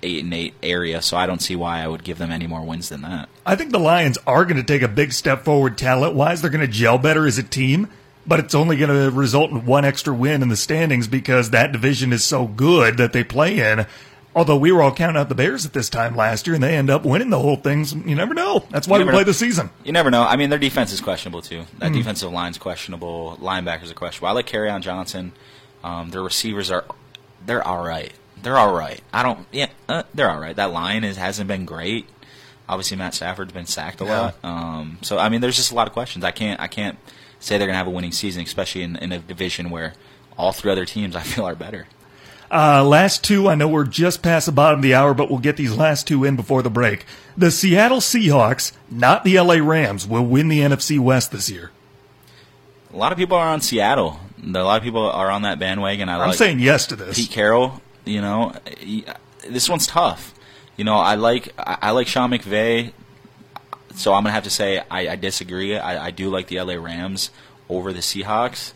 eight 0.03 0.23
and 0.23 0.33
eight 0.33 0.53
area. 0.61 1.01
So 1.01 1.17
I 1.17 1.25
don't 1.25 1.41
see 1.41 1.55
why 1.55 1.81
I 1.81 1.87
would 1.87 2.03
give 2.03 2.17
them 2.17 2.31
any 2.31 2.47
more 2.47 2.61
wins 2.61 2.89
than 2.89 3.01
that. 3.03 3.29
I 3.45 3.55
think 3.55 3.71
the 3.71 3.79
Lions 3.79 4.17
are 4.27 4.45
going 4.45 4.57
to 4.57 4.63
take 4.63 4.81
a 4.81 4.87
big 4.87 5.13
step 5.13 5.43
forward 5.43 5.77
talent 5.77 6.13
wise. 6.13 6.41
They're 6.41 6.51
going 6.51 6.65
to 6.65 6.71
gel 6.71 6.97
better 6.97 7.25
as 7.25 7.37
a 7.37 7.43
team, 7.43 7.87
but 8.27 8.39
it's 8.39 8.53
only 8.53 8.77
going 8.77 8.89
to 8.89 9.15
result 9.15 9.51
in 9.51 9.65
one 9.65 9.85
extra 9.85 10.13
win 10.13 10.41
in 10.41 10.49
the 10.49 10.57
standings 10.57 11.07
because 11.07 11.51
that 11.51 11.71
division 11.71 12.11
is 12.11 12.23
so 12.23 12.45
good 12.45 12.97
that 12.97 13.13
they 13.13 13.23
play 13.23 13.59
in. 13.59 13.85
Although 14.33 14.57
we 14.57 14.71
were 14.71 14.81
all 14.81 14.93
counting 14.93 15.17
out 15.17 15.27
the 15.27 15.35
Bears 15.35 15.65
at 15.65 15.73
this 15.73 15.89
time 15.89 16.15
last 16.15 16.47
year 16.47 16.53
and 16.53 16.63
they 16.63 16.75
end 16.77 16.89
up 16.89 17.03
winning 17.03 17.29
the 17.31 17.39
whole 17.39 17.57
thing. 17.57 17.83
So 17.83 17.97
you 17.97 18.15
never 18.15 18.33
know. 18.33 18.63
That's 18.69 18.87
why 18.87 18.97
You 18.99 19.05
we 19.05 19.11
play 19.11 19.19
know. 19.21 19.25
the 19.25 19.33
season. 19.33 19.69
You 19.83 19.91
never 19.91 20.09
know. 20.09 20.23
I 20.23 20.37
mean, 20.37 20.49
their 20.49 20.59
defense 20.59 20.93
is 20.93 21.01
questionable 21.01 21.41
too. 21.41 21.65
That 21.79 21.91
defensive 21.91 22.31
line's 22.31 22.57
questionable. 22.57 23.37
Linebackers 23.41 23.91
are 23.91 23.93
questionable. 23.93 24.29
I 24.29 24.31
like 24.31 24.47
Kerryon 24.47 24.81
Johnson. 24.81 25.33
Um, 25.83 26.11
their 26.11 26.23
receivers 26.23 26.71
are 26.71 26.85
they're 27.45 27.65
all 27.67 27.83
right. 27.83 28.13
they're 28.41 28.57
all 28.57 28.73
right. 28.73 29.01
I 29.11 29.21
don't. 29.23 29.45
Yeah, 29.51 29.67
uh, 29.89 30.03
they're 30.13 30.29
all 30.29 30.39
right. 30.39 30.55
That 30.55 30.71
line 30.71 31.03
is 31.03 31.17
hasn't 31.17 31.47
been 31.49 31.65
great. 31.65 32.07
Obviously, 32.69 32.95
Matt 32.95 33.13
Stafford's 33.13 33.51
been 33.51 33.65
sacked 33.65 33.99
a 33.99 34.05
Yeah. 34.05 34.19
lot. 34.21 34.35
Um, 34.45 34.97
so 35.01 35.17
I 35.17 35.27
mean, 35.27 35.41
there's 35.41 35.57
just 35.57 35.71
a 35.71 35.75
lot 35.75 35.87
of 35.87 35.93
questions. 35.93 36.23
I 36.23 36.31
can't. 36.31 36.59
I 36.61 36.67
can't 36.67 36.97
say 37.41 37.57
they're 37.57 37.67
gonna 37.67 37.77
have 37.77 37.87
a 37.87 37.91
winning 37.91 38.13
season, 38.13 38.43
especially 38.43 38.83
in, 38.83 38.95
in 38.95 39.11
a 39.11 39.19
division 39.19 39.69
where 39.71 39.93
all 40.37 40.53
three 40.53 40.71
other 40.71 40.85
teams 40.85 41.15
I 41.17 41.21
feel 41.21 41.45
are 41.45 41.55
better. 41.55 41.87
Uh, 42.51 42.83
last 42.83 43.23
two, 43.23 43.47
I 43.47 43.55
know 43.55 43.69
we're 43.69 43.85
just 43.85 44.21
past 44.21 44.45
the 44.45 44.51
bottom 44.51 44.79
of 44.79 44.83
the 44.83 44.93
hour, 44.93 45.13
but 45.13 45.29
we'll 45.29 45.39
get 45.39 45.55
these 45.55 45.73
last 45.73 46.05
two 46.05 46.25
in 46.25 46.35
before 46.35 46.61
the 46.61 46.69
break. 46.69 47.05
The 47.37 47.49
Seattle 47.49 47.99
Seahawks, 47.99 48.73
not 48.89 49.23
the 49.23 49.39
LA 49.39 49.55
Rams, 49.55 50.05
will 50.05 50.25
win 50.25 50.49
the 50.49 50.59
NFC 50.59 50.99
West 50.99 51.31
this 51.31 51.49
year. 51.49 51.71
A 52.93 52.97
lot 52.97 53.13
of 53.13 53.17
people 53.17 53.37
are 53.37 53.47
on 53.47 53.61
Seattle. 53.61 54.19
A 54.43 54.47
lot 54.49 54.77
of 54.77 54.83
people 54.83 55.09
are 55.09 55.31
on 55.31 55.43
that 55.43 55.59
bandwagon. 55.59 56.09
I 56.09 56.15
I'm 56.19 56.27
like 56.27 56.37
saying 56.37 56.59
yes 56.59 56.87
to 56.87 56.97
this. 56.97 57.15
Pete 57.15 57.31
Carroll. 57.31 57.81
You 58.03 58.19
know, 58.19 58.53
this 59.47 59.69
one's 59.69 59.87
tough. 59.87 60.33
You 60.75 60.83
know, 60.83 60.95
I 60.97 61.15
like 61.15 61.53
I, 61.57 61.77
I 61.81 61.91
like 61.91 62.07
Sean 62.07 62.31
McVay, 62.31 62.91
so 63.95 64.13
I'm 64.13 64.23
gonna 64.23 64.33
have 64.33 64.43
to 64.43 64.49
say 64.49 64.79
I, 64.91 65.09
I 65.09 65.15
disagree. 65.15 65.77
I, 65.77 66.07
I 66.07 66.11
do 66.11 66.29
like 66.29 66.47
the 66.47 66.59
LA 66.59 66.73
Rams 66.73 67.29
over 67.69 67.93
the 67.93 67.99
Seahawks. 67.99 68.73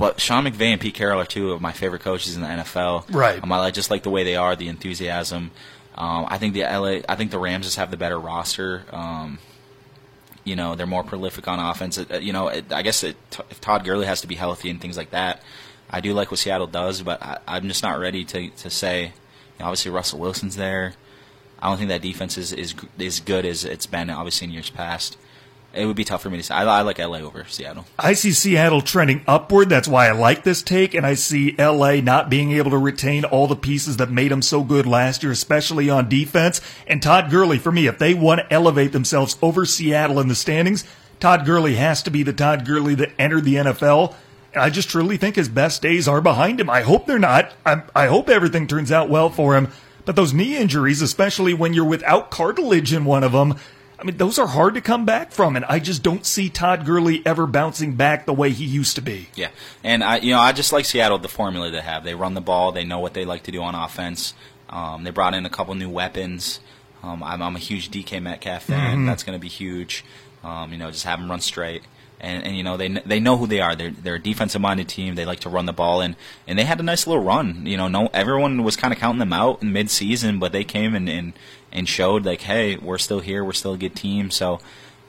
But 0.00 0.18
Sean 0.18 0.44
McVay 0.46 0.72
and 0.72 0.80
Pete 0.80 0.94
Carroll 0.94 1.20
are 1.20 1.26
two 1.26 1.52
of 1.52 1.60
my 1.60 1.72
favorite 1.72 2.00
coaches 2.00 2.34
in 2.34 2.40
the 2.40 2.48
NFL. 2.48 3.14
Right. 3.14 3.38
Um, 3.42 3.52
I 3.52 3.70
just 3.70 3.90
like 3.90 4.02
the 4.02 4.08
way 4.08 4.24
they 4.24 4.34
are, 4.34 4.56
the 4.56 4.68
enthusiasm. 4.68 5.50
Um, 5.94 6.24
I 6.26 6.38
think 6.38 6.54
the 6.54 6.62
LA, 6.62 7.00
I 7.06 7.16
think 7.16 7.30
the 7.30 7.38
Rams 7.38 7.66
just 7.66 7.76
have 7.76 7.90
the 7.90 7.98
better 7.98 8.18
roster. 8.18 8.86
Um, 8.92 9.38
you 10.42 10.56
know, 10.56 10.74
they're 10.74 10.86
more 10.86 11.04
prolific 11.04 11.46
on 11.46 11.58
offense. 11.58 11.98
Uh, 11.98 12.18
You 12.18 12.32
know, 12.32 12.48
it, 12.48 12.72
I 12.72 12.80
guess 12.80 13.04
it, 13.04 13.14
if 13.50 13.60
Todd 13.60 13.84
Gurley 13.84 14.06
has 14.06 14.22
to 14.22 14.26
be 14.26 14.36
healthy 14.36 14.70
and 14.70 14.80
things 14.80 14.96
like 14.96 15.10
that, 15.10 15.42
I 15.90 16.00
do 16.00 16.14
like 16.14 16.30
what 16.30 16.40
Seattle 16.40 16.66
does, 16.66 17.02
but 17.02 17.22
I, 17.22 17.36
I'm 17.46 17.68
just 17.68 17.82
not 17.82 17.98
ready 18.00 18.24
to 18.24 18.48
to 18.48 18.70
say. 18.70 19.02
You 19.02 19.10
know, 19.58 19.66
obviously, 19.66 19.90
Russell 19.90 20.18
Wilson's 20.18 20.56
there. 20.56 20.94
I 21.60 21.68
don't 21.68 21.76
think 21.76 21.90
that 21.90 22.00
defense 22.00 22.38
is 22.38 22.54
is 22.54 22.74
as 22.98 23.20
good 23.20 23.44
as 23.44 23.66
it's 23.66 23.84
been 23.84 24.08
obviously 24.08 24.46
in 24.46 24.52
years 24.54 24.70
past. 24.70 25.18
It 25.72 25.86
would 25.86 25.96
be 25.96 26.04
tough 26.04 26.22
for 26.22 26.30
me 26.30 26.36
to 26.36 26.42
say. 26.42 26.54
I, 26.54 26.64
I 26.64 26.82
like 26.82 26.98
LA 26.98 27.18
over 27.18 27.44
Seattle. 27.44 27.86
I 27.96 28.14
see 28.14 28.32
Seattle 28.32 28.82
trending 28.82 29.22
upward. 29.26 29.68
That's 29.68 29.86
why 29.86 30.08
I 30.08 30.12
like 30.12 30.42
this 30.42 30.62
take. 30.62 30.94
And 30.94 31.06
I 31.06 31.14
see 31.14 31.54
LA 31.56 31.96
not 31.96 32.28
being 32.28 32.50
able 32.52 32.72
to 32.72 32.78
retain 32.78 33.24
all 33.24 33.46
the 33.46 33.54
pieces 33.54 33.96
that 33.98 34.10
made 34.10 34.32
them 34.32 34.42
so 34.42 34.64
good 34.64 34.84
last 34.86 35.22
year, 35.22 35.30
especially 35.30 35.88
on 35.88 36.08
defense. 36.08 36.60
And 36.88 37.00
Todd 37.00 37.30
Gurley, 37.30 37.58
for 37.58 37.70
me, 37.70 37.86
if 37.86 37.98
they 37.98 38.14
want 38.14 38.40
to 38.40 38.52
elevate 38.52 38.90
themselves 38.90 39.38
over 39.40 39.64
Seattle 39.64 40.18
in 40.18 40.26
the 40.26 40.34
standings, 40.34 40.84
Todd 41.20 41.46
Gurley 41.46 41.76
has 41.76 42.02
to 42.02 42.10
be 42.10 42.24
the 42.24 42.32
Todd 42.32 42.66
Gurley 42.66 42.96
that 42.96 43.12
entered 43.16 43.44
the 43.44 43.54
NFL. 43.54 44.14
And 44.52 44.62
I 44.62 44.70
just 44.70 44.90
truly 44.90 45.16
think 45.16 45.36
his 45.36 45.48
best 45.48 45.82
days 45.82 46.08
are 46.08 46.20
behind 46.20 46.60
him. 46.60 46.68
I 46.68 46.80
hope 46.80 47.06
they're 47.06 47.20
not. 47.20 47.52
I, 47.64 47.82
I 47.94 48.06
hope 48.06 48.28
everything 48.28 48.66
turns 48.66 48.90
out 48.90 49.08
well 49.08 49.30
for 49.30 49.56
him. 49.56 49.68
But 50.04 50.16
those 50.16 50.34
knee 50.34 50.56
injuries, 50.56 51.02
especially 51.02 51.54
when 51.54 51.74
you're 51.74 51.84
without 51.84 52.30
cartilage 52.30 52.92
in 52.92 53.04
one 53.04 53.22
of 53.22 53.30
them, 53.30 53.56
I 54.00 54.04
mean, 54.04 54.16
those 54.16 54.38
are 54.38 54.46
hard 54.46 54.74
to 54.74 54.80
come 54.80 55.04
back 55.04 55.30
from, 55.30 55.56
and 55.56 55.64
I 55.66 55.78
just 55.78 56.02
don't 56.02 56.24
see 56.24 56.48
Todd 56.48 56.86
Gurley 56.86 57.22
ever 57.26 57.46
bouncing 57.46 57.96
back 57.96 58.24
the 58.24 58.32
way 58.32 58.50
he 58.50 58.64
used 58.64 58.96
to 58.96 59.02
be. 59.02 59.28
Yeah, 59.34 59.50
and 59.84 60.02
I, 60.02 60.18
you 60.18 60.32
know, 60.32 60.40
I 60.40 60.52
just 60.52 60.72
like 60.72 60.86
Seattle 60.86 61.18
the 61.18 61.28
formula 61.28 61.70
they 61.70 61.80
have. 61.80 62.02
They 62.02 62.14
run 62.14 62.34
the 62.34 62.40
ball. 62.40 62.72
They 62.72 62.84
know 62.84 62.98
what 62.98 63.12
they 63.12 63.24
like 63.26 63.42
to 63.44 63.52
do 63.52 63.62
on 63.62 63.74
offense. 63.74 64.32
Um, 64.70 65.04
they 65.04 65.10
brought 65.10 65.34
in 65.34 65.44
a 65.44 65.50
couple 65.50 65.74
new 65.74 65.90
weapons. 65.90 66.60
Um, 67.02 67.22
I'm, 67.22 67.42
I'm 67.42 67.56
a 67.56 67.58
huge 67.58 67.90
DK 67.90 68.22
Metcalf 68.22 68.64
fan. 68.64 69.06
That's 69.06 69.22
going 69.22 69.36
to 69.36 69.40
be 69.40 69.48
huge. 69.48 70.04
Um, 70.42 70.72
you 70.72 70.78
know, 70.78 70.90
just 70.90 71.04
have 71.04 71.18
them 71.18 71.30
run 71.30 71.40
straight. 71.40 71.82
And, 72.22 72.44
and 72.44 72.56
you 72.56 72.62
know 72.62 72.76
they 72.76 72.88
they 72.88 73.18
know 73.18 73.38
who 73.38 73.46
they 73.46 73.60
are. 73.60 73.74
They're 73.74 73.90
they're 73.90 74.16
a 74.16 74.22
defensive 74.22 74.60
minded 74.60 74.88
team. 74.88 75.14
They 75.14 75.24
like 75.24 75.40
to 75.40 75.48
run 75.48 75.64
the 75.64 75.72
ball 75.72 76.02
and 76.02 76.16
and 76.46 76.58
they 76.58 76.64
had 76.64 76.78
a 76.78 76.82
nice 76.82 77.06
little 77.06 77.22
run. 77.22 77.64
You 77.64 77.78
know, 77.78 77.88
no 77.88 78.10
everyone 78.12 78.62
was 78.62 78.76
kind 78.76 78.92
of 78.92 79.00
counting 79.00 79.20
them 79.20 79.32
out 79.32 79.62
in 79.62 79.72
mid 79.72 79.90
season, 79.90 80.38
but 80.38 80.52
they 80.52 80.62
came 80.62 80.94
and, 80.94 81.08
and 81.08 81.32
and 81.72 81.88
showed 81.88 82.24
like, 82.24 82.42
hey, 82.42 82.76
we're 82.76 82.98
still 82.98 83.20
here. 83.20 83.44
We're 83.44 83.52
still 83.52 83.74
a 83.74 83.78
good 83.78 83.94
team. 83.94 84.30
So, 84.30 84.60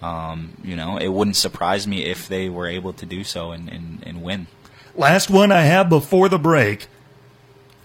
um, 0.02 0.54
you 0.64 0.76
know, 0.76 0.98
it 0.98 1.10
wouldn't 1.10 1.36
surprise 1.36 1.88
me 1.88 2.06
if 2.06 2.28
they 2.28 2.50
were 2.50 2.68
able 2.68 2.94
to 2.94 3.06
do 3.06 3.24
so 3.24 3.52
and, 3.52 3.70
and, 3.70 4.04
and 4.06 4.22
win. 4.22 4.48
Last 4.96 5.30
one 5.30 5.52
I 5.52 5.62
have 5.62 5.90
before 5.90 6.30
the 6.30 6.40
break 6.40 6.88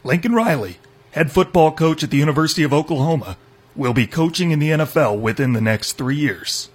Lincoln 0.05 0.35
Riley, 0.35 0.79
head 1.13 1.33
football 1.33 1.73
coach 1.73 2.03
at 2.03 2.11
the 2.11 2.17
University 2.17 2.63
of 2.63 2.73
Oklahoma, 2.73 3.37
will 3.75 3.93
be 3.95 4.07
coaching 4.07 4.51
in 4.51 4.59
the 4.59 4.71
NFL 4.71 5.21
within 5.21 5.53
the 5.53 5.61
next 5.61 5.93
three 5.93 6.17
years. 6.17 6.69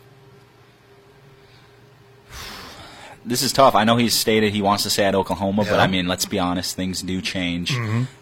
this 3.25 3.41
is 3.43 3.53
tough. 3.53 3.75
I 3.75 3.83
know 3.83 3.97
he's 3.97 4.13
stated 4.13 4.51
he 4.53 4.61
wants 4.61 4.83
to 4.83 4.89
stay 4.89 5.03
at 5.03 5.15
Oklahoma, 5.15 5.63
but 5.63 5.79
I 5.79 5.87
mean, 5.87 6.07
let's 6.07 6.25
be 6.25 6.39
honest, 6.39 6.75
things 6.75 7.01
do 7.01 7.21
change. 7.21 7.71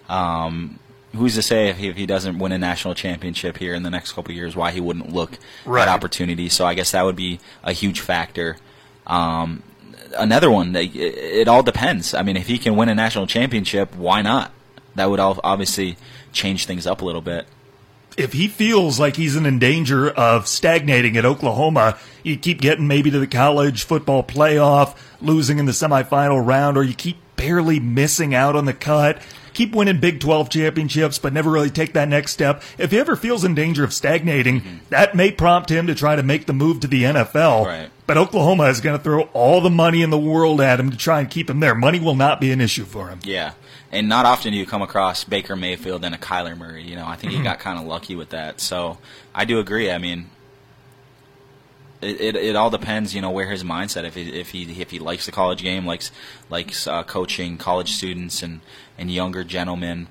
Um, 0.09 0.79
who's 1.15 1.35
to 1.35 1.41
say 1.41 1.69
if 1.69 1.77
he, 1.77 1.87
if 1.87 1.95
he 1.97 2.05
doesn't 2.05 2.37
win 2.39 2.51
a 2.51 2.57
national 2.57 2.93
championship 2.95 3.57
here 3.57 3.73
in 3.73 3.83
the 3.83 3.89
next 3.89 4.11
couple 4.13 4.31
of 4.31 4.35
years, 4.35 4.55
why 4.55 4.71
he 4.71 4.79
wouldn't 4.79 5.11
look 5.13 5.37
Right. 5.65 5.81
at 5.81 5.87
opportunity? 5.87 6.49
So 6.49 6.65
I 6.65 6.73
guess 6.75 6.91
that 6.91 7.03
would 7.05 7.15
be 7.15 7.39
a 7.63 7.71
huge 7.73 7.99
factor. 8.01 8.57
Um, 9.07 9.63
another 10.17 10.51
one, 10.51 10.75
it, 10.75 10.95
it 10.95 11.47
all 11.47 11.63
depends. 11.63 12.13
I 12.13 12.21
mean, 12.23 12.37
if 12.37 12.47
he 12.47 12.57
can 12.57 12.75
win 12.75 12.89
a 12.89 12.95
national 12.95 13.27
championship, 13.27 13.95
why 13.95 14.21
not? 14.21 14.51
That 14.95 15.09
would 15.09 15.19
all 15.19 15.39
obviously 15.43 15.97
change 16.31 16.65
things 16.65 16.85
up 16.85 17.01
a 17.01 17.05
little 17.05 17.21
bit. 17.21 17.47
if 18.17 18.33
he 18.33 18.47
feels 18.47 18.99
like 18.99 19.15
he's 19.15 19.35
in 19.35 19.59
danger 19.59 20.09
of 20.09 20.45
stagnating 20.47 21.15
at 21.15 21.25
Oklahoma, 21.25 21.97
you 22.21 22.35
keep 22.37 22.59
getting 22.59 22.87
maybe 22.87 23.09
to 23.11 23.19
the 23.19 23.27
college 23.27 23.83
football 23.83 24.23
playoff, 24.23 24.95
losing 25.21 25.57
in 25.57 25.65
the 25.65 25.71
semifinal 25.71 26.45
round, 26.45 26.75
or 26.77 26.83
you 26.83 26.93
keep 26.93 27.17
barely 27.37 27.79
missing 27.79 28.35
out 28.35 28.55
on 28.57 28.65
the 28.65 28.73
cut, 28.73 29.21
keep 29.59 29.75
winning 29.75 29.99
Big 29.99 30.21
12 30.21 30.49
championships, 30.49 31.19
but 31.19 31.33
never 31.33 31.51
really 31.51 31.69
take 31.69 31.91
that 31.93 32.07
next 32.07 32.31
step. 32.31 32.63
If 32.77 32.91
he 32.91 32.97
ever 32.97 33.17
feels 33.17 33.43
in 33.43 33.55
danger 33.55 33.83
of 33.83 33.93
stagnating, 33.93 34.61
mm-hmm. 34.61 34.77
that 34.89 35.15
may 35.15 35.31
prompt 35.31 35.69
him 35.69 35.85
to 35.87 35.95
try 35.95 36.15
to 36.15 36.23
make 36.23 36.45
the 36.45 36.53
move 36.53 36.79
to 36.79 36.87
the 36.87 37.03
NFL. 37.03 37.65
Right. 37.65 37.89
But 38.07 38.17
Oklahoma 38.17 38.69
is 38.69 38.79
going 38.79 38.97
to 38.97 39.03
throw 39.03 39.23
all 39.33 39.59
the 39.59 39.69
money 39.69 40.01
in 40.01 40.11
the 40.11 40.17
world 40.17 40.61
at 40.61 40.79
him 40.79 40.89
to 40.91 40.97
try 40.97 41.19
and 41.19 41.29
keep 41.29 41.49
him 41.49 41.59
there. 41.59 41.75
Money 41.75 41.99
will 41.99 42.15
not 42.15 42.39
be 42.39 42.51
an 42.51 42.61
issue 42.61 42.85
for 42.85 43.09
him. 43.09 43.19
Yeah, 43.23 43.51
and 43.91 44.07
not 44.07 44.25
often 44.25 44.53
do 44.53 44.57
you 44.57 44.65
come 44.65 44.81
across 44.81 45.25
Baker 45.25 45.55
Mayfield 45.55 46.05
and 46.05 46.15
a 46.15 46.17
Kyler 46.17 46.57
Murray. 46.57 46.83
You 46.83 46.95
know, 46.95 47.05
I 47.05 47.17
think 47.17 47.31
he 47.31 47.37
mm-hmm. 47.37 47.43
got 47.43 47.59
kind 47.59 47.77
of 47.77 47.85
lucky 47.85 48.15
with 48.15 48.29
that. 48.29 48.61
So 48.61 48.97
I 49.35 49.45
do 49.45 49.59
agree. 49.59 49.91
I 49.91 49.97
mean, 49.97 50.29
it, 52.01 52.19
it 52.21 52.35
it 52.35 52.55
all 52.55 52.69
depends. 52.69 53.13
You 53.15 53.21
know, 53.21 53.31
where 53.31 53.47
his 53.47 53.63
mindset. 53.63 54.03
If 54.05 54.15
he 54.15 54.29
if 54.39 54.49
he 54.51 54.63
if 54.81 54.91
he 54.91 54.99
likes 54.99 55.25
the 55.25 55.31
college 55.31 55.61
game, 55.61 55.85
likes 55.85 56.11
likes 56.49 56.87
uh, 56.87 57.03
coaching 57.03 57.57
college 57.57 57.93
students 57.93 58.41
and 58.43 58.61
and 58.97 59.11
younger 59.11 59.43
gentlemen, 59.43 60.07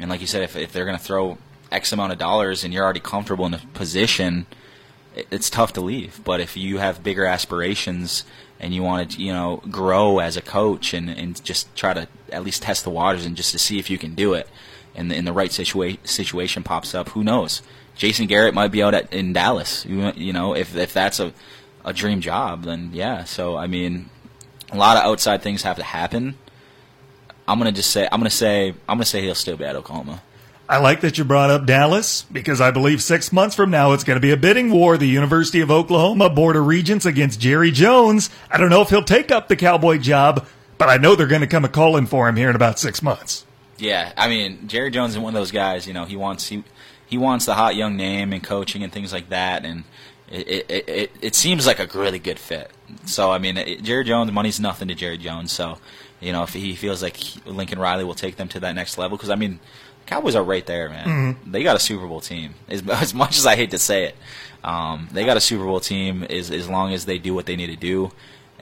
and 0.00 0.10
like 0.10 0.20
you 0.20 0.26
said, 0.26 0.42
if 0.42 0.56
if 0.56 0.72
they're 0.72 0.84
to 0.86 0.98
throw 0.98 1.38
X 1.70 1.92
amount 1.92 2.12
of 2.12 2.18
dollars 2.18 2.64
and 2.64 2.72
you're 2.74 2.84
already 2.84 3.00
comfortable 3.00 3.46
in 3.46 3.54
a 3.54 3.58
position, 3.74 4.46
it- 5.16 5.26
it's 5.30 5.48
tough 5.50 5.72
to 5.74 5.80
leave. 5.80 6.20
But 6.24 6.40
if 6.40 6.56
you 6.56 6.78
have 6.78 7.02
bigger 7.02 7.24
aspirations 7.24 8.24
and 8.60 8.74
you 8.74 8.82
want 8.82 9.10
to, 9.12 9.22
you 9.22 9.32
know, 9.32 9.62
grow 9.70 10.18
as 10.18 10.36
a 10.36 10.42
coach 10.42 10.92
and, 10.94 11.08
and 11.10 11.42
just 11.44 11.74
try 11.74 11.94
to 11.94 12.06
at 12.30 12.44
least 12.44 12.62
test 12.62 12.84
the 12.84 12.90
waters 12.90 13.24
and 13.26 13.36
just 13.36 13.52
to 13.52 13.58
see 13.58 13.78
if 13.78 13.88
you 13.90 13.98
can 13.98 14.14
do 14.14 14.34
it, 14.34 14.48
and 14.94 15.10
the, 15.10 15.16
and 15.16 15.26
the 15.26 15.32
right 15.32 15.50
situa- 15.50 15.98
situation 16.06 16.62
pops 16.62 16.94
up, 16.94 17.08
who 17.10 17.24
knows? 17.24 17.62
Jason 17.96 18.26
Garrett 18.26 18.54
might 18.54 18.68
be 18.68 18.82
out 18.82 18.94
at, 18.94 19.12
in 19.12 19.32
Dallas. 19.32 19.84
You, 19.84 20.12
you 20.16 20.32
know, 20.32 20.54
if 20.54 20.76
if 20.76 20.92
that's 20.92 21.20
a 21.20 21.32
a 21.84 21.92
dream 21.92 22.20
job, 22.20 22.64
then 22.64 22.90
yeah. 22.92 23.24
So 23.24 23.56
I 23.56 23.66
mean, 23.66 24.08
a 24.70 24.76
lot 24.76 24.96
of 24.96 25.04
outside 25.04 25.42
things 25.42 25.62
have 25.62 25.76
to 25.76 25.82
happen. 25.82 26.36
I'm 27.46 27.58
gonna 27.58 27.72
just 27.72 27.90
say 27.90 28.08
I'm 28.10 28.20
gonna 28.20 28.30
say 28.30 28.70
I'm 28.88 28.96
gonna 28.96 29.04
say 29.04 29.22
he'll 29.22 29.34
still 29.34 29.56
be 29.56 29.64
at 29.64 29.76
Oklahoma. 29.76 30.22
I 30.68 30.78
like 30.78 31.02
that 31.02 31.18
you 31.18 31.24
brought 31.24 31.50
up 31.50 31.66
Dallas 31.66 32.22
because 32.32 32.60
I 32.60 32.70
believe 32.70 33.02
six 33.02 33.30
months 33.30 33.54
from 33.54 33.70
now 33.70 33.92
it's 33.92 34.04
going 34.04 34.16
to 34.16 34.22
be 34.22 34.30
a 34.30 34.38
bidding 34.38 34.70
war. 34.70 34.96
The 34.96 35.06
University 35.06 35.60
of 35.60 35.70
Oklahoma 35.70 36.30
Board 36.30 36.56
of 36.56 36.66
Regents 36.66 37.04
against 37.04 37.40
Jerry 37.40 37.70
Jones. 37.70 38.30
I 38.50 38.56
don't 38.56 38.70
know 38.70 38.80
if 38.80 38.88
he'll 38.88 39.02
take 39.02 39.30
up 39.30 39.48
the 39.48 39.56
Cowboy 39.56 39.98
job, 39.98 40.46
but 40.78 40.88
I 40.88 40.96
know 40.96 41.14
they're 41.14 41.26
going 41.26 41.42
to 41.42 41.46
come 41.46 41.66
a 41.66 41.68
calling 41.68 42.06
for 42.06 42.26
him 42.26 42.36
here 42.36 42.48
in 42.48 42.56
about 42.56 42.78
six 42.78 43.02
months. 43.02 43.44
Yeah, 43.76 44.12
I 44.16 44.28
mean 44.28 44.66
Jerry 44.68 44.90
Jones 44.90 45.12
is 45.12 45.18
one 45.18 45.34
of 45.34 45.38
those 45.40 45.50
guys. 45.50 45.86
You 45.86 45.92
know, 45.92 46.06
he 46.06 46.16
wants 46.16 46.46
he 46.46 46.64
he 47.12 47.18
wants 47.18 47.44
the 47.44 47.52
hot 47.52 47.76
young 47.76 47.94
name 47.94 48.32
and 48.32 48.42
coaching 48.42 48.82
and 48.82 48.90
things 48.90 49.12
like 49.12 49.28
that, 49.28 49.66
and 49.66 49.84
it 50.30 50.64
it 50.70 50.88
it, 50.88 51.10
it 51.20 51.34
seems 51.34 51.66
like 51.66 51.78
a 51.78 51.86
really 51.98 52.18
good 52.18 52.38
fit. 52.38 52.70
So 53.04 53.30
I 53.30 53.36
mean, 53.36 53.58
it, 53.58 53.82
Jerry 53.82 54.04
Jones, 54.04 54.32
money's 54.32 54.58
nothing 54.58 54.88
to 54.88 54.94
Jerry 54.94 55.18
Jones. 55.18 55.52
So 55.52 55.76
you 56.20 56.32
know, 56.32 56.42
if 56.42 56.54
he 56.54 56.74
feels 56.74 57.02
like 57.02 57.16
he- 57.16 57.40
Lincoln 57.50 57.78
Riley 57.78 58.04
will 58.04 58.14
take 58.14 58.36
them 58.36 58.48
to 58.48 58.60
that 58.60 58.74
next 58.74 58.96
level, 58.96 59.18
because 59.18 59.28
I 59.28 59.34
mean, 59.34 59.60
Cowboys 60.06 60.34
are 60.34 60.42
right 60.42 60.64
there, 60.64 60.88
man. 60.88 61.36
They 61.46 61.62
got 61.62 61.76
a 61.76 61.80
Super 61.80 62.06
Bowl 62.06 62.22
team. 62.22 62.54
As, 62.66 62.82
as 62.88 63.12
much 63.12 63.36
as 63.36 63.44
I 63.44 63.56
hate 63.56 63.72
to 63.72 63.78
say 63.78 64.04
it, 64.04 64.16
um, 64.64 65.06
they 65.12 65.26
got 65.26 65.36
a 65.36 65.40
Super 65.40 65.64
Bowl 65.64 65.80
team. 65.80 66.22
As 66.24 66.50
as 66.50 66.66
long 66.66 66.94
as 66.94 67.04
they 67.04 67.18
do 67.18 67.34
what 67.34 67.44
they 67.44 67.56
need 67.56 67.66
to 67.68 67.76
do, 67.76 68.10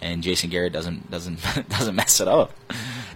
and 0.01 0.23
Jason 0.23 0.51
Garrett 0.51 0.73
doesn't 0.73 1.11
doesn't 1.11 1.39
doesn't 1.69 1.95
mess 1.95 2.21
it 2.21 2.29
up. 2.29 2.53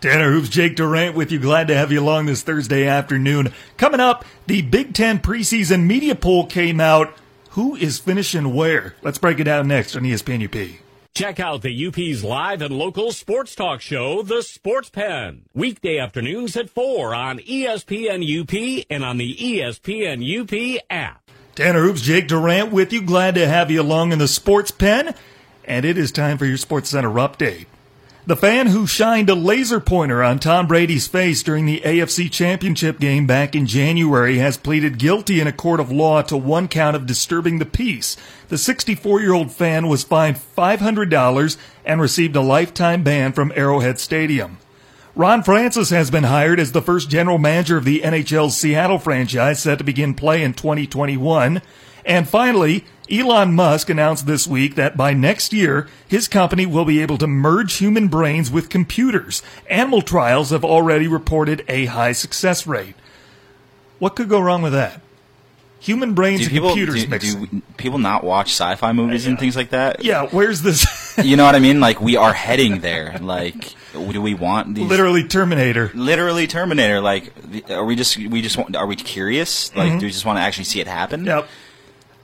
Tanner 0.00 0.30
Hoops, 0.30 0.48
Jake 0.50 0.76
Durant 0.76 1.14
with 1.16 1.32
you. 1.32 1.38
Glad 1.38 1.68
to 1.68 1.74
have 1.74 1.90
you 1.90 2.00
along 2.00 2.26
this 2.26 2.42
Thursday 2.42 2.86
afternoon. 2.86 3.52
Coming 3.76 4.00
up, 4.00 4.24
the 4.46 4.60
Big 4.62 4.92
Ten 4.92 5.18
preseason 5.18 5.86
media 5.86 6.14
poll 6.14 6.46
came 6.46 6.80
out. 6.80 7.14
Who 7.50 7.76
is 7.76 7.98
finishing 8.00 8.52
where? 8.52 8.96
Let's 9.02 9.18
break 9.18 9.38
it 9.40 9.44
down 9.44 9.68
next 9.68 9.96
on 9.96 10.02
ESPN 10.02 10.44
UP. 10.44 10.80
Check 11.14 11.38
out 11.38 11.62
the 11.62 11.86
UP's 11.86 12.24
live 12.24 12.60
and 12.60 12.76
local 12.76 13.12
sports 13.12 13.54
talk 13.54 13.80
show, 13.80 14.22
The 14.22 14.42
Sports 14.42 14.90
Pen, 14.90 15.42
weekday 15.54 15.98
afternoons 15.98 16.56
at 16.56 16.68
4 16.68 17.14
on 17.14 17.38
ESPN 17.38 18.24
UP 18.40 18.84
and 18.90 19.04
on 19.04 19.18
the 19.18 19.36
ESPN 19.36 20.20
UP 20.24 20.82
app. 20.90 21.30
Tanner 21.54 21.82
Hoops, 21.82 22.00
Jake 22.00 22.26
Durant 22.26 22.72
with 22.72 22.92
you. 22.92 23.00
Glad 23.00 23.36
to 23.36 23.46
have 23.46 23.70
you 23.70 23.80
along 23.80 24.10
in 24.10 24.18
the 24.18 24.26
sports 24.26 24.72
pen. 24.72 25.14
And 25.66 25.84
it 25.84 25.96
is 25.96 26.12
time 26.12 26.38
for 26.38 26.46
your 26.46 26.56
Sports 26.56 26.90
Center 26.90 27.10
update. 27.10 27.66
The 28.26 28.36
fan 28.36 28.68
who 28.68 28.86
shined 28.86 29.28
a 29.28 29.34
laser 29.34 29.80
pointer 29.80 30.22
on 30.22 30.38
Tom 30.38 30.66
Brady's 30.66 31.06
face 31.06 31.42
during 31.42 31.66
the 31.66 31.82
AFC 31.84 32.32
Championship 32.32 32.98
game 32.98 33.26
back 33.26 33.54
in 33.54 33.66
January 33.66 34.38
has 34.38 34.56
pleaded 34.56 34.98
guilty 34.98 35.40
in 35.40 35.46
a 35.46 35.52
court 35.52 35.78
of 35.78 35.92
law 35.92 36.22
to 36.22 36.36
one 36.36 36.66
count 36.66 36.96
of 36.96 37.04
disturbing 37.04 37.58
the 37.58 37.66
peace. 37.66 38.16
The 38.48 38.56
64 38.56 39.20
year 39.20 39.34
old 39.34 39.52
fan 39.52 39.88
was 39.88 40.04
fined 40.04 40.36
$500 40.36 41.56
and 41.84 42.00
received 42.00 42.34
a 42.34 42.40
lifetime 42.40 43.02
ban 43.02 43.34
from 43.34 43.52
Arrowhead 43.54 43.98
Stadium. 43.98 44.56
Ron 45.14 45.42
Francis 45.42 45.90
has 45.90 46.10
been 46.10 46.24
hired 46.24 46.58
as 46.58 46.72
the 46.72 46.80
first 46.80 47.10
general 47.10 47.36
manager 47.36 47.76
of 47.76 47.84
the 47.84 48.00
NHL's 48.00 48.56
Seattle 48.56 48.98
franchise 48.98 49.62
set 49.62 49.76
to 49.78 49.84
begin 49.84 50.14
play 50.14 50.42
in 50.42 50.54
2021. 50.54 51.60
And 52.06 52.26
finally, 52.26 52.84
Elon 53.10 53.54
Musk 53.54 53.90
announced 53.90 54.26
this 54.26 54.46
week 54.46 54.76
that 54.76 54.96
by 54.96 55.12
next 55.12 55.52
year, 55.52 55.88
his 56.08 56.26
company 56.28 56.64
will 56.66 56.84
be 56.84 57.00
able 57.02 57.18
to 57.18 57.26
merge 57.26 57.74
human 57.74 58.08
brains 58.08 58.50
with 58.50 58.70
computers. 58.70 59.42
Animal 59.68 60.02
trials 60.02 60.50
have 60.50 60.64
already 60.64 61.06
reported 61.06 61.64
a 61.68 61.86
high 61.86 62.12
success 62.12 62.66
rate. 62.66 62.94
What 63.98 64.16
could 64.16 64.28
go 64.28 64.40
wrong 64.40 64.62
with 64.62 64.72
that? 64.72 65.00
Human 65.80 66.14
brains 66.14 66.40
Do 66.40 66.44
and 66.46 66.52
people 66.52 66.68
computers 66.70 67.04
do, 67.04 67.10
mixing. 67.10 67.44
do 67.44 67.62
people 67.76 67.98
not 67.98 68.24
watch 68.24 68.46
sci-fi 68.52 68.92
movies 68.92 69.26
and 69.26 69.38
things 69.38 69.54
like 69.54 69.68
that? 69.70 70.02
yeah, 70.02 70.26
where's 70.30 70.62
this? 70.62 70.86
You 71.22 71.36
know 71.36 71.44
what 71.44 71.54
I 71.54 71.60
mean? 71.60 71.78
Like 71.78 72.00
we 72.00 72.16
are 72.16 72.32
heading 72.46 72.80
there. 72.80 73.18
Like, 73.20 73.74
do 73.92 74.20
we 74.20 74.34
want 74.34 74.74
these? 74.74 74.88
Literally 74.88 75.22
Terminator. 75.28 75.92
literally 75.94 76.48
Terminator. 76.48 77.00
Like, 77.00 77.32
are 77.70 77.84
we 77.84 77.94
just 77.94 78.16
we 78.16 78.42
just 78.42 78.56
want? 78.58 78.74
Are 78.74 78.86
we 78.86 78.96
curious? 78.96 79.72
Like, 79.76 79.90
Mm-hmm. 79.90 79.98
do 80.00 80.06
we 80.06 80.10
just 80.10 80.24
want 80.24 80.38
to 80.38 80.42
actually 80.42 80.64
see 80.64 80.80
it 80.80 80.88
happen? 80.88 81.24
Yep. 81.24 81.46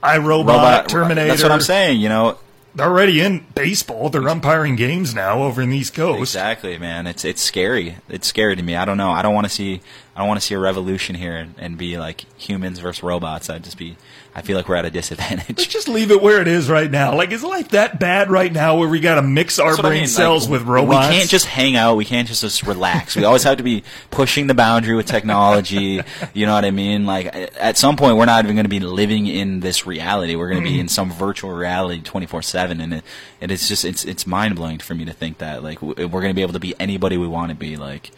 iRobot, 0.03 0.47
Robot 0.47 0.89
Terminator. 0.89 1.27
That's 1.27 1.43
what 1.43 1.51
I'm 1.51 1.61
saying. 1.61 2.01
You 2.01 2.09
know, 2.09 2.37
They're 2.75 2.87
already 2.87 3.21
in 3.21 3.45
baseball. 3.53 4.09
They're 4.09 4.27
umpiring 4.27 4.75
games 4.75 5.13
now 5.13 5.43
over 5.43 5.61
in 5.61 5.69
the 5.69 5.77
East 5.77 5.93
Coast. 5.93 6.19
exactly, 6.19 6.77
man. 6.77 7.07
It's 7.07 7.23
it's 7.25 7.41
scary. 7.41 7.97
It's 8.09 8.27
scary 8.27 8.55
to 8.55 8.63
me. 8.63 8.75
I 8.75 8.85
don't 8.85 8.97
know. 8.97 9.11
I 9.11 9.21
don't 9.21 9.33
want 9.33 9.45
to 9.45 9.53
see. 9.53 9.81
I 10.21 10.27
want 10.27 10.39
to 10.39 10.45
see 10.45 10.53
a 10.53 10.59
revolution 10.59 11.15
here 11.15 11.35
and, 11.35 11.55
and 11.57 11.77
be 11.77 11.97
like 11.97 12.25
humans 12.39 12.79
versus 12.79 13.01
robots. 13.01 13.49
I'd 13.49 13.63
just 13.63 13.77
be. 13.77 13.97
I 14.33 14.41
feel 14.41 14.55
like 14.55 14.69
we're 14.69 14.75
at 14.75 14.85
a 14.85 14.87
Let's 14.87 15.09
disadvantage. 15.09 15.67
just 15.67 15.89
leave 15.89 16.09
it 16.09 16.21
where 16.21 16.39
it 16.39 16.47
is 16.47 16.69
right 16.69 16.89
now. 16.89 17.15
Like, 17.15 17.31
is 17.31 17.43
life 17.43 17.69
that 17.69 17.99
bad 17.99 18.31
right 18.31 18.51
now 18.51 18.77
where 18.77 18.87
we 18.87 19.01
got 19.01 19.15
to 19.15 19.21
mix 19.21 19.59
our 19.59 19.71
what 19.71 19.79
I 19.79 19.89
brain 19.89 20.01
mean, 20.01 20.07
cells 20.07 20.43
like, 20.43 20.59
with 20.59 20.67
robots? 20.69 21.09
We 21.09 21.15
can't 21.15 21.29
just 21.29 21.47
hang 21.47 21.75
out. 21.75 21.97
We 21.97 22.05
can't 22.05 22.27
just, 22.27 22.41
just 22.41 22.63
relax. 22.63 23.17
we 23.17 23.25
always 23.25 23.43
have 23.43 23.57
to 23.57 23.63
be 23.63 23.83
pushing 24.09 24.47
the 24.47 24.53
boundary 24.53 24.95
with 24.95 25.07
technology. 25.07 26.01
You 26.33 26.45
know 26.45 26.53
what 26.53 26.65
I 26.65 26.71
mean? 26.71 27.05
Like 27.05 27.33
at 27.33 27.77
some 27.77 27.97
point, 27.97 28.15
we're 28.15 28.25
not 28.25 28.45
even 28.45 28.55
going 28.55 28.65
to 28.65 28.69
be 28.69 28.79
living 28.79 29.27
in 29.27 29.59
this 29.59 29.85
reality. 29.85 30.35
We're 30.35 30.49
going 30.49 30.61
to 30.61 30.63
be 30.63 30.73
mm-hmm. 30.75 30.81
in 30.81 30.87
some 30.87 31.11
virtual 31.11 31.51
reality 31.51 32.01
twenty 32.01 32.25
four 32.25 32.41
seven, 32.41 32.79
and 32.79 32.93
it, 32.93 33.03
it 33.41 33.51
is 33.51 33.67
just 33.67 33.83
it's 33.83 34.05
it's 34.05 34.25
mind 34.25 34.55
blowing 34.55 34.79
for 34.79 34.93
me 34.95 35.03
to 35.05 35.13
think 35.13 35.39
that 35.39 35.63
like 35.63 35.81
we're 35.81 35.95
going 35.95 36.29
to 36.29 36.33
be 36.33 36.41
able 36.41 36.53
to 36.53 36.59
be 36.59 36.73
anybody 36.79 37.17
we 37.17 37.27
want 37.27 37.49
to 37.49 37.55
be. 37.55 37.75
Like 37.75 38.11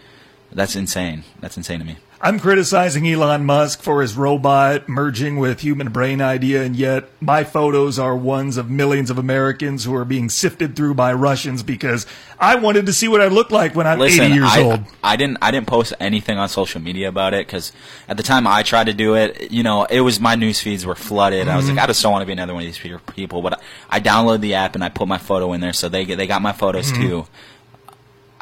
that's 0.53 0.75
insane. 0.75 1.23
That's 1.39 1.57
insane 1.57 1.79
to 1.79 1.85
me. 1.85 1.97
I'm 2.25 2.39
criticizing 2.39 3.05
Elon 3.05 3.43
Musk 3.43 3.81
for 3.81 4.01
his 4.01 4.15
robot 4.15 4.87
merging 4.87 5.39
with 5.39 5.59
human 5.59 5.89
brain 5.89 6.21
idea, 6.21 6.63
and 6.63 6.73
yet 6.73 7.09
my 7.19 7.43
photos 7.43 7.99
are 7.99 8.15
ones 8.15 8.55
of 8.55 8.69
millions 8.69 9.09
of 9.09 9.17
Americans 9.17 9.83
who 9.83 9.93
are 9.93 10.05
being 10.05 10.29
sifted 10.29 10.73
through 10.73 10.93
by 10.93 11.11
Russians 11.11 11.63
because 11.63 12.05
I 12.39 12.55
wanted 12.55 12.85
to 12.85 12.93
see 12.93 13.09
what 13.09 13.19
I 13.19 13.27
look 13.27 13.51
like 13.51 13.75
when 13.75 13.85
I'm 13.87 13.99
Listen, 13.99 14.23
80 14.23 14.33
years 14.35 14.49
I, 14.49 14.63
old. 14.63 14.79
I 15.03 15.17
didn't 15.17 15.39
I 15.41 15.51
didn't 15.51 15.67
post 15.67 15.91
anything 15.99 16.37
on 16.37 16.47
social 16.47 16.79
media 16.79 17.09
about 17.09 17.33
it 17.33 17.45
because 17.45 17.73
at 18.07 18.15
the 18.15 18.23
time 18.23 18.47
I 18.47 18.63
tried 18.63 18.85
to 18.85 18.93
do 18.93 19.15
it, 19.15 19.51
you 19.51 19.63
know, 19.63 19.83
it 19.83 19.99
was 19.99 20.21
my 20.21 20.35
news 20.35 20.61
feeds 20.61 20.85
were 20.85 20.95
flooded. 20.95 21.49
I 21.49 21.57
was 21.57 21.65
Mm-hmm. 21.65 21.75
like, 21.75 21.83
I 21.83 21.87
just 21.87 22.01
don't 22.01 22.13
want 22.13 22.21
to 22.21 22.25
be 22.27 22.31
another 22.31 22.53
one 22.53 22.63
of 22.65 22.73
these 22.73 22.97
people. 23.15 23.41
But 23.41 23.55
I, 23.89 23.97
I 23.97 23.99
downloaded 23.99 24.39
the 24.39 24.53
app 24.53 24.75
and 24.75 24.83
I 24.85 24.87
put 24.87 25.09
my 25.09 25.17
photo 25.17 25.51
in 25.51 25.59
there, 25.59 25.73
so 25.73 25.89
they 25.89 26.05
they 26.05 26.25
got 26.25 26.41
my 26.41 26.53
photos 26.53 26.89
Mm-hmm. 26.89 27.01
too. 27.01 27.27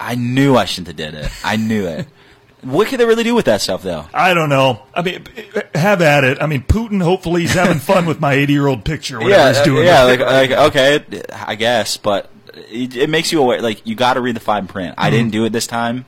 I 0.02 0.16
knew 0.16 0.56
I 0.56 0.66
shouldn't 0.66 0.88
have 0.88 0.96
did 0.98 1.14
it. 1.14 1.32
I 1.44 1.56
knew 1.58 1.86
it. 1.86 2.08
what 2.64 2.88
could 2.88 3.00
they 3.00 3.06
really 3.06 3.24
do 3.24 3.36
with 3.36 3.46
that 3.46 3.62
stuff 3.62 3.84
though? 3.84 4.06
I 4.14 4.34
don't 4.34 4.50
know. 4.50 4.82
I 4.96 5.02
mean, 5.02 5.26
have 5.76 6.02
at 6.02 6.24
it. 6.24 6.42
I 6.42 6.48
mean, 6.48 6.64
Putin. 6.64 7.02
Hopefully, 7.02 7.42
he's 7.42 7.54
having 7.54 7.80
fun 7.92 8.06
with 8.06 8.20
my 8.20 8.34
80 8.34 8.54
year 8.54 8.68
old 8.68 8.84
picture. 8.84 9.18
Whatever 9.20 9.36
yeah, 9.36 9.48
he's 9.50 9.58
uh, 9.58 9.64
doing. 9.64 9.86
yeah, 9.86 10.04
like, 10.04 10.20
like 10.20 10.52
okay, 10.52 11.06
I 11.34 11.56
guess, 11.56 11.98
but 11.98 12.30
it, 12.70 12.96
it 12.98 13.10
makes 13.10 13.32
you 13.32 13.42
aware. 13.42 13.62
Like 13.62 13.86
you 13.86 13.96
got 13.96 14.16
to 14.16 14.22
read 14.22 14.36
the 14.36 14.40
fine 14.42 14.68
print. 14.68 14.96
I 14.98 15.08
Mm-hmm. 15.10 15.16
didn't 15.18 15.32
do 15.32 15.46
it 15.46 15.52
this 15.52 15.68
time 15.68 16.06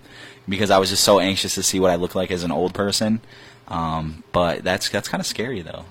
because 0.49 0.71
I 0.71 0.77
was 0.79 0.89
just 0.89 1.03
so 1.03 1.19
anxious 1.19 1.55
to 1.55 1.63
see 1.63 1.79
what 1.79 1.91
I 1.91 1.95
look 1.95 2.15
like 2.15 2.31
as 2.31 2.43
an 2.43 2.51
old 2.51 2.73
person. 2.73 3.21
Um, 3.67 4.23
but 4.33 4.63
that's 4.63 4.89
that's 4.89 5.07
kind 5.07 5.21
of 5.21 5.25
scary 5.27 5.61
though. 5.61 5.85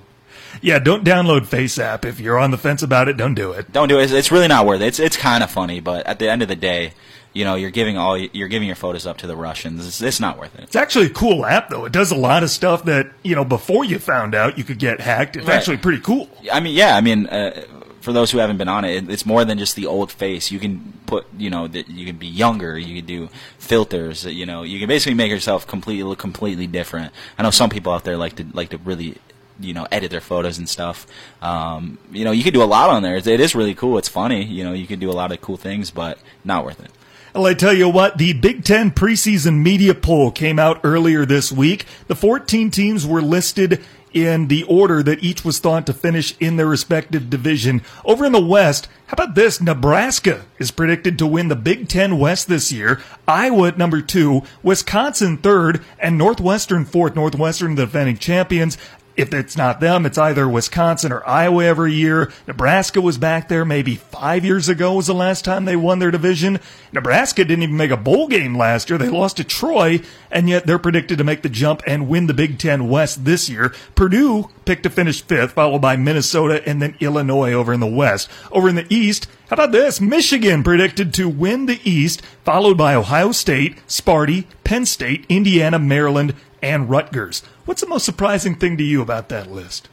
yeah. 0.60 0.78
Don't 0.78 1.04
download 1.04 1.46
FaceApp 1.46 2.04
if 2.04 2.20
you're 2.20 2.38
on 2.38 2.50
the 2.50 2.58
fence 2.58 2.82
about 2.82 3.08
it. 3.08 3.16
Don't 3.16 3.34
do 3.34 3.52
it. 3.52 3.72
Don't 3.72 3.88
do 3.88 3.98
it. 3.98 4.04
It's, 4.04 4.12
it's 4.12 4.30
really 4.32 4.48
not 4.48 4.66
worth 4.66 4.80
it. 4.82 4.86
It's 4.88 4.98
it's 5.00 5.16
kind 5.16 5.42
of 5.42 5.50
funny, 5.50 5.80
but 5.80 6.06
at 6.06 6.18
the 6.18 6.30
end 6.30 6.42
of 6.42 6.48
the 6.48 6.56
day, 6.56 6.92
you 7.32 7.44
know, 7.44 7.54
you're 7.54 7.70
giving 7.70 7.96
all 7.96 8.16
you're 8.16 8.48
giving 8.48 8.66
your 8.68 8.76
photos 8.76 9.06
up 9.06 9.18
to 9.18 9.26
the 9.26 9.36
Russians. 9.36 9.86
It's, 9.86 10.02
it's 10.02 10.20
not 10.20 10.38
worth 10.38 10.54
it. 10.56 10.64
It's 10.64 10.76
actually 10.76 11.06
a 11.06 11.10
cool 11.10 11.46
app, 11.46 11.70
though. 11.70 11.84
It 11.84 11.92
does 11.92 12.10
a 12.10 12.16
lot 12.16 12.42
of 12.42 12.50
stuff 12.50 12.84
that 12.84 13.10
you 13.22 13.34
know 13.34 13.44
before 13.44 13.84
you 13.84 13.98
found 13.98 14.34
out 14.34 14.58
you 14.58 14.64
could 14.64 14.78
get 14.78 15.00
hacked. 15.00 15.36
It's 15.36 15.46
Right. 15.46 15.56
actually 15.56 15.78
pretty 15.78 16.00
cool. 16.02 16.28
I 16.52 16.60
mean, 16.60 16.74
yeah. 16.74 16.96
I 16.96 17.00
mean, 17.00 17.26
uh, 17.26 17.64
for 18.00 18.12
those 18.12 18.30
who 18.32 18.38
haven't 18.38 18.56
been 18.58 18.68
on 18.68 18.84
it, 18.84 18.96
it, 19.04 19.10
it's 19.10 19.24
more 19.24 19.44
than 19.44 19.58
just 19.58 19.76
the 19.76 19.86
old 19.86 20.10
face. 20.12 20.50
You 20.50 20.58
can 20.58 20.92
put, 21.06 21.24
you 21.38 21.50
know, 21.50 21.68
that 21.68 21.88
you 21.88 22.04
can 22.04 22.16
be 22.16 22.26
younger. 22.26 22.76
You 22.78 22.96
can 22.96 23.06
do 23.06 23.28
filters. 23.58 24.24
You 24.24 24.44
know, 24.44 24.62
you 24.64 24.78
can 24.78 24.88
basically 24.88 25.14
make 25.14 25.30
yourself 25.30 25.66
completely 25.66 26.02
look 26.02 26.18
completely 26.18 26.66
different. 26.66 27.12
I 27.38 27.42
know 27.44 27.50
some 27.50 27.70
people 27.70 27.92
out 27.92 28.04
there 28.04 28.16
like 28.16 28.36
to 28.36 28.46
like 28.52 28.70
to 28.70 28.78
really. 28.78 29.16
You 29.60 29.74
know, 29.74 29.86
edit 29.92 30.10
their 30.10 30.22
photos 30.22 30.58
and 30.58 30.68
stuff. 30.68 31.06
Um, 31.40 31.98
you 32.10 32.24
know, 32.24 32.32
you 32.32 32.42
can 32.42 32.52
do 32.52 32.62
a 32.62 32.64
lot 32.64 32.90
on 32.90 33.02
there. 33.02 33.16
It 33.16 33.26
is 33.28 33.54
really 33.54 33.74
cool. 33.74 33.96
It's 33.98 34.08
funny. 34.08 34.42
You 34.44 34.64
know, 34.64 34.72
you 34.72 34.88
can 34.88 34.98
do 34.98 35.08
a 35.08 35.12
lot 35.12 35.30
of 35.30 35.40
cool 35.40 35.56
things, 35.56 35.92
but 35.92 36.18
not 36.42 36.64
worth 36.64 36.80
it. 36.82 36.90
Well, 37.34 37.46
I 37.46 37.54
tell 37.54 37.72
you 37.72 37.88
what, 37.88 38.18
the 38.18 38.34
Big 38.34 38.62
Ten 38.62 38.90
preseason 38.90 39.62
media 39.62 39.94
poll 39.94 40.30
came 40.30 40.58
out 40.58 40.80
earlier 40.84 41.24
this 41.24 41.50
week. 41.50 41.86
The 42.06 42.14
14 42.14 42.70
teams 42.70 43.06
were 43.06 43.22
listed 43.22 43.82
in 44.12 44.48
the 44.48 44.64
order 44.64 45.02
that 45.02 45.24
each 45.24 45.42
was 45.42 45.58
thought 45.58 45.86
to 45.86 45.94
finish 45.94 46.36
in 46.40 46.56
their 46.56 46.66
respective 46.66 47.30
division. 47.30 47.80
Over 48.04 48.26
in 48.26 48.32
the 48.32 48.44
West, 48.44 48.86
how 49.06 49.14
about 49.14 49.34
this? 49.34 49.62
Nebraska 49.62 50.44
is 50.58 50.70
predicted 50.70 51.18
to 51.18 51.26
win 51.26 51.48
the 51.48 51.56
Big 51.56 51.88
Ten 51.88 52.18
West 52.18 52.48
this 52.48 52.70
year. 52.70 53.00
Iowa 53.26 53.68
at 53.68 53.78
number 53.78 54.02
two, 54.02 54.42
Wisconsin 54.62 55.38
third, 55.38 55.82
and 55.98 56.18
Northwestern 56.18 56.84
fourth. 56.84 57.16
Northwestern, 57.16 57.76
the 57.76 57.86
defending 57.86 58.18
champions. 58.18 58.76
If 59.14 59.34
it's 59.34 59.58
not 59.58 59.80
them, 59.80 60.06
it's 60.06 60.16
either 60.16 60.48
Wisconsin 60.48 61.12
or 61.12 61.26
Iowa 61.28 61.64
every 61.64 61.92
year. 61.92 62.32
Nebraska 62.46 63.00
was 63.00 63.18
back 63.18 63.48
there 63.48 63.64
maybe 63.64 63.96
five 63.96 64.42
years 64.42 64.70
ago 64.70 64.94
was 64.94 65.06
the 65.06 65.14
last 65.14 65.44
time 65.44 65.66
they 65.66 65.76
won 65.76 65.98
their 65.98 66.10
division. 66.10 66.60
Nebraska 66.92 67.44
didn't 67.44 67.64
even 67.64 67.76
make 67.76 67.90
a 67.90 67.96
bowl 67.96 68.26
game 68.26 68.56
last 68.56 68.88
year. 68.88 68.98
They 68.98 69.10
lost 69.10 69.36
to 69.36 69.44
Troy, 69.44 70.00
and 70.30 70.48
yet 70.48 70.66
they're 70.66 70.78
predicted 70.78 71.18
to 71.18 71.24
make 71.24 71.42
the 71.42 71.50
jump 71.50 71.82
and 71.86 72.08
win 72.08 72.26
the 72.26 72.32
Big 72.32 72.58
Ten 72.58 72.88
West 72.88 73.26
this 73.26 73.50
year. 73.50 73.74
Purdue 73.94 74.48
picked 74.64 74.84
to 74.84 74.90
finish 74.90 75.22
fifth, 75.22 75.52
followed 75.52 75.82
by 75.82 75.96
Minnesota 75.96 76.66
and 76.66 76.80
then 76.80 76.96
Illinois 77.00 77.52
over 77.52 77.74
in 77.74 77.80
the 77.80 77.86
West. 77.86 78.30
Over 78.50 78.70
in 78.70 78.76
the 78.76 78.86
East, 78.88 79.28
how 79.50 79.54
about 79.54 79.72
this? 79.72 80.00
Michigan 80.00 80.62
predicted 80.62 81.12
to 81.14 81.28
win 81.28 81.66
the 81.66 81.80
East, 81.84 82.22
followed 82.44 82.78
by 82.78 82.94
Ohio 82.94 83.32
State, 83.32 83.76
Sparty, 83.86 84.46
Penn 84.64 84.86
State, 84.86 85.26
Indiana, 85.28 85.78
Maryland, 85.78 86.34
and 86.62 86.88
Rutgers. 86.88 87.42
What's 87.64 87.80
the 87.80 87.86
most 87.86 88.04
surprising 88.04 88.54
thing 88.54 88.76
to 88.78 88.84
you 88.84 89.02
about 89.02 89.28
that 89.28 89.50
list? 89.50 89.88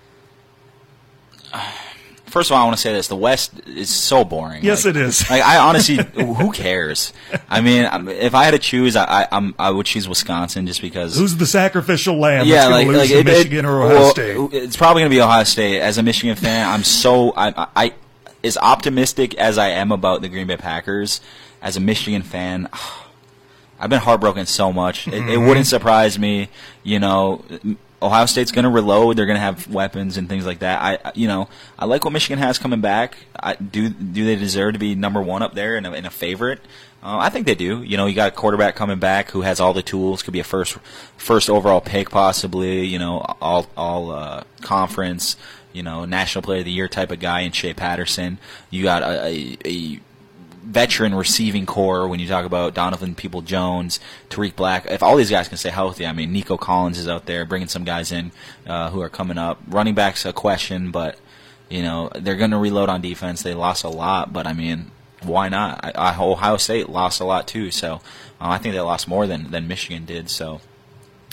First 2.26 2.52
of 2.52 2.56
all, 2.56 2.62
I 2.62 2.66
want 2.66 2.78
to 2.78 2.82
say 2.82 2.94
this: 2.94 3.08
the 3.08 3.16
West 3.16 3.54
is 3.68 3.90
so 3.90 4.24
boring. 4.24 4.64
Yes, 4.64 4.86
Like- 4.86 4.96
it 4.96 5.02
is. 5.02 5.28
Like 5.30 5.42
I 5.42 5.58
honestly, 5.58 5.98
who 6.14 6.52
cares? 6.52 7.12
I 7.50 7.62
mean, 7.62 7.86
if 8.10 8.36
I 8.36 8.44
had 8.44 8.52
to 8.52 8.60
choose, 8.60 8.96
I 8.96 9.24
I, 9.24 9.28
I'm, 9.32 9.56
I 9.58 9.72
would 9.72 9.88
choose 9.88 10.08
Wisconsin 10.08 10.68
just 10.68 10.82
because. 10.82 11.18
Who's 11.18 11.38
the 11.38 11.48
sacrificial 11.48 12.18
lamb 12.20 12.46
yeah, 12.46 12.68
like, 12.68 12.88
lose 12.88 12.98
like 12.98 13.10
it- 13.10 13.18
it- 13.18 13.26
Michigan 13.26 13.66
or 13.66 13.82
Ohio 13.84 13.96
well, 14.00 14.10
State? 14.12 14.38
It's 14.54 14.78
probably 14.78 15.02
going 15.02 15.10
to 15.12 15.16
be 15.16 15.22
Ohio 15.22 15.44
State. 15.44 15.80
As 15.82 15.98
a 15.98 16.04
Michigan 16.04 16.36
fan, 16.36 16.70
I'm 16.70 16.84
so 16.84 17.32
I, 17.32 17.50
I, 17.50 17.68
I 17.76 17.94
as 18.44 18.58
optimistic 18.58 19.34
as 19.36 19.58
I 19.58 19.70
am 19.70 19.92
about 19.92 20.22
the 20.22 20.30
Green 20.30 20.46
Bay 20.48 20.58
Packers. 20.58 21.22
As 21.62 21.76
a 21.78 21.82
Michigan 21.82 22.22
fan, 22.22 22.70
I've 23.80 23.90
been 23.90 24.00
heartbroken 24.02 24.46
so 24.46 24.74
much. 24.74 25.08
It, 25.08 25.14
Mm-hmm. 25.14 25.30
it 25.30 25.38
wouldn't 25.38 25.68
surprise 25.68 26.18
me. 26.20 26.50
You 26.84 27.00
know, 27.00 27.44
Ohio 28.02 28.26
State's 28.26 28.52
going 28.52 28.64
to 28.64 28.70
reload. 28.70 29.18
They're 29.18 29.26
going 29.26 29.36
to 29.38 29.42
have 29.42 29.68
weapons 29.68 30.18
and 30.18 30.28
things 30.30 30.46
like 30.46 30.60
that. 30.60 30.82
I, 30.82 31.12
you 31.16 31.28
know, 31.28 31.50
I 31.78 31.86
like 31.86 32.04
what 32.06 32.12
Michigan 32.14 32.40
has 32.40 32.58
coming 32.58 32.82
back. 32.82 33.18
I, 33.42 33.56
do 33.56 33.90
do 33.90 34.26
they 34.26 34.36
deserve 34.36 34.74
to 34.74 34.80
be 34.80 34.96
number 34.96 35.22
one 35.22 35.42
up 35.42 35.54
there 35.54 35.76
and 35.78 35.86
a, 35.88 35.92
and 35.92 36.06
a 36.06 36.10
favorite? 36.10 36.60
Uh, 37.02 37.18
I 37.18 37.30
think 37.30 37.46
they 37.46 37.56
do. 37.56 37.82
You 37.82 37.96
know, 37.96 38.08
you 38.08 38.16
got 38.16 38.28
a 38.34 38.36
quarterback 38.36 38.76
coming 38.76 39.00
back 39.00 39.32
who 39.32 39.42
has 39.42 39.62
all 39.62 39.72
the 39.74 39.82
tools. 39.82 40.22
Could 40.22 40.34
be 40.34 40.42
a 40.42 40.44
first 40.44 40.78
first 41.16 41.50
overall 41.50 41.80
pick, 41.82 42.10
possibly. 42.10 42.86
You 42.86 43.00
know, 43.00 43.20
all 43.42 43.68
all 43.78 44.12
uh, 44.12 44.44
conference. 44.62 45.38
You 45.72 45.84
know, 45.84 46.04
national 46.04 46.42
player 46.42 46.60
of 46.60 46.66
the 46.66 46.72
year 46.72 46.88
type 46.88 47.12
of 47.12 47.20
guy 47.20 47.42
in 47.42 47.52
Shea 47.52 47.74
Patterson. 47.74 48.40
You 48.72 48.84
got 48.84 49.04
a, 49.04 49.28
a, 49.28 49.58
a 49.66 50.00
veteran 50.64 51.16
receiving 51.16 51.66
core 51.66 52.08
when 52.08 52.20
you 52.20 52.28
talk 52.28 52.46
about 52.46 52.74
Donovan 52.74 53.16
People 53.16 53.42
Jones, 53.42 54.00
Tarik 54.30 54.56
Black. 54.56 54.86
If 54.90 55.02
all 55.04 55.16
these 55.16 55.30
guys 55.30 55.48
can 55.48 55.58
stay 55.58 55.70
healthy, 55.70 56.06
I 56.06 56.14
mean, 56.14 56.32
Nico 56.32 56.58
Collins 56.58 56.98
is 56.98 57.08
out 57.08 57.26
there 57.26 57.46
bringing 57.46 57.68
some 57.68 57.84
guys 57.84 58.12
in 58.12 58.32
uh, 58.68 58.90
who 58.90 59.02
are 59.02 59.10
coming 59.10 59.38
up. 59.38 59.60
Running 59.68 59.96
back's 59.96 60.26
a 60.26 60.34
question, 60.34 60.92
but 60.92 61.18
you 61.70 61.82
know 61.82 62.10
they're 62.16 62.36
going 62.36 62.52
to 62.52 62.58
reload 62.58 62.90
on 62.90 63.02
defense. 63.02 63.42
They 63.44 63.54
lost 63.54 63.84
a 63.84 63.90
lot, 63.90 64.34
but 64.34 64.46
I 64.48 64.54
mean, 64.54 64.92
why 65.24 65.50
not? 65.50 65.80
I, 65.84 65.92
I, 66.12 66.18
Ohio 66.20 66.58
State 66.58 66.90
lost 66.90 67.20
a 67.20 67.26
lot 67.26 67.48
too, 67.48 67.72
so 67.72 67.96
uh, 67.96 68.00
I 68.40 68.58
think 68.58 68.74
they 68.74 68.82
lost 68.82 69.08
more 69.08 69.28
than 69.28 69.52
than 69.52 69.68
Michigan 69.68 70.06
did. 70.06 70.30
So 70.30 70.62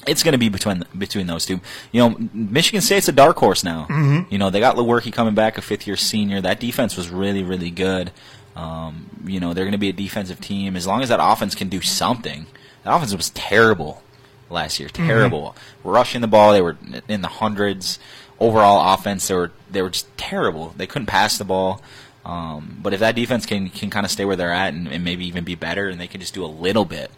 it's 0.07 0.23
going 0.23 0.33
to 0.33 0.39
be 0.39 0.49
between 0.49 0.85
between 0.97 1.27
those 1.27 1.47
two. 1.47 1.61
You 1.93 2.01
know, 2.01 2.17
Michigan 2.33 2.81
State's 2.81 3.09
a 3.09 3.13
dark 3.13 3.37
horse 3.39 3.65
now. 3.65 3.87
Mhm. 3.91 4.31
You 4.31 4.39
know, 4.39 4.51
they 4.51 4.61
got 4.61 4.77
Lewerke 4.77 5.13
coming 5.13 5.35
back, 5.35 5.59
a 5.59 5.63
fifth 5.63 5.87
year 5.87 5.97
senior. 5.97 6.41
That 6.41 6.61
defense 6.61 6.97
was 6.97 7.09
really 7.09 7.43
really 7.43 7.71
good. 7.71 8.13
Um, 8.57 9.11
you 9.27 9.39
know, 9.39 9.53
they're 9.53 9.65
going 9.65 9.73
to 9.73 9.79
be 9.79 9.91
a 9.91 9.93
defensive 9.93 10.41
team 10.41 10.77
as 10.77 10.87
long 10.87 11.03
as 11.03 11.11
that 11.11 11.21
offense 11.23 11.55
can 11.55 11.69
do 11.69 11.83
something. 11.83 12.47
That 12.83 12.95
offense 12.95 13.15
was 13.15 13.31
terrible 13.31 14.03
last 14.51 14.81
year, 14.81 14.89
terrible. 14.89 15.55
Rushing 15.85 16.23
the 16.23 16.27
ball, 16.27 16.53
they 16.53 16.63
were 16.63 16.77
in 17.07 17.21
the 17.21 17.29
hundreds. 17.29 17.99
Overall 18.41 18.95
offense, 18.95 19.29
they 19.29 19.35
were 19.35 19.53
they 19.71 19.83
were 19.83 19.91
just 19.91 20.15
terrible. 20.17 20.75
They 20.77 20.87
couldn't 20.87 21.07
pass 21.07 21.39
the 21.39 21.45
ball. 21.45 21.83
Um, 22.25 22.79
but 22.83 22.93
if 22.93 23.01
that 23.01 23.15
defense 23.15 23.47
can 23.47 23.69
can 23.71 23.91
kind 23.91 24.05
of 24.05 24.11
stay 24.11 24.25
where 24.25 24.37
they're 24.37 24.53
at 24.53 24.75
and, 24.75 24.89
and 24.89 25.05
maybe 25.05 25.27
even 25.27 25.45
be 25.45 25.55
better, 25.55 25.89
and 25.89 26.01
they 26.01 26.07
can 26.07 26.21
just 26.21 26.35
do 26.35 26.45
a 26.45 26.47
little 26.47 26.85
bit, 26.85 27.11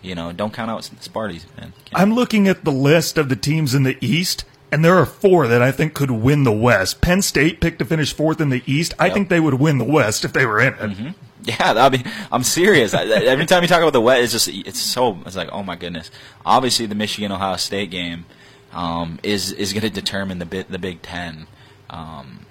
you 0.00 0.14
know, 0.14 0.32
don't 0.32 0.52
count 0.52 0.70
out 0.70 0.82
Sparties, 0.82 1.44
man. 1.56 1.72
I'm 1.94 2.14
looking 2.14 2.46
at 2.46 2.64
the 2.64 2.72
list 2.72 3.18
of 3.18 3.28
the 3.28 3.36
teams 3.36 3.74
in 3.74 3.82
the 3.82 3.96
East, 4.00 4.44
and 4.72 4.84
there 4.84 4.96
are 4.98 5.06
four 5.06 5.46
that 5.46 5.62
I 5.62 5.70
think 5.70 5.94
could 5.94 6.10
win 6.10 6.44
the 6.44 6.52
West. 6.52 7.00
Penn 7.00 7.22
State 7.22 7.60
picked 7.60 7.78
to 7.78 7.84
finish 7.84 8.12
fourth 8.12 8.40
in 8.40 8.48
the 8.50 8.62
East. 8.66 8.94
I 8.98 9.10
think 9.10 9.28
they 9.28 9.40
would 9.40 9.54
win 9.54 9.78
the 9.78 9.84
West 9.84 10.24
if 10.24 10.32
they 10.32 10.46
were 10.46 10.60
in 10.60 10.74
it. 10.74 11.14
Yeah, 11.44 11.74
I 11.76 11.90
mean, 11.90 12.04
I'm 12.32 12.42
serious. 12.42 12.94
Every 12.94 13.44
time 13.44 13.62
you 13.62 13.68
talk 13.68 13.80
about 13.82 13.92
the 13.92 14.00
West, 14.00 14.22
it's 14.22 14.32
just 14.32 14.48
it's 14.48 14.80
so 14.80 15.18
it's 15.26 15.36
like, 15.36 15.50
oh 15.52 15.62
my 15.62 15.76
goodness. 15.76 16.10
Obviously, 16.46 16.86
the 16.86 16.94
Michigan 16.94 17.30
Ohio 17.32 17.56
State 17.56 17.90
game 17.90 18.24
um, 18.72 19.18
is 19.22 19.52
is 19.52 19.72
going 19.74 19.82
to 19.82 19.90
determine 19.90 20.38
the 20.38 20.46
bit 20.46 20.70
the 20.70 20.78
Big 20.78 21.02
Ten. 21.02 21.46
Um, 21.90 22.43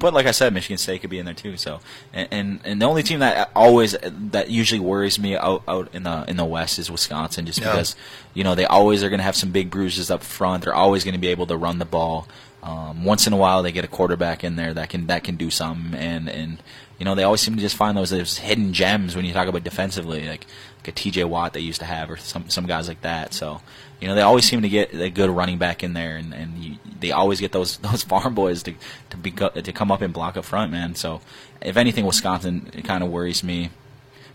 but 0.00 0.12
like 0.12 0.26
I 0.26 0.32
said, 0.32 0.52
Michigan 0.52 0.78
State 0.78 1.00
could 1.02 1.10
be 1.10 1.18
in 1.18 1.24
there 1.26 1.34
too. 1.34 1.56
So, 1.56 1.80
and, 2.12 2.28
and 2.32 2.60
and 2.64 2.82
the 2.82 2.86
only 2.86 3.02
team 3.04 3.20
that 3.20 3.50
always 3.54 3.96
that 4.32 4.50
usually 4.50 4.80
worries 4.80 5.18
me 5.18 5.36
out, 5.36 5.62
out 5.68 5.94
in 5.94 6.02
the 6.02 6.24
in 6.26 6.36
the 6.36 6.44
West 6.44 6.78
is 6.78 6.90
Wisconsin, 6.90 7.46
just 7.46 7.60
Yeah. 7.60 7.70
because 7.70 7.94
you 8.34 8.42
know 8.42 8.54
they 8.56 8.64
always 8.64 9.04
are 9.04 9.08
going 9.08 9.18
to 9.20 9.24
have 9.24 9.36
some 9.36 9.50
big 9.52 9.70
bruises 9.70 10.10
up 10.10 10.22
front. 10.24 10.64
They're 10.64 10.74
always 10.74 11.04
going 11.04 11.14
to 11.14 11.20
be 11.20 11.28
able 11.28 11.46
to 11.46 11.56
run 11.56 11.78
the 11.78 11.84
ball. 11.84 12.26
Um, 12.62 13.04
once 13.04 13.26
in 13.26 13.32
a 13.32 13.36
while, 13.38 13.62
they 13.62 13.72
get 13.72 13.84
a 13.84 13.88
quarterback 13.88 14.44
in 14.44 14.56
there 14.56 14.74
that 14.74 14.90
can 14.90 15.06
that 15.06 15.24
can 15.24 15.36
do 15.36 15.48
something, 15.50 15.94
and 15.98 16.28
and 16.28 16.62
you 16.98 17.04
know 17.06 17.14
they 17.14 17.22
always 17.22 17.40
seem 17.40 17.54
to 17.54 17.60
just 17.60 17.76
find 17.76 17.96
those 17.96 18.10
those 18.10 18.36
hidden 18.38 18.72
gems 18.74 19.16
when 19.16 19.24
you 19.24 19.32
talk 19.32 19.48
about 19.48 19.64
defensively, 19.64 20.28
like 20.28 20.46
like 20.78 20.88
a 20.88 20.92
T.J. 20.92 21.24
Watt 21.24 21.52
they 21.54 21.60
used 21.60 21.80
to 21.80 21.86
have, 21.86 22.10
or 22.10 22.16
some 22.18 22.50
some 22.50 22.66
guys 22.66 22.86
like 22.88 23.00
that. 23.02 23.32
So 23.32 23.62
you 24.00 24.08
know 24.08 24.14
they 24.14 24.22
always 24.22 24.44
seem 24.44 24.62
to 24.62 24.68
get 24.68 24.94
a 24.94 25.10
good 25.10 25.30
running 25.30 25.58
back 25.58 25.82
in 25.82 25.92
there, 25.92 26.16
and 26.16 26.32
and 26.32 26.58
you, 26.58 26.76
they 27.00 27.12
always 27.12 27.40
get 27.40 27.52
those 27.52 27.76
those 27.88 28.02
farm 28.02 28.34
boys 28.34 28.62
to 28.64 28.74
to 29.10 29.16
be 29.16 29.30
to 29.30 29.72
come 29.72 29.90
up 29.90 30.00
and 30.00 30.12
block 30.12 30.36
up 30.36 30.44
front, 30.44 30.72
man. 30.72 30.94
So 30.94 31.20
if 31.60 31.76
anything, 31.76 32.06
Wisconsin 32.06 32.70
it 32.74 32.84
kind 32.84 33.02
of 33.04 33.10
worries 33.10 33.42
me. 33.44 33.70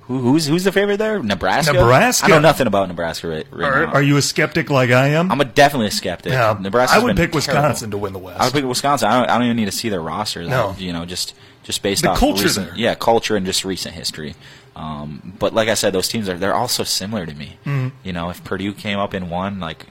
Who, 0.01 0.19
who's 0.19 0.45
who's 0.45 0.63
the 0.63 0.71
favorite 0.71 0.97
there? 0.97 1.21
Nebraska. 1.21 1.73
Nebraska. 1.73 2.27
I 2.27 2.29
know 2.29 2.39
nothing 2.39 2.67
about 2.67 2.87
Nebraska 2.87 3.27
right, 3.27 3.47
right 3.49 3.71
Are, 3.73 3.85
now. 3.87 3.93
are 3.93 4.03
you 4.03 4.17
a 4.17 4.21
skeptic 4.21 4.69
like 4.69 4.91
I 4.91 5.07
am? 5.09 5.31
I'm 5.31 5.41
a 5.41 5.45
definitely 5.45 5.87
a 5.87 5.91
skeptic. 5.91 6.31
Yeah, 6.31 6.55
Nebraska's 6.59 7.01
I 7.01 7.03
would 7.03 7.15
pick 7.17 7.33
Wisconsin 7.33 7.89
to 7.89 7.97
win 7.97 8.13
the 8.13 8.19
West. 8.19 8.39
I 8.39 8.45
would 8.45 8.53
pick 8.53 8.65
Wisconsin. 8.65 9.09
I 9.09 9.19
don't, 9.19 9.29
I 9.31 9.37
don't 9.39 9.45
even 9.45 9.57
need 9.57 9.65
to 9.65 9.71
see 9.71 9.89
their 9.89 10.01
roster. 10.01 10.43
though. 10.43 10.49
No. 10.49 10.75
you 10.77 10.93
know, 10.93 11.05
just 11.05 11.33
just 11.63 11.81
based 11.81 12.05
on 12.05 12.09
The 12.09 12.13
off 12.13 12.19
culture 12.19 12.43
recent, 12.43 12.67
there. 12.67 12.77
Yeah, 12.77 12.93
culture 12.93 13.35
and 13.35 13.47
just 13.47 13.65
recent 13.65 13.95
history. 13.95 14.35
Um, 14.75 15.33
but 15.39 15.53
like 15.53 15.69
I 15.69 15.73
said, 15.73 15.93
those 15.93 16.07
teams 16.07 16.27
are 16.27 16.37
they're 16.37 16.53
all 16.55 16.67
so 16.67 16.83
similar 16.83 17.25
to 17.25 17.33
me. 17.33 17.57
Mhm. 17.65 17.91
You 18.03 18.13
know, 18.13 18.29
if 18.29 18.43
Purdue 18.43 18.73
came 18.73 18.99
up 18.99 19.13
and 19.13 19.29
won, 19.29 19.59
like 19.59 19.85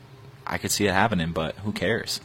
I 0.46 0.58
could 0.58 0.70
see 0.70 0.86
it 0.86 0.92
happening, 0.92 1.30
but 1.32 1.54
who 1.64 1.72
cares? 1.72 2.20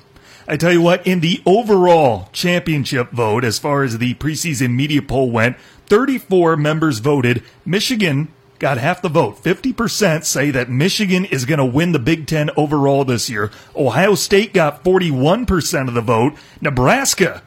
I 0.47 0.57
tell 0.57 0.72
you 0.74 0.82
what, 0.82 1.05
in 1.05 1.20
the 1.20 1.41
overall 1.45 2.30
championship 2.34 3.12
vote, 3.12 3.43
as 3.43 3.60
far 3.60 3.84
as 3.84 3.97
the 3.99 4.16
preseason 4.16 4.72
media 4.76 5.01
poll 5.01 5.30
went, 5.30 5.57
34 5.88 6.57
members 6.57 6.99
voted. 6.99 7.43
Michigan 7.66 8.30
got 8.57 8.78
half 8.78 9.01
the 9.01 9.10
vote. 9.10 9.41
50% 9.41 10.26
say 10.26 10.49
that 10.51 10.68
Michigan 10.70 11.24
is 11.26 11.45
going 11.45 11.60
to 11.60 11.66
win 11.66 11.91
the 11.93 11.99
Big 11.99 12.26
Ten 12.28 12.49
overall 12.57 13.05
this 13.05 13.30
year. 13.30 13.51
Ohio 13.76 14.16
State 14.16 14.53
got 14.53 14.84
41% 14.84 15.88
of 15.88 15.93
the 15.93 16.01
vote. 16.01 16.34
Nebraska, 16.62 17.41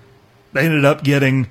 they 0.52 0.64
ended 0.64 0.84
up 0.84 1.02
getting 1.04 1.50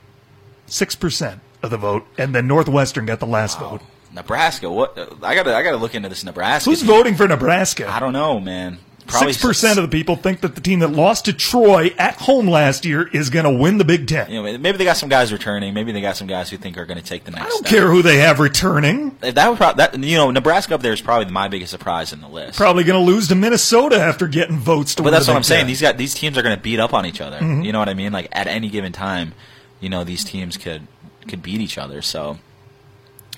6% 0.67 1.39
of 1.63 1.69
the 1.69 1.77
vote. 1.77 2.05
And 2.17 2.33
then 2.35 2.47
Northwestern 2.47 3.05
got 3.05 3.19
the 3.19 3.25
last 3.27 3.59
vote. 3.59 3.81
Nebraska. 4.13 4.69
What? 4.69 4.97
I 5.23 5.35
gotta 5.35 5.55
I 5.55 5.63
gotta 5.63 5.77
look 5.77 5.95
into 5.95 6.09
this 6.09 6.23
Nebraska. 6.23 6.69
Who's 6.69 6.79
team. 6.79 6.87
voting 6.87 7.15
for 7.15 7.27
Nebraska? 7.27 7.89
I 7.89 7.99
don't 7.99 8.13
know, 8.13 8.39
man. 8.39 8.77
Probably 9.07 9.33
Six 9.33 9.41
percent 9.43 9.79
of 9.79 9.89
the 9.89 9.97
people 9.97 10.15
think 10.15 10.41
that 10.41 10.53
the 10.55 10.61
team 10.61 10.79
that 10.79 10.89
lost 10.89 11.25
to 11.25 11.33
Troy 11.33 11.91
at 11.97 12.15
home 12.15 12.47
last 12.47 12.85
year 12.85 13.07
is 13.11 13.29
going 13.29 13.45
to 13.45 13.51
win 13.51 13.77
the 13.77 13.83
Big 13.83 14.07
Ten. 14.07 14.29
You 14.29 14.43
know, 14.43 14.57
maybe 14.57 14.77
they 14.77 14.85
got 14.85 14.95
some 14.95 15.09
guys 15.09 15.33
returning. 15.33 15.73
Maybe 15.73 15.91
they 15.91 16.01
got 16.01 16.15
some 16.17 16.27
guys 16.27 16.49
who 16.49 16.57
think 16.57 16.77
are 16.77 16.85
going 16.85 16.99
to 16.99 17.03
take 17.03 17.23
the 17.23 17.31
next. 17.31 17.45
I 17.45 17.49
don't 17.49 17.65
care 17.65 17.89
who 17.89 18.03
they 18.03 18.17
have 18.17 18.39
returning. 18.39 19.17
That 19.21 19.49
would 19.49 19.57
prob- 19.57 19.77
that 19.77 19.97
you 19.97 20.17
know 20.17 20.29
Nebraska 20.31 20.75
up 20.75 20.81
there 20.81 20.93
is 20.93 21.01
probably 21.01 21.31
my 21.31 21.47
biggest 21.47 21.71
surprise 21.71 22.13
in 22.13 22.21
the 22.21 22.27
list. 22.29 22.57
Probably 22.57 22.83
going 22.83 23.03
to 23.03 23.11
lose 23.11 23.27
to 23.29 23.35
Minnesota 23.35 23.99
after 23.99 24.27
getting 24.27 24.59
votes 24.59 24.95
to 24.95 25.03
win. 25.03 25.11
But 25.11 25.17
that's 25.17 25.27
what 25.27 25.35
I'm 25.35 25.43
saying. 25.43 25.67
These 25.67 25.81
got 25.81 25.97
these 25.97 26.13
teams 26.13 26.37
are 26.37 26.41
going 26.43 26.55
to 26.55 26.61
beat 26.61 26.79
up 26.79 26.93
on 26.93 27.05
each 27.05 27.21
other. 27.21 27.39
Mhm. 27.39 27.65
You 27.65 27.71
know 27.73 27.79
what 27.79 27.89
I 27.89 27.95
mean? 27.95 28.11
Like 28.13 28.27
at 28.31 28.47
any 28.47 28.69
given 28.69 28.91
time, 28.91 29.33
you 29.79 29.89
know 29.89 30.03
these 30.03 30.23
teams 30.23 30.57
could 30.57 30.87
could 31.27 31.41
beat 31.43 31.61
each 31.61 31.77
other. 31.77 32.01
So 32.01 32.37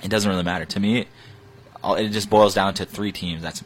it 0.03 0.09
doesn't 0.09 0.29
really 0.29 0.43
matter 0.43 0.65
to 0.65 0.79
me. 0.79 1.07
It 1.85 2.09
just 2.09 2.29
boils 2.29 2.53
down 2.53 2.73
to 2.75 2.85
three 2.85 3.11
teams. 3.11 3.41
That's 3.41 3.63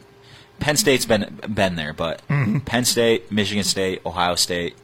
Penn 0.60 0.76
State's 0.76 1.06
been 1.06 1.38
been 1.48 1.76
there, 1.76 1.92
but 1.92 2.20
Mhm. 2.28 2.64
Penn 2.64 2.84
State, 2.84 3.30
Michigan 3.30 3.62
State, 3.64 4.00
Ohio 4.04 4.34
State, 4.34 4.76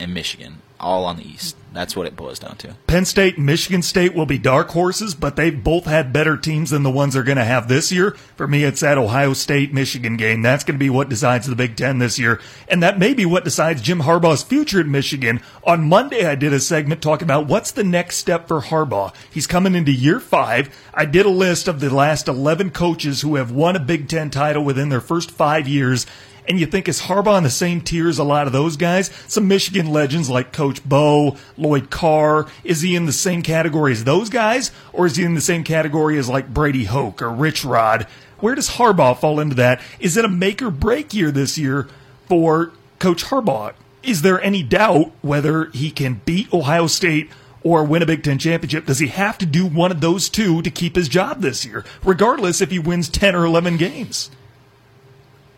and 0.00 0.12
Michigan 0.12 0.60
all 0.80 1.04
on 1.04 1.16
the 1.16 1.28
East. 1.28 1.56
That's 1.72 1.94
what 1.94 2.06
it 2.06 2.16
boils 2.16 2.40
down 2.40 2.56
to. 2.56 2.74
Penn 2.88 3.04
State 3.04 3.38
Michigan 3.38 3.82
State 3.82 4.14
will 4.14 4.26
be 4.26 4.38
dark 4.38 4.70
horses, 4.70 5.14
but 5.14 5.36
they've 5.36 5.62
both 5.62 5.84
had 5.84 6.12
better 6.12 6.36
teams 6.36 6.70
than 6.70 6.82
the 6.82 6.90
ones 6.90 7.14
they're 7.14 7.22
going 7.22 7.38
to 7.38 7.44
have 7.44 7.68
this 7.68 7.92
year. 7.92 8.12
For 8.36 8.48
me, 8.48 8.64
it's 8.64 8.80
that 8.80 8.98
Ohio 8.98 9.34
State 9.34 9.72
Michigan 9.72 10.16
game. 10.16 10.42
That's 10.42 10.64
going 10.64 10.74
to 10.74 10.82
be 10.82 10.90
what 10.90 11.08
decides 11.08 11.46
the 11.46 11.54
Big 11.54 11.76
Ten 11.76 11.98
this 11.98 12.18
year. 12.18 12.40
And 12.66 12.82
that 12.82 12.98
may 12.98 13.14
be 13.14 13.24
what 13.24 13.44
decides 13.44 13.82
Jim 13.82 14.00
Harbaugh's 14.00 14.42
future 14.42 14.80
at 14.80 14.86
Michigan. 14.86 15.40
On 15.62 15.88
Monday, 15.88 16.26
I 16.26 16.34
did 16.34 16.52
a 16.52 16.60
segment 16.60 17.02
talking 17.02 17.26
about 17.26 17.46
what's 17.46 17.70
the 17.70 17.84
next 17.84 18.16
step 18.16 18.48
for 18.48 18.60
Harbaugh. 18.62 19.14
He's 19.30 19.46
coming 19.46 19.76
into 19.76 19.92
year 19.92 20.18
five. 20.18 20.76
I 20.92 21.04
did 21.04 21.26
a 21.26 21.30
list 21.30 21.68
of 21.68 21.78
the 21.78 21.94
last 21.94 22.26
11 22.26 22.70
coaches 22.70 23.20
who 23.20 23.36
have 23.36 23.52
won 23.52 23.76
a 23.76 23.80
Big 23.80 24.08
Ten 24.08 24.30
title 24.30 24.64
within 24.64 24.88
their 24.88 25.00
first 25.00 25.30
five 25.30 25.68
years. 25.68 26.04
And 26.50 26.58
you 26.58 26.66
think, 26.66 26.88
is 26.88 27.02
Harbaugh 27.02 27.38
in 27.38 27.44
the 27.44 27.48
same 27.48 27.80
tier 27.80 28.08
as 28.08 28.18
a 28.18 28.24
lot 28.24 28.48
of 28.48 28.52
those 28.52 28.76
guys? 28.76 29.08
Some 29.28 29.46
Michigan 29.46 29.92
legends 29.92 30.28
like 30.28 30.52
Coach 30.52 30.82
Bo, 30.82 31.36
Lloyd 31.56 31.90
Carr. 31.90 32.48
Is 32.64 32.80
he 32.80 32.96
in 32.96 33.06
the 33.06 33.12
same 33.12 33.42
category 33.42 33.92
as 33.92 34.02
those 34.02 34.28
guys? 34.30 34.72
Or 34.92 35.06
is 35.06 35.14
he 35.14 35.22
in 35.22 35.36
the 35.36 35.40
same 35.40 35.62
category 35.62 36.18
as 36.18 36.28
like 36.28 36.52
Brady 36.52 36.86
Hoke 36.86 37.22
or 37.22 37.30
Rich 37.30 37.64
Rod? 37.64 38.08
Where 38.40 38.56
does 38.56 38.70
Harbaugh 38.70 39.16
fall 39.16 39.38
into 39.38 39.54
that? 39.54 39.80
Is 40.00 40.16
it 40.16 40.24
a 40.24 40.28
make 40.28 40.60
or 40.60 40.72
break 40.72 41.14
year 41.14 41.30
this 41.30 41.56
year 41.56 41.86
for 42.26 42.72
Coach 42.98 43.26
Harbaugh? 43.26 43.72
Is 44.02 44.22
there 44.22 44.42
any 44.42 44.64
doubt 44.64 45.12
whether 45.22 45.66
he 45.66 45.92
can 45.92 46.20
beat 46.24 46.52
Ohio 46.52 46.88
State 46.88 47.30
or 47.62 47.84
win 47.84 48.02
a 48.02 48.06
Big 48.06 48.24
Ten 48.24 48.40
championship? 48.40 48.86
Does 48.86 48.98
he 48.98 49.06
have 49.06 49.38
to 49.38 49.46
do 49.46 49.68
one 49.68 49.92
of 49.92 50.00
those 50.00 50.28
two 50.28 50.62
to 50.62 50.70
keep 50.72 50.96
his 50.96 51.08
job 51.08 51.42
this 51.42 51.64
year, 51.64 51.84
regardless 52.02 52.60
if 52.60 52.72
he 52.72 52.80
wins 52.80 53.08
10 53.08 53.36
or 53.36 53.44
11 53.44 53.76
games? 53.76 54.32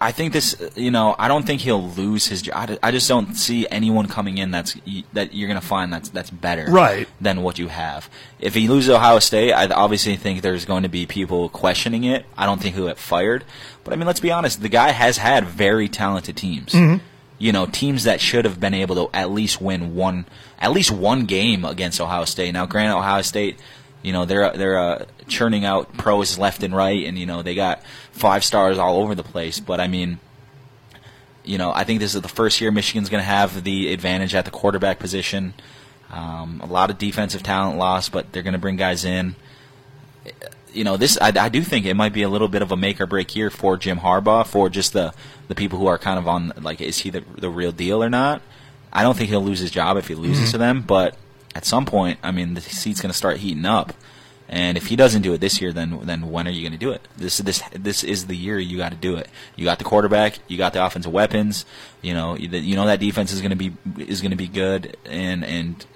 I 0.02 0.12
think 0.12 0.32
this, 0.32 0.56
you 0.74 0.90
know, 0.90 1.14
I 1.18 1.28
don't 1.28 1.46
think 1.46 1.60
he'll 1.60 1.88
lose 1.90 2.26
his 2.26 2.42
job. 2.42 2.76
I 2.82 2.90
just 2.90 3.08
don't 3.08 3.34
see 3.34 3.66
anyone 3.70 4.08
coming 4.08 4.36
in 4.38 4.50
that's 4.50 4.76
that 5.12 5.32
you're 5.32 5.48
going 5.48 5.60
to 5.60 5.66
find 5.66 5.92
that's 5.92 6.08
that's 6.08 6.30
better 6.30 6.66
Right. 6.68 7.08
than 7.20 7.42
what 7.42 7.58
you 7.58 7.68
have. 7.68 8.10
If 8.40 8.54
he 8.54 8.68
loses 8.68 8.90
Ohio 8.90 9.18
State, 9.20 9.52
I 9.52 9.66
obviously 9.68 10.16
think 10.16 10.42
there's 10.42 10.64
going 10.64 10.82
to 10.82 10.88
be 10.88 11.06
people 11.06 11.48
questioning 11.48 12.04
it. 12.04 12.26
I 12.36 12.46
don't 12.46 12.60
think 12.60 12.74
he'll 12.74 12.88
get 12.88 12.98
fired. 12.98 13.44
But 13.84 13.92
I 13.94 13.96
mean, 13.96 14.06
let's 14.06 14.20
be 14.20 14.32
honest, 14.32 14.60
the 14.60 14.68
guy 14.68 14.90
has 14.90 15.18
had 15.18 15.44
very 15.46 15.88
talented 15.88 16.36
teams. 16.36 16.72
Mhm. 16.72 17.00
You 17.38 17.52
know, 17.52 17.66
teams 17.66 18.04
that 18.04 18.20
should 18.20 18.44
have 18.44 18.60
been 18.60 18.74
able 18.74 18.94
to 19.08 19.16
at 19.16 19.30
least 19.30 19.60
win 19.60 19.94
one 19.94 20.26
at 20.60 20.70
least 20.72 20.90
one 20.92 21.24
game 21.26 21.64
against 21.64 22.00
Ohio 22.00 22.24
State. 22.24 22.52
Now, 22.52 22.66
granted, 22.66 22.96
Ohio 22.96 23.22
State 23.22 23.58
you 24.02 24.12
know 24.12 24.24
they're 24.24 24.50
they're 24.50 24.78
uh, 24.78 25.04
churning 25.28 25.64
out 25.64 25.96
pros 25.96 26.38
left 26.38 26.62
and 26.62 26.74
right, 26.74 27.04
and 27.06 27.18
you 27.18 27.26
know 27.26 27.42
they 27.42 27.54
got 27.54 27.82
five 28.12 28.44
stars 28.44 28.78
all 28.78 28.98
over 29.00 29.14
the 29.14 29.22
place. 29.22 29.60
But 29.60 29.80
I 29.80 29.86
mean, 29.88 30.18
you 31.44 31.58
know, 31.58 31.72
I 31.74 31.84
think 31.84 32.00
this 32.00 32.14
is 32.14 32.20
the 32.20 32.28
first 32.28 32.60
year 32.60 32.70
Michigan's 32.70 33.08
going 33.08 33.20
to 33.22 33.26
have 33.28 33.64
the 33.64 33.92
advantage 33.92 34.34
at 34.34 34.44
the 34.44 34.50
quarterback 34.50 34.98
position. 34.98 35.54
Um, 36.10 36.60
a 36.62 36.66
lot 36.66 36.90
of 36.90 36.98
defensive 36.98 37.42
talent 37.42 37.78
lost, 37.78 38.12
but 38.12 38.32
they're 38.32 38.42
going 38.42 38.52
to 38.52 38.58
bring 38.58 38.76
guys 38.76 39.04
in. 39.04 39.34
You 40.72 40.84
know, 40.84 40.96
this 40.96 41.18
I, 41.20 41.28
I 41.38 41.48
do 41.48 41.62
think 41.62 41.84
it 41.84 41.94
might 41.94 42.12
be 42.12 42.22
a 42.22 42.28
little 42.28 42.48
bit 42.48 42.62
of 42.62 42.72
a 42.72 42.76
make 42.76 43.00
or 43.00 43.06
break 43.06 43.34
year 43.36 43.50
for 43.50 43.76
Jim 43.76 43.98
Harbaugh, 43.98 44.46
for 44.46 44.68
just 44.70 44.92
the 44.92 45.12
the 45.48 45.54
people 45.54 45.78
who 45.78 45.86
are 45.86 45.98
kind 45.98 46.18
of 46.18 46.26
on 46.26 46.52
like, 46.60 46.80
is 46.80 46.98
he 46.98 47.10
the 47.10 47.22
the 47.36 47.50
real 47.50 47.72
deal 47.72 48.02
or 48.02 48.08
not? 48.10 48.40
I 48.92 49.02
don't 49.02 49.16
think 49.16 49.28
he'll 49.30 49.42
lose 49.44 49.58
his 49.58 49.70
job 49.70 49.96
if 49.96 50.08
he 50.08 50.14
loses 50.14 50.48
Mhm. 50.48 50.52
to 50.52 50.58
them, 50.58 50.82
but 50.82 51.16
at 51.54 51.64
some 51.64 51.84
point, 51.84 52.18
I 52.22 52.30
mean, 52.30 52.54
the 52.54 52.60
seat's 52.60 53.00
going 53.00 53.10
to 53.10 53.16
start 53.16 53.38
heating 53.38 53.64
up. 53.64 53.92
And 54.52 54.76
if 54.76 54.88
he 54.88 54.96
doesn't 54.96 55.22
do 55.22 55.32
it 55.32 55.40
this 55.40 55.62
year, 55.62 55.72
then 55.72 56.00
then 56.02 56.30
when 56.30 56.46
are 56.46 56.50
you 56.50 56.60
going 56.60 56.78
to 56.78 56.78
do 56.78 56.90
it? 56.90 57.00
This 57.16 57.38
this 57.38 57.62
this 57.72 58.04
is 58.04 58.26
the 58.26 58.36
year 58.36 58.58
you 58.58 58.76
got 58.76 58.90
to 58.90 58.98
do 58.98 59.16
it. 59.16 59.28
You 59.56 59.64
got 59.64 59.78
the 59.78 59.84
quarterback, 59.84 60.40
you 60.46 60.58
got 60.58 60.74
the 60.74 60.84
offensive 60.84 61.10
weapons. 61.10 61.64
You 62.02 62.12
know 62.12 62.36
you, 62.36 62.76
know 62.76 62.84
that 62.84 63.00
defense 63.00 63.32
is 63.32 63.40
going 63.40 63.50
to 63.50 63.56
be 63.56 63.72
is 63.96 64.20
going 64.20 64.32
to 64.32 64.36
be 64.36 64.48
good, 64.48 64.98
and 65.06 65.42
and 65.42 65.86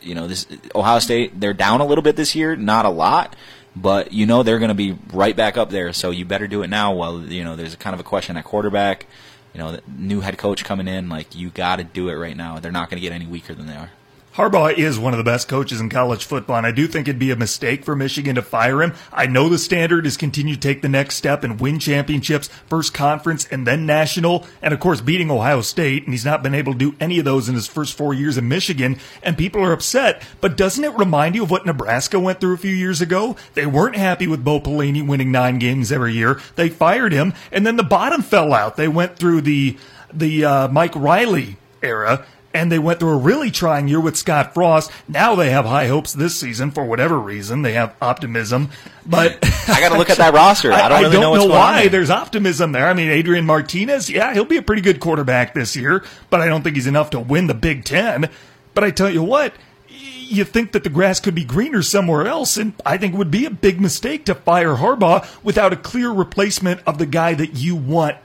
you 0.00 0.14
know 0.14 0.26
this 0.28 0.46
Ohio 0.74 0.98
State 0.98 1.38
they're 1.38 1.52
down 1.52 1.82
a 1.82 1.84
little 1.84 2.00
bit 2.00 2.16
this 2.16 2.34
year, 2.34 2.56
not 2.56 2.86
a 2.86 2.90
lot, 2.90 3.36
but 3.76 4.14
you 4.14 4.24
know 4.24 4.42
they're 4.42 4.58
going 4.58 4.70
to 4.70 4.74
be 4.74 4.96
right 5.12 5.36
back 5.36 5.58
up 5.58 5.68
there. 5.68 5.92
So 5.92 6.10
you 6.10 6.24
better 6.24 6.46
do 6.46 6.62
it 6.62 6.68
now. 6.68 6.94
While 6.94 7.20
you 7.20 7.44
know 7.44 7.54
there's 7.54 7.76
kind 7.76 7.92
of 7.92 8.00
a 8.00 8.04
question 8.04 8.38
at 8.38 8.44
quarterback. 8.44 9.06
You 9.52 9.58
know, 9.58 9.80
new 9.98 10.20
head 10.20 10.38
coach 10.38 10.64
coming 10.64 10.86
in, 10.86 11.08
like 11.08 11.34
you 11.34 11.50
got 11.50 11.76
to 11.76 11.84
do 11.84 12.08
it 12.08 12.14
right 12.14 12.36
now. 12.36 12.60
They're 12.60 12.70
not 12.70 12.88
going 12.88 12.98
to 12.98 13.06
get 13.06 13.12
any 13.12 13.26
weaker 13.26 13.52
than 13.52 13.66
they 13.66 13.74
are. 13.74 13.90
Harbaugh 14.34 14.72
is 14.78 14.96
one 14.96 15.12
of 15.12 15.18
the 15.18 15.24
best 15.24 15.48
coaches 15.48 15.80
in 15.80 15.88
college 15.88 16.24
football, 16.24 16.56
and 16.56 16.66
I 16.66 16.70
do 16.70 16.86
think 16.86 17.08
it'd 17.08 17.18
be 17.18 17.32
a 17.32 17.36
mistake 17.36 17.84
for 17.84 17.96
Michigan 17.96 18.36
to 18.36 18.42
fire 18.42 18.80
him. 18.80 18.94
I 19.12 19.26
know 19.26 19.48
the 19.48 19.58
standard 19.58 20.06
is 20.06 20.16
continue 20.16 20.54
to 20.54 20.60
take 20.60 20.82
the 20.82 20.88
next 20.88 21.16
step 21.16 21.42
and 21.42 21.58
win 21.58 21.80
championships, 21.80 22.48
first 22.68 22.94
conference 22.94 23.48
and 23.50 23.66
then 23.66 23.86
national, 23.86 24.46
and 24.62 24.72
of 24.72 24.78
course 24.78 25.00
beating 25.00 25.32
Ohio 25.32 25.62
State, 25.62 26.04
and 26.04 26.14
he's 26.14 26.24
not 26.24 26.44
been 26.44 26.54
able 26.54 26.74
to 26.74 26.78
do 26.78 26.94
any 27.00 27.18
of 27.18 27.24
those 27.24 27.48
in 27.48 27.56
his 27.56 27.66
first 27.66 27.96
four 27.96 28.14
years 28.14 28.38
in 28.38 28.46
Michigan, 28.46 29.00
and 29.24 29.36
people 29.36 29.64
are 29.64 29.72
upset. 29.72 30.22
But 30.40 30.56
doesn't 30.56 30.84
it 30.84 30.96
remind 30.96 31.34
you 31.34 31.42
of 31.42 31.50
what 31.50 31.66
Nebraska 31.66 32.20
went 32.20 32.38
through 32.38 32.54
a 32.54 32.58
few 32.58 32.74
years 32.74 33.00
ago? 33.00 33.34
They 33.54 33.66
weren't 33.66 33.96
happy 33.96 34.28
with 34.28 34.44
Bo 34.44 34.60
Pelini 34.60 35.04
winning 35.04 35.32
nine 35.32 35.58
games 35.58 35.90
every 35.90 36.14
year. 36.14 36.40
They 36.54 36.68
fired 36.68 37.12
him, 37.12 37.34
and 37.50 37.66
then 37.66 37.74
the 37.74 37.82
bottom 37.82 38.22
fell 38.22 38.54
out. 38.54 38.76
They 38.76 38.88
went 38.88 39.16
through 39.16 39.40
the 39.40 39.76
the 40.12 40.44
uh, 40.44 40.68
Mike 40.68 40.94
Riley 40.94 41.56
era 41.82 42.26
and 42.52 42.70
they 42.70 42.78
went 42.78 43.00
through 43.00 43.12
a 43.12 43.16
really 43.16 43.50
trying 43.50 43.88
year 43.88 44.00
with 44.00 44.16
Scott 44.16 44.54
Frost. 44.54 44.90
Now 45.08 45.34
they 45.34 45.50
have 45.50 45.64
high 45.64 45.86
hopes 45.86 46.12
this 46.12 46.38
season 46.38 46.70
for 46.70 46.84
whatever 46.84 47.18
reason. 47.18 47.62
They 47.62 47.72
have 47.74 47.94
optimism, 48.00 48.70
but 49.06 49.38
I 49.68 49.80
got 49.80 49.90
to 49.90 49.98
look 49.98 50.10
at 50.10 50.18
that 50.18 50.34
roster. 50.34 50.72
I 50.72 50.88
don't, 50.88 50.98
I, 50.98 51.00
really 51.02 51.12
don't 51.12 51.22
know, 51.22 51.46
know, 51.46 51.54
why 51.54 51.84
on 51.84 51.92
there's 51.92 52.10
optimism 52.10 52.72
there. 52.72 52.86
I 52.86 52.94
mean, 52.94 53.10
Adrian 53.10 53.46
Martinez, 53.46 54.10
yeah, 54.10 54.34
he'll 54.34 54.44
be 54.44 54.56
a 54.56 54.62
pretty 54.62 54.82
good 54.82 55.00
quarterback 55.00 55.54
this 55.54 55.76
year, 55.76 56.04
but 56.28 56.40
I 56.40 56.46
don't 56.46 56.62
think 56.62 56.76
he's 56.76 56.86
enough 56.86 57.10
to 57.10 57.20
win 57.20 57.46
the 57.46 57.54
Big 57.54 57.84
Ten. 57.84 58.28
But 58.74 58.84
I 58.84 58.90
tell 58.90 59.10
you 59.10 59.22
what, 59.22 59.52
you 59.88 60.44
think 60.44 60.72
that 60.72 60.84
the 60.84 60.90
grass 60.90 61.20
could 61.20 61.34
be 61.34 61.44
greener 61.44 61.82
somewhere 61.82 62.26
else, 62.26 62.56
and 62.56 62.72
I 62.86 62.96
think 62.96 63.14
it 63.14 63.16
would 63.16 63.30
be 63.30 63.46
a 63.46 63.50
big 63.50 63.80
mistake 63.80 64.24
to 64.26 64.34
fire 64.34 64.76
Harbaugh 64.76 65.26
without 65.42 65.72
a 65.72 65.76
clear 65.76 66.10
replacement 66.10 66.80
of 66.86 66.98
the 66.98 67.06
guy 67.06 67.34
that 67.34 67.56
you 67.56 67.74
want 67.74 68.16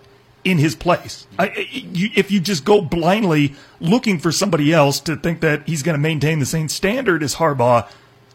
in 0.46 0.60
his 0.60 0.76
place. 0.76 1.28
I, 1.38 1.68
you, 1.72 2.10
if 2.16 2.32
you 2.32 2.40
just 2.40 2.64
go 2.64 2.80
blindly 2.80 3.56
looking 3.82 4.20
for 4.20 4.32
somebody 4.32 4.72
else 4.72 5.00
to 5.02 5.18
think 5.18 5.42
that 5.42 5.68
he's 5.68 5.84
going 5.84 5.96
to 5.96 6.02
maintain 6.02 6.40
the 6.40 6.46
same 6.46 6.70
standard 6.70 7.24
as 7.24 7.36
Harbaugh, 7.36 7.90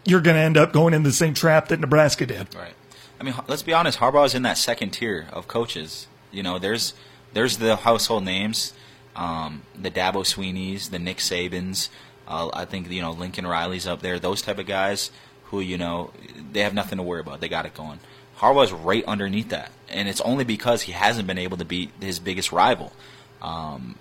you're 0.04 0.20
going 0.20 0.36
to 0.36 0.42
end 0.42 0.56
up 0.56 0.72
going 0.72 0.92
in 0.92 1.04
the 1.04 1.12
same 1.12 1.32
trap 1.32 1.68
that 1.68 1.80
Nebraska 1.80 2.26
did. 2.26 2.54
Right. 2.54 2.74
I 3.18 3.22
mean, 3.22 3.34
let's 3.46 3.62
be 3.62 3.72
honest. 3.72 4.00
Harbaugh 4.00 4.26
is 4.26 4.34
in 4.34 4.42
that 4.42 4.58
second 4.58 4.90
tier 4.90 5.28
of 5.32 5.46
coaches. 5.46 6.08
You 6.32 6.42
know, 6.42 6.58
there's 6.58 6.94
there's 7.32 7.58
the 7.58 7.76
household 7.76 8.24
names, 8.24 8.72
um, 9.14 9.62
the 9.80 9.90
Dabo 9.90 10.24
Sweeneys, 10.24 10.90
the 10.90 10.98
Nick 10.98 11.18
Sabans. 11.18 11.90
Uh, 12.26 12.50
I 12.52 12.64
think 12.64 12.90
you 12.90 13.02
know 13.02 13.12
Lincoln 13.12 13.46
Riley's 13.46 13.86
up 13.86 14.00
there. 14.00 14.18
Those 14.18 14.42
type 14.42 14.58
of 14.58 14.66
guys 14.66 15.11
who 15.44 15.61
you 15.61 15.76
know 15.76 16.12
they 16.52 16.61
have 16.61 16.74
nothing 16.74 16.96
to 16.96 17.02
worry 17.02 17.20
about. 17.20 17.40
They 17.40 17.48
got 17.48 17.66
it 17.66 17.74
going. 17.74 18.00
Harbaugh's 18.38 18.72
right 18.72 19.04
underneath 19.04 19.50
that, 19.50 19.70
and 19.91 20.09
it's 20.09 20.20
only 20.22 20.45
because 20.45 20.82
he 20.82 20.93
hasn't 20.93 21.26
been 21.26 21.38
able 21.38 21.57
to 21.57 21.64
beat 21.64 21.91
his 22.01 22.18
biggest 22.18 22.53
rival. 22.53 22.93
Um, 23.43 23.97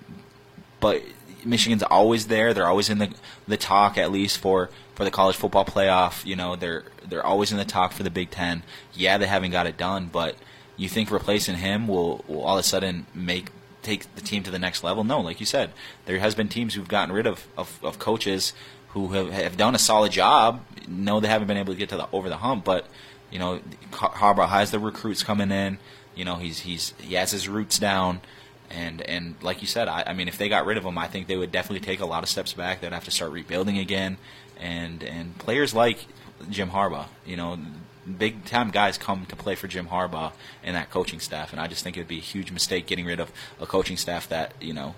but 0.80 1.02
Michigan's 1.44 1.84
always 1.84 2.28
there; 2.28 2.54
they're 2.54 2.68
always 2.68 2.90
in 2.90 3.00
the 3.00 3.14
the 3.48 3.58
talk, 3.58 3.98
at 3.98 4.12
least 4.12 4.38
for, 4.38 4.70
for 4.96 5.04
the 5.04 5.12
college 5.12 5.36
football 5.36 5.66
playoff. 5.66 6.26
You 6.26 6.36
know, 6.36 6.56
they're 6.56 6.84
they're 7.08 7.26
always 7.26 7.52
in 7.52 7.58
the 7.58 7.66
talk 7.66 7.92
for 7.92 8.04
the 8.04 8.10
Big 8.10 8.30
Ten. 8.30 8.64
Yeah, 8.94 9.18
they 9.18 9.28
haven't 9.28 9.52
got 9.52 9.68
it 9.68 9.78
done, 9.78 10.10
but 10.12 10.36
you 10.78 10.88
think 10.88 11.12
replacing 11.12 11.58
him 11.58 11.88
will, 11.88 12.24
will 12.28 12.42
all 12.42 12.58
of 12.58 12.62
a 12.62 12.64
sudden 12.64 13.06
make 13.14 13.52
take 13.82 14.14
the 14.16 14.22
team 14.22 14.44
to 14.44 14.52
the 14.52 14.60
next 14.60 14.84
level? 14.84 15.04
No, 15.04 15.20
like 15.20 15.40
you 15.40 15.46
said, 15.46 15.72
there 16.06 16.20
has 16.20 16.36
been 16.36 16.48
teams 16.48 16.74
who've 16.74 16.88
gotten 16.88 17.14
rid 17.14 17.28
of, 17.28 17.48
of, 17.58 17.80
of 17.84 18.00
coaches 18.00 18.54
who 18.90 19.10
have, 19.10 19.32
have 19.32 19.58
done 19.58 19.76
a 19.76 19.80
solid 19.80 20.12
job. 20.12 20.64
No, 20.88 21.20
they 21.20 21.28
haven't 21.28 21.48
been 21.48 21.58
able 21.58 21.74
to 21.74 21.80
get 21.80 21.90
to 21.90 21.98
the 21.98 22.08
over 22.12 22.30
the 22.30 22.38
hump, 22.38 22.66
but 22.66 22.88
you 23.32 23.40
know, 23.40 23.60
Harbaugh 23.92 24.50
has 24.50 24.72
the 24.72 24.80
recruits 24.80 25.24
coming 25.24 25.52
in. 25.52 25.78
You 26.16 26.26
know, 26.26 26.36
he's 26.36 26.60
he's 26.60 26.94
he 27.00 27.16
has 27.16 27.32
his 27.32 27.48
roots 27.48 27.80
down, 27.80 28.22
and 28.70 29.02
and 29.02 29.36
like 29.42 29.62
you 29.62 29.68
said, 29.68 29.88
I, 29.88 30.04
I 30.08 30.14
mean, 30.14 30.28
if 30.28 30.38
they 30.38 30.50
got 30.50 30.66
rid 30.66 30.78
of 30.78 30.84
him, 30.84 30.98
I 30.98 31.08
think 31.08 31.28
they 31.28 31.38
would 31.38 31.52
definitely 31.52 31.86
take 31.86 32.00
a 32.00 32.06
lot 32.06 32.24
of 32.24 32.30
steps 32.30 32.54
back. 32.54 32.82
They'd 32.82 32.92
have 32.92 33.06
to 33.06 33.12
start 33.12 33.32
rebuilding 33.32 33.78
again, 33.78 34.18
and 34.60 35.04
and 35.04 35.38
players 35.38 35.74
like 35.74 36.06
Jim 36.50 36.72
Harbaugh, 36.72 37.08
you 37.26 37.38
know, 37.38 37.58
big 38.18 38.46
time 38.46 38.72
guys 38.72 38.98
come 38.98 39.26
to 39.28 39.36
play 39.36 39.56
for 39.56 39.68
Jim 39.68 39.88
Harbaugh 39.88 40.34
and 40.64 40.76
that 40.76 40.90
coaching 40.90 41.20
staff, 41.20 41.52
and 41.52 41.62
I 41.62 41.68
just 41.68 41.84
think 41.84 41.96
it 41.96 42.02
would 42.02 42.08
be 42.08 42.18
a 42.18 42.22
huge 42.22 42.52
mistake 42.52 42.88
getting 42.88 43.06
rid 43.06 43.20
of 43.20 43.32
a 43.60 43.66
coaching 43.66 43.98
staff 43.98 44.28
that 44.30 44.54
you 44.60 44.74
know 44.74 44.96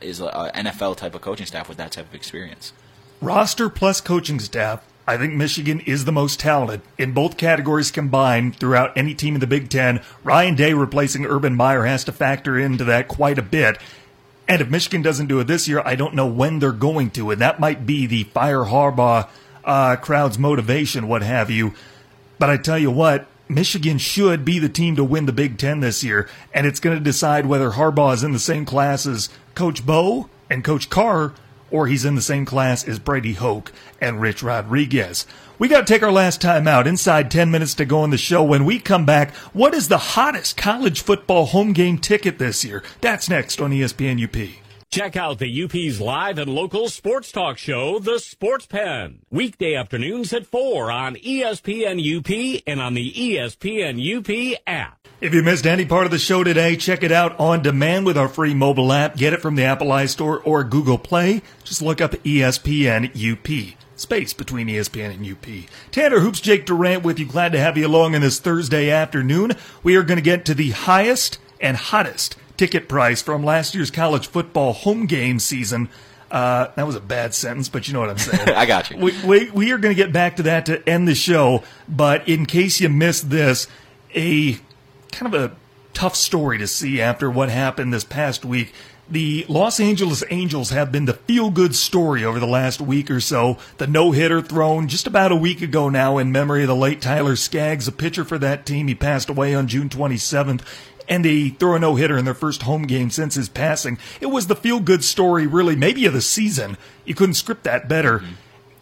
is 0.00 0.20
a, 0.20 0.26
a 0.26 0.50
NFL 0.54 0.96
type 0.96 1.14
of 1.14 1.20
coaching 1.20 1.46
staff 1.46 1.68
with 1.68 1.78
that 1.78 1.92
type 1.92 2.08
of 2.08 2.14
experience. 2.14 2.72
Roster 3.20 3.68
plus 3.68 4.00
coaching 4.00 4.40
staff 4.40 4.84
I 5.06 5.16
think 5.16 5.34
Michigan 5.34 5.80
is 5.80 6.04
the 6.04 6.12
most 6.12 6.38
talented 6.38 6.80
in 6.96 7.12
both 7.12 7.36
categories 7.36 7.90
combined 7.90 8.56
throughout 8.56 8.96
any 8.96 9.14
team 9.14 9.34
in 9.34 9.40
the 9.40 9.46
Big 9.46 9.68
Ten. 9.68 10.00
Ryan 10.22 10.54
Day 10.54 10.74
replacing 10.74 11.26
Urban 11.26 11.56
Meyer 11.56 11.84
has 11.84 12.04
to 12.04 12.12
factor 12.12 12.58
into 12.58 12.84
that 12.84 13.08
quite 13.08 13.38
a 13.38 13.42
bit. 13.42 13.78
And 14.48 14.60
if 14.60 14.70
Michigan 14.70 15.02
doesn't 15.02 15.26
do 15.26 15.40
it 15.40 15.46
this 15.46 15.66
year, 15.66 15.82
I 15.84 15.96
don't 15.96 16.14
know 16.14 16.26
when 16.26 16.58
they're 16.58 16.72
going 16.72 17.10
to. 17.12 17.30
And 17.30 17.40
that 17.40 17.58
might 17.58 17.84
be 17.84 18.06
the 18.06 18.24
fire 18.24 18.64
Harbaugh 18.64 19.28
uh, 19.64 19.96
crowd's 19.96 20.38
motivation, 20.38 21.08
what 21.08 21.22
have 21.22 21.50
you. 21.50 21.74
But 22.38 22.50
I 22.50 22.56
tell 22.56 22.78
you 22.78 22.90
what, 22.90 23.26
Michigan 23.48 23.98
should 23.98 24.44
be 24.44 24.58
the 24.58 24.68
team 24.68 24.96
to 24.96 25.04
win 25.04 25.26
the 25.26 25.32
Big 25.32 25.58
Ten 25.58 25.80
this 25.80 26.04
year. 26.04 26.28
And 26.54 26.66
it's 26.66 26.80
going 26.80 26.96
to 26.96 27.02
decide 27.02 27.46
whether 27.46 27.72
Harbaugh 27.72 28.14
is 28.14 28.22
in 28.22 28.32
the 28.32 28.38
same 28.38 28.64
class 28.64 29.06
as 29.06 29.28
Coach 29.54 29.84
Bo 29.84 30.28
and 30.48 30.62
Coach 30.62 30.90
Carr 30.90 31.34
or 31.72 31.86
he's 31.86 32.04
in 32.04 32.14
the 32.14 32.22
same 32.22 32.44
class 32.44 32.86
as 32.86 32.98
Brady 32.98 33.32
Hoke 33.32 33.72
and 34.00 34.20
Rich 34.20 34.42
Rodriguez. 34.42 35.26
We 35.58 35.68
got 35.68 35.86
to 35.86 35.92
take 35.92 36.02
our 36.02 36.12
last 36.12 36.40
time 36.40 36.68
out. 36.68 36.86
Inside 36.86 37.30
10 37.30 37.50
minutes 37.50 37.74
to 37.74 37.84
go 37.84 38.04
in 38.04 38.10
the 38.10 38.18
show. 38.18 38.42
When 38.42 38.64
we 38.64 38.78
come 38.78 39.06
back, 39.06 39.34
what 39.52 39.74
is 39.74 39.88
the 39.88 39.98
hottest 39.98 40.56
college 40.56 41.02
football 41.02 41.46
home 41.46 41.72
game 41.72 41.98
ticket 41.98 42.38
this 42.38 42.64
year? 42.64 42.82
That's 43.00 43.28
next 43.28 43.60
on 43.60 43.70
ESPN 43.70 44.22
UP. 44.22 44.50
Check 44.90 45.16
out 45.16 45.38
the 45.38 45.62
UP's 45.64 46.02
live 46.02 46.36
and 46.36 46.52
local 46.52 46.90
sports 46.90 47.32
talk 47.32 47.56
show, 47.56 47.98
The 47.98 48.18
Sports 48.18 48.66
Pen. 48.66 49.20
Weekday 49.30 49.74
afternoons 49.74 50.34
at 50.34 50.44
4 50.44 50.90
on 50.90 51.14
ESPN 51.16 51.98
UP 52.18 52.62
and 52.66 52.78
on 52.78 52.92
the 52.92 53.10
ESPN 53.10 53.96
UP 54.18 54.60
app. 54.66 55.01
If 55.22 55.32
you 55.32 55.44
missed 55.44 55.68
any 55.68 55.84
part 55.84 56.04
of 56.04 56.10
the 56.10 56.18
show 56.18 56.42
today, 56.42 56.74
check 56.74 57.04
it 57.04 57.12
out 57.12 57.38
on 57.38 57.62
demand 57.62 58.06
with 58.06 58.18
our 58.18 58.26
free 58.26 58.54
mobile 58.54 58.92
app. 58.92 59.16
Get 59.16 59.32
it 59.32 59.40
from 59.40 59.54
the 59.54 59.62
Apple 59.62 59.86
iStore 59.86 60.42
or 60.44 60.64
Google 60.64 60.98
Play. 60.98 61.42
Just 61.62 61.80
look 61.80 62.00
up 62.00 62.10
ESPN 62.24 63.06
UP. 63.14 63.76
Space 63.94 64.32
between 64.32 64.66
ESPN 64.66 65.14
and 65.14 65.24
UP. 65.24 65.70
Tanner 65.92 66.18
Hoops, 66.18 66.40
Jake 66.40 66.66
Durant 66.66 67.04
with 67.04 67.20
you. 67.20 67.26
Glad 67.26 67.52
to 67.52 67.60
have 67.60 67.78
you 67.78 67.86
along 67.86 68.16
on 68.16 68.20
this 68.20 68.40
Thursday 68.40 68.90
afternoon. 68.90 69.52
We 69.84 69.94
are 69.94 70.02
going 70.02 70.16
to 70.16 70.22
get 70.22 70.44
to 70.46 70.54
the 70.54 70.72
highest 70.72 71.38
and 71.60 71.76
hottest 71.76 72.34
ticket 72.56 72.88
price 72.88 73.22
from 73.22 73.44
last 73.44 73.76
year's 73.76 73.92
college 73.92 74.26
football 74.26 74.72
home 74.72 75.06
game 75.06 75.38
season. 75.38 75.88
Uh, 76.32 76.72
that 76.74 76.84
was 76.84 76.96
a 76.96 77.00
bad 77.00 77.32
sentence, 77.32 77.68
but 77.68 77.86
you 77.86 77.94
know 77.94 78.00
what 78.00 78.10
I'm 78.10 78.18
saying. 78.18 78.48
I 78.56 78.66
got 78.66 78.90
you. 78.90 78.96
We, 78.96 79.24
we, 79.24 79.50
we 79.52 79.70
are 79.70 79.78
going 79.78 79.94
to 79.94 80.02
get 80.02 80.12
back 80.12 80.34
to 80.38 80.42
that 80.42 80.66
to 80.66 80.88
end 80.88 81.06
the 81.06 81.14
show, 81.14 81.62
but 81.88 82.28
in 82.28 82.44
case 82.44 82.80
you 82.80 82.88
missed 82.88 83.30
this, 83.30 83.68
a 84.16 84.58
kind 85.12 85.32
of 85.32 85.40
a 85.40 85.54
tough 85.94 86.16
story 86.16 86.58
to 86.58 86.66
see 86.66 87.00
after 87.00 87.30
what 87.30 87.48
happened 87.48 87.92
this 87.92 88.04
past 88.04 88.44
week. 88.44 88.72
The 89.10 89.44
Los 89.48 89.78
Angeles 89.78 90.24
Angels 90.30 90.70
have 90.70 90.90
been 90.90 91.04
the 91.04 91.12
feel 91.12 91.50
good 91.50 91.74
story 91.74 92.24
over 92.24 92.40
the 92.40 92.46
last 92.46 92.80
week 92.80 93.10
or 93.10 93.20
so. 93.20 93.58
The 93.76 93.86
no 93.86 94.12
hitter 94.12 94.40
thrown 94.40 94.88
just 94.88 95.06
about 95.06 95.32
a 95.32 95.36
week 95.36 95.60
ago 95.60 95.88
now 95.88 96.16
in 96.18 96.32
memory 96.32 96.62
of 96.62 96.68
the 96.68 96.76
late 96.76 97.02
Tyler 97.02 97.36
Skaggs, 97.36 97.86
a 97.86 97.92
pitcher 97.92 98.24
for 98.24 98.38
that 98.38 98.64
team. 98.64 98.88
He 98.88 98.94
passed 98.94 99.28
away 99.28 99.54
on 99.54 99.68
June 99.68 99.88
27th 99.88 100.62
and 101.08 101.24
they 101.24 101.50
throw 101.50 101.74
a 101.74 101.78
no 101.78 101.96
hitter 101.96 102.16
in 102.16 102.24
their 102.24 102.32
first 102.32 102.62
home 102.62 102.84
game 102.84 103.10
since 103.10 103.34
his 103.34 103.48
passing. 103.48 103.98
It 104.20 104.26
was 104.26 104.46
the 104.46 104.56
feel 104.56 104.80
good 104.80 105.04
story, 105.04 105.46
really, 105.46 105.76
maybe 105.76 106.06
of 106.06 106.12
the 106.14 106.22
season. 106.22 106.78
You 107.04 107.14
couldn't 107.14 107.34
script 107.34 107.64
that 107.64 107.88
better. 107.88 108.20
Mm-hmm. 108.20 108.32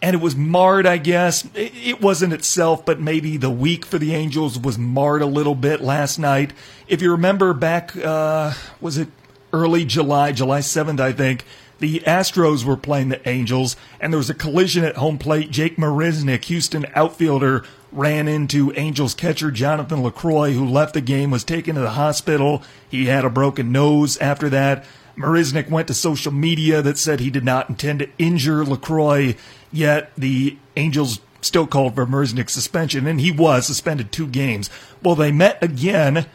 And 0.01 0.15
it 0.15 0.21
was 0.21 0.35
marred, 0.35 0.87
I 0.87 0.97
guess. 0.97 1.47
It 1.53 2.01
wasn't 2.01 2.33
itself, 2.33 2.85
but 2.85 2.99
maybe 2.99 3.37
the 3.37 3.51
week 3.51 3.85
for 3.85 3.99
the 3.99 4.15
Angels 4.15 4.57
was 4.57 4.77
marred 4.77 5.21
a 5.21 5.27
little 5.27 5.53
bit 5.53 5.81
last 5.81 6.17
night. 6.17 6.53
If 6.87 7.03
you 7.03 7.11
remember 7.11 7.53
back, 7.53 7.95
uh, 7.95 8.53
was 8.79 8.97
it 8.97 9.09
early 9.53 9.85
July, 9.85 10.31
July 10.31 10.59
7th, 10.59 10.99
I 10.99 11.11
think, 11.11 11.45
the 11.81 11.99
Astros 12.01 12.63
were 12.63 12.77
playing 12.77 13.09
the 13.09 13.27
Angels, 13.27 13.75
and 13.99 14.13
there 14.13 14.17
was 14.19 14.29
a 14.29 14.35
collision 14.35 14.83
at 14.83 14.97
home 14.97 15.17
plate. 15.17 15.49
Jake 15.49 15.77
Marisnick, 15.77 16.45
Houston 16.45 16.85
outfielder, 16.93 17.63
ran 17.91 18.27
into 18.27 18.71
Angels 18.75 19.15
catcher 19.15 19.49
Jonathan 19.49 20.03
Lucroy, 20.03 20.53
who 20.53 20.65
left 20.65 20.93
the 20.93 21.01
game, 21.01 21.31
was 21.31 21.43
taken 21.43 21.75
to 21.75 21.81
the 21.81 21.91
hospital. 21.91 22.61
He 22.87 23.07
had 23.07 23.25
a 23.25 23.29
broken 23.29 23.71
nose 23.71 24.17
after 24.17 24.47
that. 24.49 24.85
Marisnick 25.17 25.69
went 25.69 25.87
to 25.87 25.93
social 25.93 26.31
media 26.31 26.81
that 26.81 26.97
said 26.97 27.19
he 27.19 27.29
did 27.29 27.43
not 27.43 27.69
intend 27.69 27.99
to 27.99 28.09
injure 28.17 28.63
Lucroy, 28.63 29.37
yet 29.71 30.11
the 30.17 30.57
Angels 30.75 31.19
still 31.41 31.67
called 31.67 31.95
for 31.95 32.05
Marisnick's 32.05 32.53
suspension, 32.53 33.07
and 33.07 33.19
he 33.19 33.31
was 33.31 33.65
suspended 33.65 34.11
two 34.11 34.27
games. 34.27 34.69
Well, 35.03 35.15
they 35.15 35.31
met 35.31 35.61
again 35.61 36.27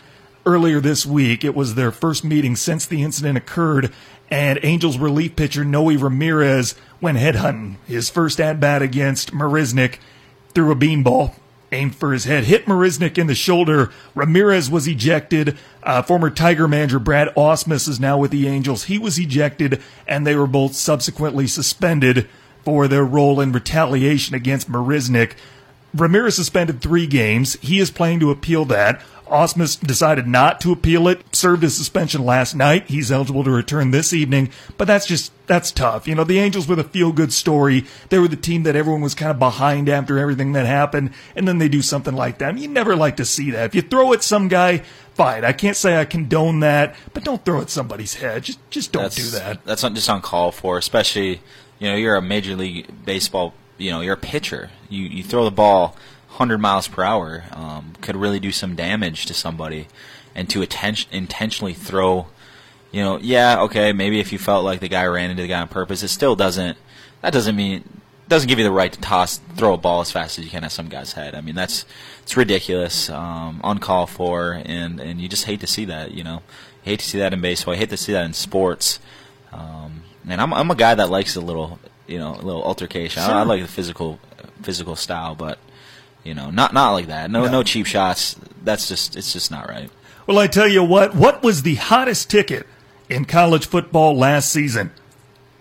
earlier 0.44 0.80
this 0.80 1.06
week. 1.06 1.44
It 1.44 1.54
was 1.54 1.74
their 1.74 1.92
first 1.92 2.24
meeting 2.24 2.56
since 2.56 2.86
the 2.86 3.02
incident 3.02 3.38
occurred, 3.38 3.92
and 4.30 4.58
Angels 4.62 4.98
relief 4.98 5.36
pitcher 5.36 5.64
Noe 5.64 5.96
Ramirez 5.96 6.74
went 7.00 7.18
headhunting. 7.18 7.76
His 7.86 8.10
first 8.10 8.40
at 8.40 8.60
bat 8.60 8.82
against 8.82 9.32
Marisnick 9.32 9.98
threw 10.54 10.70
a 10.72 10.76
beanball 10.76 11.34
aimed 11.76 11.94
for 11.94 12.12
his 12.12 12.24
head, 12.24 12.44
hit 12.44 12.66
Marisnick 12.66 13.18
in 13.18 13.26
the 13.26 13.34
shoulder. 13.34 13.90
Ramirez 14.14 14.70
was 14.70 14.88
ejected. 14.88 15.56
Uh, 15.82 16.02
former 16.02 16.30
Tiger 16.30 16.66
manager 16.66 16.98
Brad 16.98 17.28
Ausmus 17.36 17.88
is 17.88 18.00
now 18.00 18.18
with 18.18 18.30
the 18.30 18.48
Angels. 18.48 18.84
He 18.84 18.98
was 18.98 19.18
ejected, 19.18 19.82
and 20.08 20.26
they 20.26 20.34
were 20.34 20.46
both 20.46 20.74
subsequently 20.74 21.46
suspended 21.46 22.28
for 22.64 22.88
their 22.88 23.04
role 23.04 23.40
in 23.40 23.52
retaliation 23.52 24.34
against 24.34 24.70
Marisnick. 24.70 25.34
Ramirez 25.94 26.36
suspended 26.36 26.80
three 26.80 27.06
games. 27.06 27.54
He 27.60 27.78
is 27.78 27.90
planning 27.90 28.20
to 28.20 28.30
appeal 28.30 28.64
that. 28.66 29.00
Ausmus 29.26 29.84
decided 29.84 30.26
not 30.26 30.60
to 30.60 30.72
appeal 30.72 31.08
it, 31.08 31.34
served 31.34 31.62
his 31.62 31.76
suspension 31.76 32.24
last 32.24 32.54
night. 32.54 32.88
He's 32.88 33.10
eligible 33.10 33.44
to 33.44 33.50
return 33.50 33.90
this 33.90 34.12
evening, 34.12 34.50
but 34.78 34.86
that's 34.86 35.06
just, 35.06 35.32
that's 35.46 35.72
tough. 35.72 36.06
You 36.06 36.14
know, 36.14 36.24
the 36.24 36.38
Angels 36.38 36.68
were 36.68 36.76
the 36.76 36.84
feel 36.84 37.12
good 37.12 37.32
story. 37.32 37.86
They 38.08 38.18
were 38.18 38.28
the 38.28 38.36
team 38.36 38.62
that 38.62 38.76
everyone 38.76 39.02
was 39.02 39.14
kind 39.14 39.30
of 39.30 39.38
behind 39.38 39.88
after 39.88 40.18
everything 40.18 40.52
that 40.52 40.66
happened, 40.66 41.10
and 41.34 41.46
then 41.46 41.58
they 41.58 41.68
do 41.68 41.82
something 41.82 42.14
like 42.14 42.38
that. 42.38 42.56
you 42.58 42.68
never 42.68 42.94
like 42.94 43.16
to 43.16 43.24
see 43.24 43.50
that. 43.50 43.66
If 43.66 43.74
you 43.74 43.82
throw 43.82 44.12
at 44.12 44.22
some 44.22 44.48
guy, 44.48 44.82
fine. 45.14 45.44
I 45.44 45.52
can't 45.52 45.76
say 45.76 45.98
I 45.98 46.04
condone 46.04 46.60
that, 46.60 46.94
but 47.12 47.24
don't 47.24 47.44
throw 47.44 47.60
at 47.60 47.70
somebody's 47.70 48.14
head. 48.14 48.44
Just, 48.44 48.70
just 48.70 48.92
don't 48.92 49.04
that's, 49.04 49.16
do 49.16 49.30
that. 49.38 49.64
That's 49.64 49.82
not 49.82 49.94
just 49.94 50.08
uncalled 50.08 50.54
for, 50.54 50.78
especially, 50.78 51.40
you 51.78 51.88
know, 51.88 51.96
you're 51.96 52.16
a 52.16 52.22
Major 52.22 52.54
League 52.54 53.04
Baseball, 53.04 53.54
you 53.78 53.90
know, 53.90 54.00
you're 54.00 54.14
a 54.14 54.18
pitcher. 54.18 54.70
You, 54.88 55.02
you 55.02 55.24
throw 55.24 55.44
the 55.44 55.50
ball 55.50 55.96
100 56.36 56.58
miles 56.58 56.86
per 56.88 57.02
hour 57.02 57.44
um, 57.52 57.94
could 58.00 58.16
really 58.16 58.40
do 58.40 58.52
some 58.52 58.74
damage 58.74 59.26
to 59.26 59.34
somebody. 59.34 59.88
And 60.34 60.50
to 60.50 60.60
atten- 60.60 61.08
intentionally 61.10 61.72
throw, 61.72 62.26
you 62.92 63.02
know, 63.02 63.18
yeah, 63.18 63.62
okay, 63.62 63.92
maybe 63.94 64.20
if 64.20 64.32
you 64.32 64.38
felt 64.38 64.64
like 64.64 64.80
the 64.80 64.88
guy 64.88 65.06
ran 65.06 65.30
into 65.30 65.42
the 65.42 65.48
guy 65.48 65.62
on 65.62 65.68
purpose, 65.68 66.02
it 66.02 66.08
still 66.08 66.36
doesn't. 66.36 66.76
That 67.22 67.32
doesn't 67.32 67.56
mean 67.56 67.82
doesn't 68.28 68.48
give 68.48 68.58
you 68.58 68.64
the 68.64 68.72
right 68.72 68.92
to 68.92 69.00
toss 69.00 69.38
throw 69.56 69.74
a 69.74 69.76
ball 69.76 70.00
as 70.00 70.10
fast 70.10 70.38
as 70.38 70.44
you 70.44 70.50
can 70.50 70.64
at 70.64 70.72
some 70.72 70.88
guy's 70.88 71.12
head. 71.12 71.34
I 71.34 71.40
mean, 71.40 71.54
that's 71.54 71.84
it's 72.22 72.36
ridiculous, 72.36 73.08
um, 73.08 73.60
uncalled 73.62 74.10
for, 74.10 74.60
and 74.64 75.00
and 75.00 75.20
you 75.20 75.28
just 75.28 75.44
hate 75.44 75.60
to 75.60 75.66
see 75.66 75.84
that. 75.86 76.12
You 76.12 76.24
know, 76.24 76.42
you 76.84 76.90
hate 76.90 77.00
to 77.00 77.06
see 77.06 77.18
that 77.18 77.32
in 77.32 77.40
baseball. 77.40 77.74
I 77.74 77.76
hate 77.78 77.90
to 77.90 77.96
see 77.96 78.12
that 78.12 78.24
in 78.24 78.32
sports. 78.32 78.98
Um, 79.52 80.02
and 80.28 80.40
I'm 80.40 80.52
I'm 80.52 80.70
a 80.70 80.74
guy 80.74 80.94
that 80.94 81.08
likes 81.08 81.36
a 81.36 81.40
little, 81.40 81.78
you 82.06 82.18
know, 82.18 82.34
a 82.34 82.42
little 82.42 82.62
altercation. 82.62 83.22
Sure. 83.22 83.32
I, 83.32 83.40
I 83.40 83.42
like 83.44 83.62
the 83.62 83.68
physical 83.68 84.18
physical 84.62 84.96
style, 84.96 85.34
but 85.34 85.58
you 86.26 86.34
know, 86.34 86.50
not 86.50 86.74
not 86.74 86.90
like 86.92 87.06
that. 87.06 87.30
No, 87.30 87.44
no, 87.44 87.50
no 87.50 87.62
cheap 87.62 87.86
shots. 87.86 88.36
That's 88.64 88.88
just 88.88 89.16
it's 89.16 89.32
just 89.32 89.50
not 89.50 89.68
right. 89.68 89.90
Well, 90.26 90.38
I 90.38 90.48
tell 90.48 90.66
you 90.66 90.82
what. 90.82 91.14
What 91.14 91.42
was 91.42 91.62
the 91.62 91.76
hottest 91.76 92.28
ticket 92.28 92.66
in 93.08 93.24
college 93.24 93.66
football 93.66 94.16
last 94.16 94.50
season? 94.50 94.90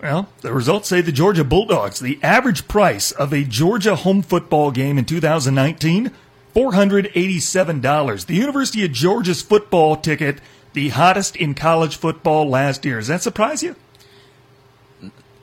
Well, 0.02 0.28
the 0.42 0.52
results 0.52 0.90
say 0.90 1.02
the 1.02 1.12
Georgia 1.12 1.44
Bulldogs. 1.44 2.00
The 2.00 2.20
average 2.24 2.68
price 2.68 3.12
of 3.12 3.32
a 3.32 3.44
Georgia 3.44 3.96
home 3.96 4.24
football 4.24 4.72
game 4.72 4.98
in 4.98 5.06
2019, 5.06 6.12
$487. 6.56 8.26
The 8.26 8.36
University 8.36 8.86
of 8.86 8.92
Georgia's 8.92 9.42
football 9.42 9.96
ticket, 9.96 10.42
the 10.74 10.90
hottest 10.90 11.36
in 11.36 11.54
college 11.54 11.96
football 11.96 12.50
last 12.50 12.86
year. 12.86 12.98
Does 12.98 13.08
that 13.08 13.22
surprise 13.22 13.64
you? 13.64 13.76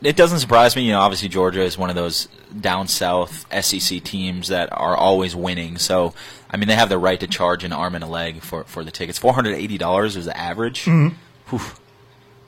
It 0.02 0.16
doesn't 0.16 0.40
surprise 0.40 0.74
me. 0.76 0.82
You 0.82 0.92
know, 0.92 1.00
obviously 1.00 1.28
Georgia 1.28 1.62
is 1.62 1.78
one 1.78 1.90
of 1.90 1.96
those 1.96 2.28
down 2.58 2.88
south 2.88 3.46
SEC 3.64 4.02
teams 4.02 4.48
that 4.48 4.70
are 4.72 4.96
always 4.96 5.34
winning. 5.36 5.78
So, 5.78 6.14
I 6.50 6.56
mean, 6.56 6.68
they 6.68 6.74
have 6.74 6.88
the 6.88 6.98
right 6.98 7.20
to 7.20 7.26
charge 7.26 7.64
an 7.64 7.72
arm 7.72 7.94
and 7.94 8.04
a 8.04 8.06
leg 8.06 8.40
for, 8.42 8.64
for 8.64 8.84
the 8.84 8.90
tickets. 8.90 9.18
Four 9.18 9.32
hundred 9.32 9.56
eighty 9.56 9.78
dollars 9.78 10.16
is 10.16 10.26
the 10.26 10.36
average. 10.36 10.84
Mm-hmm. 10.84 11.56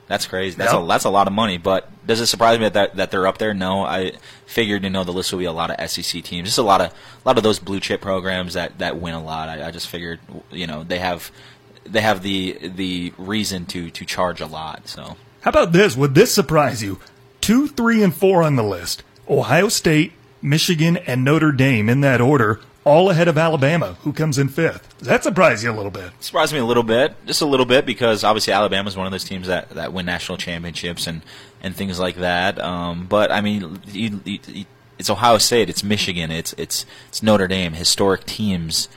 That's 0.07 0.27
crazy. 0.27 0.55
That's 0.55 0.71
yep. 0.71 0.83
a 0.83 0.85
that's 0.85 1.05
a 1.05 1.09
lot 1.09 1.27
of 1.27 1.33
money. 1.33 1.57
But 1.57 1.89
does 2.05 2.19
it 2.19 2.27
surprise 2.27 2.59
me 2.59 2.69
that 2.69 2.95
that 2.95 3.11
they're 3.11 3.25
up 3.25 3.39
there? 3.39 3.53
No, 3.53 3.83
I 3.83 4.13
figured 4.45 4.83
you 4.83 4.89
know 4.89 5.03
the 5.03 5.11
list 5.13 5.31
will 5.31 5.39
be 5.39 5.45
a 5.45 5.51
lot 5.51 5.71
of 5.71 5.89
SEC 5.89 6.23
teams. 6.23 6.47
Just 6.47 6.59
a 6.59 6.63
lot 6.63 6.81
of 6.81 6.91
a 6.91 7.27
lot 7.27 7.37
of 7.37 7.43
those 7.43 7.57
blue 7.57 7.79
chip 7.79 8.01
programs 8.01 8.53
that, 8.53 8.77
that 8.77 8.99
win 8.99 9.15
a 9.15 9.23
lot. 9.23 9.49
I, 9.49 9.67
I 9.67 9.71
just 9.71 9.87
figured 9.87 10.19
you 10.51 10.67
know 10.67 10.83
they 10.83 10.99
have 10.99 11.31
they 11.85 12.01
have 12.01 12.21
the 12.21 12.57
the 12.61 13.13
reason 13.17 13.65
to 13.67 13.89
to 13.89 14.05
charge 14.05 14.41
a 14.41 14.45
lot. 14.45 14.87
So 14.87 15.17
how 15.41 15.49
about 15.49 15.71
this? 15.71 15.97
Would 15.97 16.13
this 16.13 16.33
surprise 16.33 16.83
you? 16.83 16.99
Two, 17.45 17.67
three, 17.67 18.01
and 18.01 18.13
four 18.13 18.41
on 18.41 18.55
the 18.55 18.63
list 18.63 19.03
Ohio 19.29 19.69
State, 19.69 20.13
Michigan, 20.41 20.97
and 20.97 21.23
Notre 21.23 21.51
Dame 21.51 21.89
in 21.89 22.01
that 22.01 22.19
order, 22.19 22.59
all 22.83 23.11
ahead 23.11 23.27
of 23.27 23.37
Alabama, 23.37 23.97
who 24.01 24.13
comes 24.13 24.39
in 24.39 24.49
fifth. 24.49 24.97
Does 24.97 25.07
that 25.07 25.23
surprise 25.23 25.63
you 25.63 25.69
a 25.69 25.73
little 25.73 25.91
bit? 25.91 26.11
Surprised 26.19 26.53
me 26.53 26.59
a 26.59 26.65
little 26.65 26.81
bit, 26.81 27.13
just 27.27 27.41
a 27.41 27.45
little 27.45 27.67
bit, 27.67 27.85
because 27.85 28.23
obviously 28.23 28.51
Alabama 28.51 28.87
is 28.87 28.97
one 28.97 29.05
of 29.05 29.11
those 29.11 29.23
teams 29.23 29.45
that, 29.45 29.69
that 29.69 29.93
win 29.93 30.07
national 30.07 30.39
championships 30.39 31.05
and, 31.05 31.21
and 31.61 31.75
things 31.75 31.99
like 31.99 32.15
that. 32.15 32.57
Um, 32.59 33.05
but 33.05 33.31
I 33.31 33.41
mean, 33.41 33.79
you, 33.89 34.21
you, 34.25 34.65
it's 34.97 35.11
Ohio 35.11 35.37
State, 35.37 35.69
it's 35.69 35.83
Michigan, 35.83 36.31
it's 36.31 36.53
it's 36.57 36.83
it's 37.09 37.21
Notre 37.21 37.47
Dame, 37.47 37.73
historic 37.73 38.25
teams. 38.25 38.89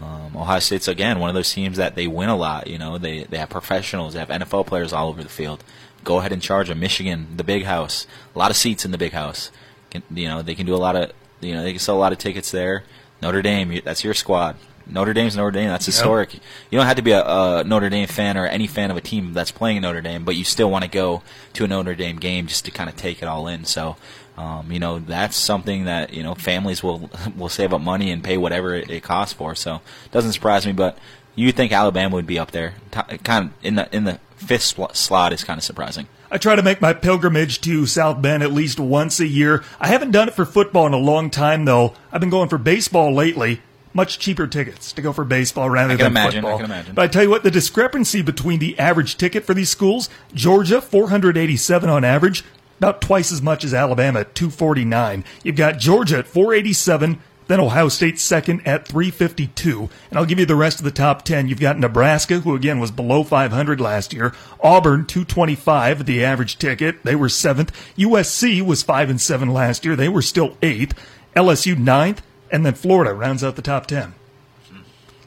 Um, 0.00 0.36
Ohio 0.36 0.60
State's 0.60 0.86
again 0.86 1.18
one 1.18 1.30
of 1.30 1.34
those 1.34 1.52
teams 1.52 1.78
that 1.78 1.96
they 1.96 2.06
win 2.06 2.28
a 2.28 2.36
lot. 2.36 2.68
You 2.68 2.78
know, 2.78 2.96
they 2.96 3.24
they 3.24 3.38
have 3.38 3.50
professionals, 3.50 4.14
they 4.14 4.20
have 4.20 4.28
NFL 4.28 4.66
players 4.66 4.92
all 4.92 5.08
over 5.08 5.20
the 5.20 5.28
field 5.28 5.64
go 6.08 6.20
ahead 6.20 6.32
and 6.32 6.40
charge 6.40 6.68
them. 6.68 6.80
Michigan, 6.80 7.26
the 7.36 7.44
big 7.44 7.64
house, 7.64 8.06
a 8.34 8.38
lot 8.38 8.50
of 8.50 8.56
seats 8.56 8.86
in 8.86 8.92
the 8.92 8.98
big 8.98 9.12
house. 9.12 9.52
Can, 9.90 10.02
you 10.10 10.26
know, 10.26 10.40
they 10.40 10.54
can 10.54 10.64
do 10.64 10.74
a 10.74 10.80
lot 10.80 10.96
of, 10.96 11.12
you 11.42 11.54
know, 11.54 11.62
they 11.62 11.72
can 11.72 11.78
sell 11.78 11.96
a 11.96 12.00
lot 12.00 12.12
of 12.12 12.18
tickets 12.18 12.50
there. 12.50 12.84
Notre 13.20 13.42
Dame, 13.42 13.82
that's 13.84 14.02
your 14.02 14.14
squad. 14.14 14.56
Notre 14.86 15.12
Dame's 15.12 15.36
Notre 15.36 15.50
Dame. 15.50 15.68
That's 15.68 15.84
historic. 15.84 16.32
Yep. 16.32 16.42
You 16.70 16.78
don't 16.78 16.86
have 16.86 16.96
to 16.96 17.02
be 17.02 17.10
a, 17.10 17.22
a, 17.22 17.64
Notre 17.64 17.90
Dame 17.90 18.08
fan 18.08 18.38
or 18.38 18.46
any 18.46 18.66
fan 18.66 18.90
of 18.90 18.96
a 18.96 19.02
team 19.02 19.34
that's 19.34 19.50
playing 19.50 19.82
Notre 19.82 20.00
Dame, 20.00 20.24
but 20.24 20.34
you 20.34 20.44
still 20.44 20.70
want 20.70 20.82
to 20.84 20.90
go 20.90 21.22
to 21.52 21.64
a 21.64 21.68
Notre 21.68 21.94
Dame 21.94 22.16
game 22.16 22.46
just 22.46 22.64
to 22.64 22.70
kind 22.70 22.88
of 22.88 22.96
take 22.96 23.20
it 23.20 23.28
all 23.28 23.46
in. 23.46 23.66
So, 23.66 23.96
um, 24.38 24.72
you 24.72 24.78
know, 24.78 24.98
that's 24.98 25.36
something 25.36 25.84
that 25.84 26.14
you 26.14 26.22
know 26.22 26.34
families 26.34 26.82
will 26.82 27.10
will 27.36 27.50
save 27.50 27.74
up 27.74 27.82
money 27.82 28.10
and 28.10 28.24
pay 28.24 28.38
whatever 28.38 28.74
it, 28.74 28.88
it 28.88 29.02
costs 29.02 29.34
for. 29.34 29.54
So, 29.54 29.82
it 30.06 30.12
doesn't 30.12 30.32
surprise 30.32 30.66
me. 30.66 30.72
But 30.72 30.96
you 31.34 31.52
think 31.52 31.70
Alabama 31.70 32.14
would 32.14 32.26
be 32.26 32.38
up 32.38 32.52
there, 32.52 32.74
kind 32.92 33.50
of 33.50 33.52
in 33.62 33.74
the 33.74 33.94
in 33.94 34.04
the 34.04 34.18
fifth 34.38 34.62
slot 34.62 35.32
is 35.32 35.44
kind 35.44 35.58
of 35.58 35.64
surprising. 35.64 36.08
I 36.30 36.38
try 36.38 36.56
to 36.56 36.62
make 36.62 36.80
my 36.80 36.92
pilgrimage 36.92 37.60
to 37.62 37.86
South 37.86 38.20
Bend 38.20 38.42
at 38.42 38.52
least 38.52 38.78
once 38.78 39.18
a 39.18 39.26
year. 39.26 39.64
I 39.80 39.88
haven't 39.88 40.10
done 40.10 40.28
it 40.28 40.34
for 40.34 40.44
football 40.44 40.86
in 40.86 40.92
a 40.92 40.98
long 40.98 41.30
time, 41.30 41.64
though. 41.64 41.94
I've 42.12 42.20
been 42.20 42.30
going 42.30 42.48
for 42.48 42.58
baseball 42.58 43.14
lately. 43.14 43.62
Much 43.94 44.18
cheaper 44.18 44.46
tickets 44.46 44.92
to 44.92 45.02
go 45.02 45.12
for 45.14 45.24
baseball 45.24 45.70
rather 45.70 45.96
than 45.96 46.06
imagine, 46.06 46.42
football. 46.42 46.58
I 46.58 46.62
can 46.62 46.70
imagine. 46.70 46.94
But 46.94 47.02
I 47.02 47.08
tell 47.08 47.22
you 47.22 47.30
what, 47.30 47.42
the 47.42 47.50
discrepancy 47.50 48.20
between 48.20 48.58
the 48.58 48.78
average 48.78 49.16
ticket 49.16 49.44
for 49.44 49.54
these 49.54 49.70
schools, 49.70 50.10
Georgia, 50.34 50.82
487 50.82 51.88
on 51.88 52.04
average, 52.04 52.44
about 52.78 53.00
twice 53.00 53.32
as 53.32 53.40
much 53.42 53.64
as 53.64 53.72
Alabama 53.72 54.24
249. 54.24 55.24
You've 55.42 55.56
got 55.56 55.78
Georgia 55.78 56.18
at 56.18 56.26
487, 56.26 57.20
then 57.48 57.60
Ohio 57.60 57.88
State 57.88 58.20
second 58.20 58.66
at 58.66 58.86
352. 58.86 59.90
And 60.10 60.18
I'll 60.18 60.26
give 60.26 60.38
you 60.38 60.46
the 60.46 60.54
rest 60.54 60.78
of 60.78 60.84
the 60.84 60.90
top 60.90 61.22
10. 61.22 61.48
You've 61.48 61.60
got 61.60 61.78
Nebraska, 61.78 62.40
who 62.40 62.54
again 62.54 62.78
was 62.78 62.90
below 62.90 63.24
500 63.24 63.80
last 63.80 64.12
year. 64.12 64.34
Auburn, 64.62 65.06
225, 65.06 66.06
the 66.06 66.24
average 66.24 66.58
ticket. 66.58 67.02
They 67.02 67.16
were 67.16 67.28
seventh. 67.28 67.72
USC 67.96 68.62
was 68.62 68.82
five 68.82 69.10
and 69.10 69.20
seven 69.20 69.52
last 69.52 69.84
year. 69.84 69.96
They 69.96 70.08
were 70.08 70.22
still 70.22 70.56
eighth. 70.62 70.94
LSU 71.34 71.76
ninth. 71.76 72.22
And 72.50 72.64
then 72.64 72.74
Florida 72.74 73.12
rounds 73.12 73.42
out 73.42 73.56
the 73.56 73.62
top 73.62 73.86
10. 73.86 74.14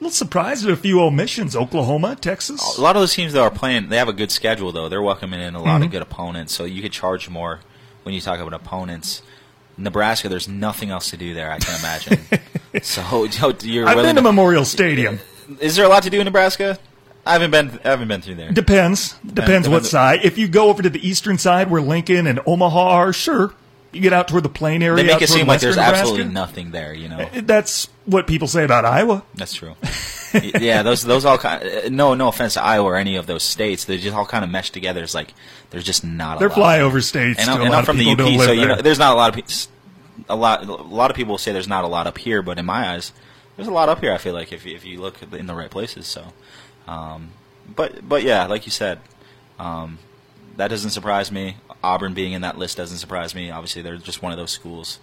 A 0.01 0.05
little 0.05 0.11
surprised 0.11 0.65
at 0.65 0.71
a 0.71 0.75
few 0.75 0.99
omissions. 1.01 1.55
Oklahoma, 1.55 2.15
Texas. 2.15 2.77
A 2.77 2.81
lot 2.81 2.95
of 2.95 3.01
those 3.03 3.13
teams 3.13 3.33
that 3.33 3.41
are 3.41 3.51
playing, 3.51 3.89
they 3.89 3.97
have 3.97 4.07
a 4.07 4.13
good 4.13 4.31
schedule 4.31 4.71
though. 4.71 4.89
They're 4.89 5.01
welcoming 5.01 5.41
in 5.41 5.53
a 5.53 5.59
lot 5.59 5.75
mm-hmm. 5.75 5.83
of 5.83 5.91
good 5.91 6.01
opponents, 6.01 6.55
so 6.55 6.65
you 6.65 6.81
could 6.81 6.91
charge 6.91 7.29
more 7.29 7.59
when 8.01 8.15
you 8.15 8.21
talk 8.21 8.39
about 8.39 8.53
opponents. 8.53 9.21
Nebraska, 9.77 10.29
there's 10.29 10.47
nothing 10.47 10.89
else 10.89 11.09
to 11.11 11.17
do 11.17 11.33
there. 11.33 11.51
I 11.51 11.59
can 11.59 11.79
imagine. 11.79 12.19
so 12.81 13.23
you're. 13.63 13.87
I've 13.87 13.97
been 13.97 14.15
to, 14.15 14.21
Memorial 14.21 14.65
Stadium. 14.65 15.19
Is 15.59 15.75
there 15.75 15.85
a 15.85 15.89
lot 15.89 16.03
to 16.03 16.09
do 16.09 16.19
in 16.19 16.25
Nebraska? 16.25 16.79
I 17.25 17.33
haven't 17.33 17.51
been. 17.51 17.79
I 17.83 17.89
haven't 17.89 18.07
been 18.07 18.21
through 18.21 18.35
there. 18.35 18.51
Depends. 18.51 19.13
Depends, 19.13 19.33
Depends 19.33 19.69
what 19.69 19.85
side. 19.85 20.21
If 20.23 20.37
you 20.37 20.47
go 20.47 20.69
over 20.69 20.81
to 20.81 20.89
the 20.89 21.05
eastern 21.07 21.37
side, 21.37 21.69
where 21.69 21.81
Lincoln 21.81 22.27
and 22.27 22.39
Omaha 22.45 22.89
are, 22.89 23.13
sure. 23.13 23.53
You 23.91 23.99
get 23.99 24.13
out 24.13 24.29
toward 24.29 24.43
the 24.43 24.49
plain 24.49 24.81
area. 24.81 25.03
They 25.03 25.11
make 25.11 25.21
it 25.21 25.27
seem 25.27 25.47
like 25.47 25.59
there's 25.59 25.75
Nebraska. 25.75 25.99
absolutely 25.99 26.31
nothing 26.31 26.71
there. 26.71 26.93
You 26.93 27.09
know. 27.09 27.29
That's 27.41 27.89
what 28.05 28.25
people 28.25 28.47
say 28.47 28.63
about 28.63 28.85
Iowa. 28.85 29.23
That's 29.35 29.53
true. 29.53 29.75
yeah, 30.61 30.83
those 30.83 31.03
those 31.03 31.25
all 31.25 31.37
kind. 31.37 31.63
Of, 31.63 31.91
no, 31.91 32.13
no 32.13 32.27
offense 32.27 32.55
to 32.55 32.63
Iowa 32.63 32.85
or 32.85 32.95
any 32.95 33.15
of 33.15 33.27
those 33.27 33.43
states. 33.43 33.85
They 33.85 33.97
just 33.97 34.15
all 34.15 34.25
kind 34.25 34.43
of 34.43 34.49
mesh 34.49 34.71
together. 34.71 35.03
It's 35.03 35.15
like 35.15 35.33
there's 35.69 35.83
just 35.83 36.03
not. 36.03 36.39
They're 36.39 36.49
flyover 36.49 37.03
states. 37.03 37.39
And, 37.39 37.49
I'm, 37.49 37.61
and 37.61 37.73
I'm 37.73 37.85
from 37.85 37.97
the 37.97 38.11
UP, 38.11 38.19
so 38.19 38.51
you 38.51 38.67
know, 38.67 38.81
there's 38.81 38.99
not 38.99 39.13
a 39.13 39.15
lot 39.15 39.37
of 39.37 39.67
a 40.29 40.35
lot. 40.35 40.63
A 40.67 40.73
lot 40.73 41.11
of 41.11 41.17
people 41.17 41.37
say 41.37 41.51
there's 41.51 41.67
not 41.67 41.83
a 41.83 41.87
lot 41.87 42.07
up 42.07 42.17
here, 42.17 42.41
but 42.41 42.57
in 42.57 42.65
my 42.65 42.93
eyes, 42.93 43.11
there's 43.55 43.67
a 43.67 43.71
lot 43.71 43.89
up 43.89 43.99
here. 43.99 44.13
I 44.13 44.17
feel 44.17 44.33
like 44.33 44.51
if 44.51 44.65
if 44.65 44.85
you 44.85 44.99
look 44.99 45.21
in 45.33 45.47
the 45.47 45.55
right 45.55 45.69
places. 45.69 46.07
So, 46.07 46.33
um, 46.87 47.31
but 47.75 48.07
but 48.07 48.23
yeah, 48.23 48.45
like 48.47 48.65
you 48.65 48.71
said, 48.71 48.99
um, 49.59 49.99
that 50.57 50.69
doesn't 50.69 50.91
surprise 50.91 51.31
me. 51.31 51.57
Auburn 51.83 52.13
being 52.13 52.33
in 52.33 52.41
that 52.41 52.57
list 52.57 52.77
doesn't 52.77 52.97
surprise 52.97 53.33
me. 53.33 53.49
Obviously, 53.49 53.81
they're 53.81 53.97
just 53.97 54.21
one 54.21 54.31
of 54.31 54.37
those 54.37 54.51
schools. 54.51 54.99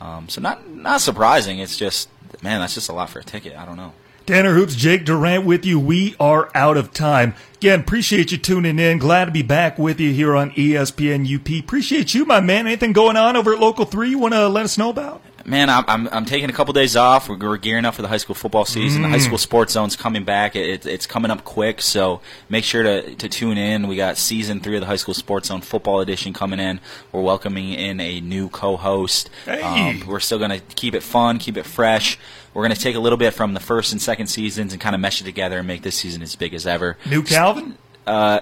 Um, 0.00 0.28
so 0.28 0.40
not 0.40 0.68
not 0.68 1.00
surprising. 1.00 1.58
It's 1.58 1.76
just 1.76 2.08
man, 2.42 2.60
that's 2.60 2.74
just 2.74 2.88
a 2.88 2.92
lot 2.92 3.10
for 3.10 3.20
a 3.20 3.24
ticket. 3.24 3.56
I 3.56 3.64
don't 3.64 3.76
know. 3.76 3.92
Tanner 4.26 4.54
Hoops, 4.54 4.74
Jake 4.74 5.04
Durant 5.04 5.44
with 5.44 5.64
you. 5.64 5.78
We 5.78 6.16
are 6.18 6.50
out 6.52 6.76
of 6.76 6.92
time. 6.92 7.34
Again, 7.54 7.78
appreciate 7.80 8.32
you 8.32 8.38
tuning 8.38 8.80
in. 8.80 8.98
Glad 8.98 9.26
to 9.26 9.30
be 9.30 9.42
back 9.42 9.78
with 9.78 10.00
you 10.00 10.12
here 10.12 10.34
on 10.34 10.50
ESPN 10.50 11.32
UP. 11.32 11.62
Appreciate 11.64 12.12
you, 12.12 12.24
my 12.24 12.40
man. 12.40 12.66
Anything 12.66 12.92
going 12.92 13.16
on 13.16 13.36
over 13.36 13.52
at 13.54 13.60
Local 13.60 13.84
3 13.84 14.10
you 14.10 14.18
want 14.18 14.34
to 14.34 14.48
let 14.48 14.64
us 14.64 14.76
know 14.76 14.90
about? 14.90 15.22
Man, 15.46 15.70
I'm, 15.70 15.84
I'm, 15.86 16.08
I'm 16.08 16.24
taking 16.24 16.50
a 16.50 16.52
couple 16.52 16.74
days 16.74 16.96
off. 16.96 17.28
We're, 17.28 17.38
we're 17.38 17.56
gearing 17.56 17.84
up 17.84 17.94
for 17.94 18.02
the 18.02 18.08
high 18.08 18.16
school 18.16 18.34
football 18.34 18.64
season. 18.64 19.02
The 19.02 19.08
high 19.08 19.18
Mm. 19.18 19.24
school 19.26 19.38
sports 19.38 19.74
zone's 19.74 19.94
coming 19.94 20.24
back. 20.24 20.56
It, 20.56 20.84
it's 20.86 21.06
coming 21.06 21.30
up 21.30 21.44
quick, 21.44 21.80
so 21.80 22.20
make 22.48 22.64
sure 22.64 22.82
to, 22.82 23.14
to 23.14 23.28
tune 23.28 23.56
in. 23.56 23.86
We 23.86 23.94
got 23.94 24.18
season 24.18 24.58
three 24.58 24.74
of 24.74 24.80
the 24.80 24.88
high 24.88 24.96
school 24.96 25.14
sports 25.14 25.46
zone 25.46 25.60
football 25.60 26.00
edition 26.00 26.32
coming 26.32 26.58
in. 26.58 26.80
We're 27.12 27.22
welcoming 27.22 27.74
in 27.74 28.00
a 28.00 28.20
new 28.20 28.48
co-host. 28.48 29.30
Hey. 29.44 29.62
Um, 29.62 30.02
we're 30.08 30.18
still 30.18 30.38
going 30.38 30.50
to 30.50 30.58
keep 30.74 30.94
it 30.96 31.04
fun, 31.04 31.38
keep 31.38 31.56
it 31.56 31.64
fresh. 31.64 32.18
We're 32.56 32.62
going 32.62 32.74
to 32.74 32.80
take 32.80 32.96
a 32.96 33.00
little 33.00 33.18
bit 33.18 33.34
from 33.34 33.52
the 33.52 33.60
first 33.60 33.92
and 33.92 34.00
second 34.00 34.28
seasons 34.28 34.72
and 34.72 34.80
kind 34.80 34.94
of 34.94 35.00
mesh 35.02 35.20
it 35.20 35.24
together 35.24 35.58
and 35.58 35.68
make 35.68 35.82
this 35.82 35.94
season 35.94 36.22
as 36.22 36.36
big 36.36 36.54
as 36.54 36.66
ever. 36.66 36.96
New 37.04 37.22
Calvin? 37.22 37.76
Uh, 38.06 38.40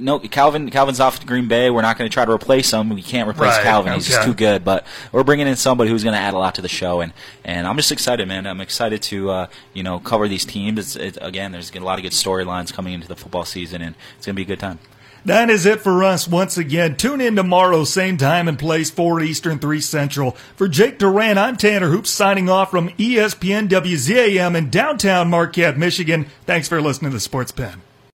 no, 0.00 0.18
Calvin. 0.18 0.68
Calvin's 0.68 0.98
off 0.98 1.20
to 1.20 1.26
Green 1.28 1.46
Bay. 1.46 1.70
We're 1.70 1.82
not 1.82 1.96
going 1.96 2.10
to 2.10 2.12
try 2.12 2.24
to 2.24 2.32
replace 2.32 2.72
him. 2.72 2.88
We 2.88 3.02
can't 3.02 3.28
replace 3.28 3.52
Right, 3.52 3.62
Calvin. 3.62 3.92
He's 3.92 4.08
just 4.08 4.24
too 4.24 4.34
good. 4.34 4.64
But 4.64 4.84
we're 5.12 5.22
bringing 5.22 5.46
in 5.46 5.54
somebody 5.54 5.90
who's 5.90 6.02
going 6.02 6.14
to 6.14 6.18
add 6.18 6.34
a 6.34 6.38
lot 6.38 6.56
to 6.56 6.60
the 6.60 6.68
show, 6.68 7.02
and 7.02 7.12
and 7.44 7.64
I'm 7.68 7.76
just 7.76 7.92
excited, 7.92 8.26
man. 8.26 8.48
I'm 8.48 8.60
excited 8.60 9.00
to 9.02 9.30
uh, 9.30 9.46
you 9.74 9.84
know 9.84 10.00
cover 10.00 10.26
these 10.26 10.44
teams. 10.44 10.96
It's, 10.96 10.96
it, 10.96 11.18
again, 11.20 11.52
there's 11.52 11.72
a 11.72 11.78
lot 11.78 12.00
of 12.00 12.02
good 12.02 12.10
storylines 12.10 12.72
coming 12.72 12.94
into 12.94 13.06
the 13.06 13.14
football 13.14 13.44
season, 13.44 13.80
and 13.80 13.94
it's 14.16 14.26
going 14.26 14.34
to 14.34 14.36
be 14.36 14.42
a 14.42 14.56
good 14.56 14.58
time. 14.58 14.80
That 15.24 15.50
is 15.50 15.66
it 15.66 15.80
for 15.80 16.02
us 16.02 16.26
once 16.26 16.58
again. 16.58 16.96
Tune 16.96 17.20
in 17.20 17.36
tomorrow, 17.36 17.84
same 17.84 18.16
time 18.16 18.48
and 18.48 18.58
place, 18.58 18.90
4 18.90 19.20
Eastern, 19.20 19.60
3 19.60 19.80
Central. 19.80 20.32
For 20.56 20.66
Jake 20.66 20.98
Durant, 20.98 21.38
I'm 21.38 21.56
Tanner 21.56 21.90
Hoops 21.90 22.10
signing 22.10 22.48
off 22.48 22.72
from 22.72 22.88
ESPN 22.90 23.68
WZAM 23.68 24.56
in 24.56 24.68
downtown 24.68 25.30
Marquette, 25.30 25.78
Michigan. 25.78 26.26
Thanks 26.44 26.66
for 26.66 26.82
listening 26.82 27.12
to 27.12 27.16
the 27.16 27.20
Sports 27.20 27.52
Pen. 27.52 27.82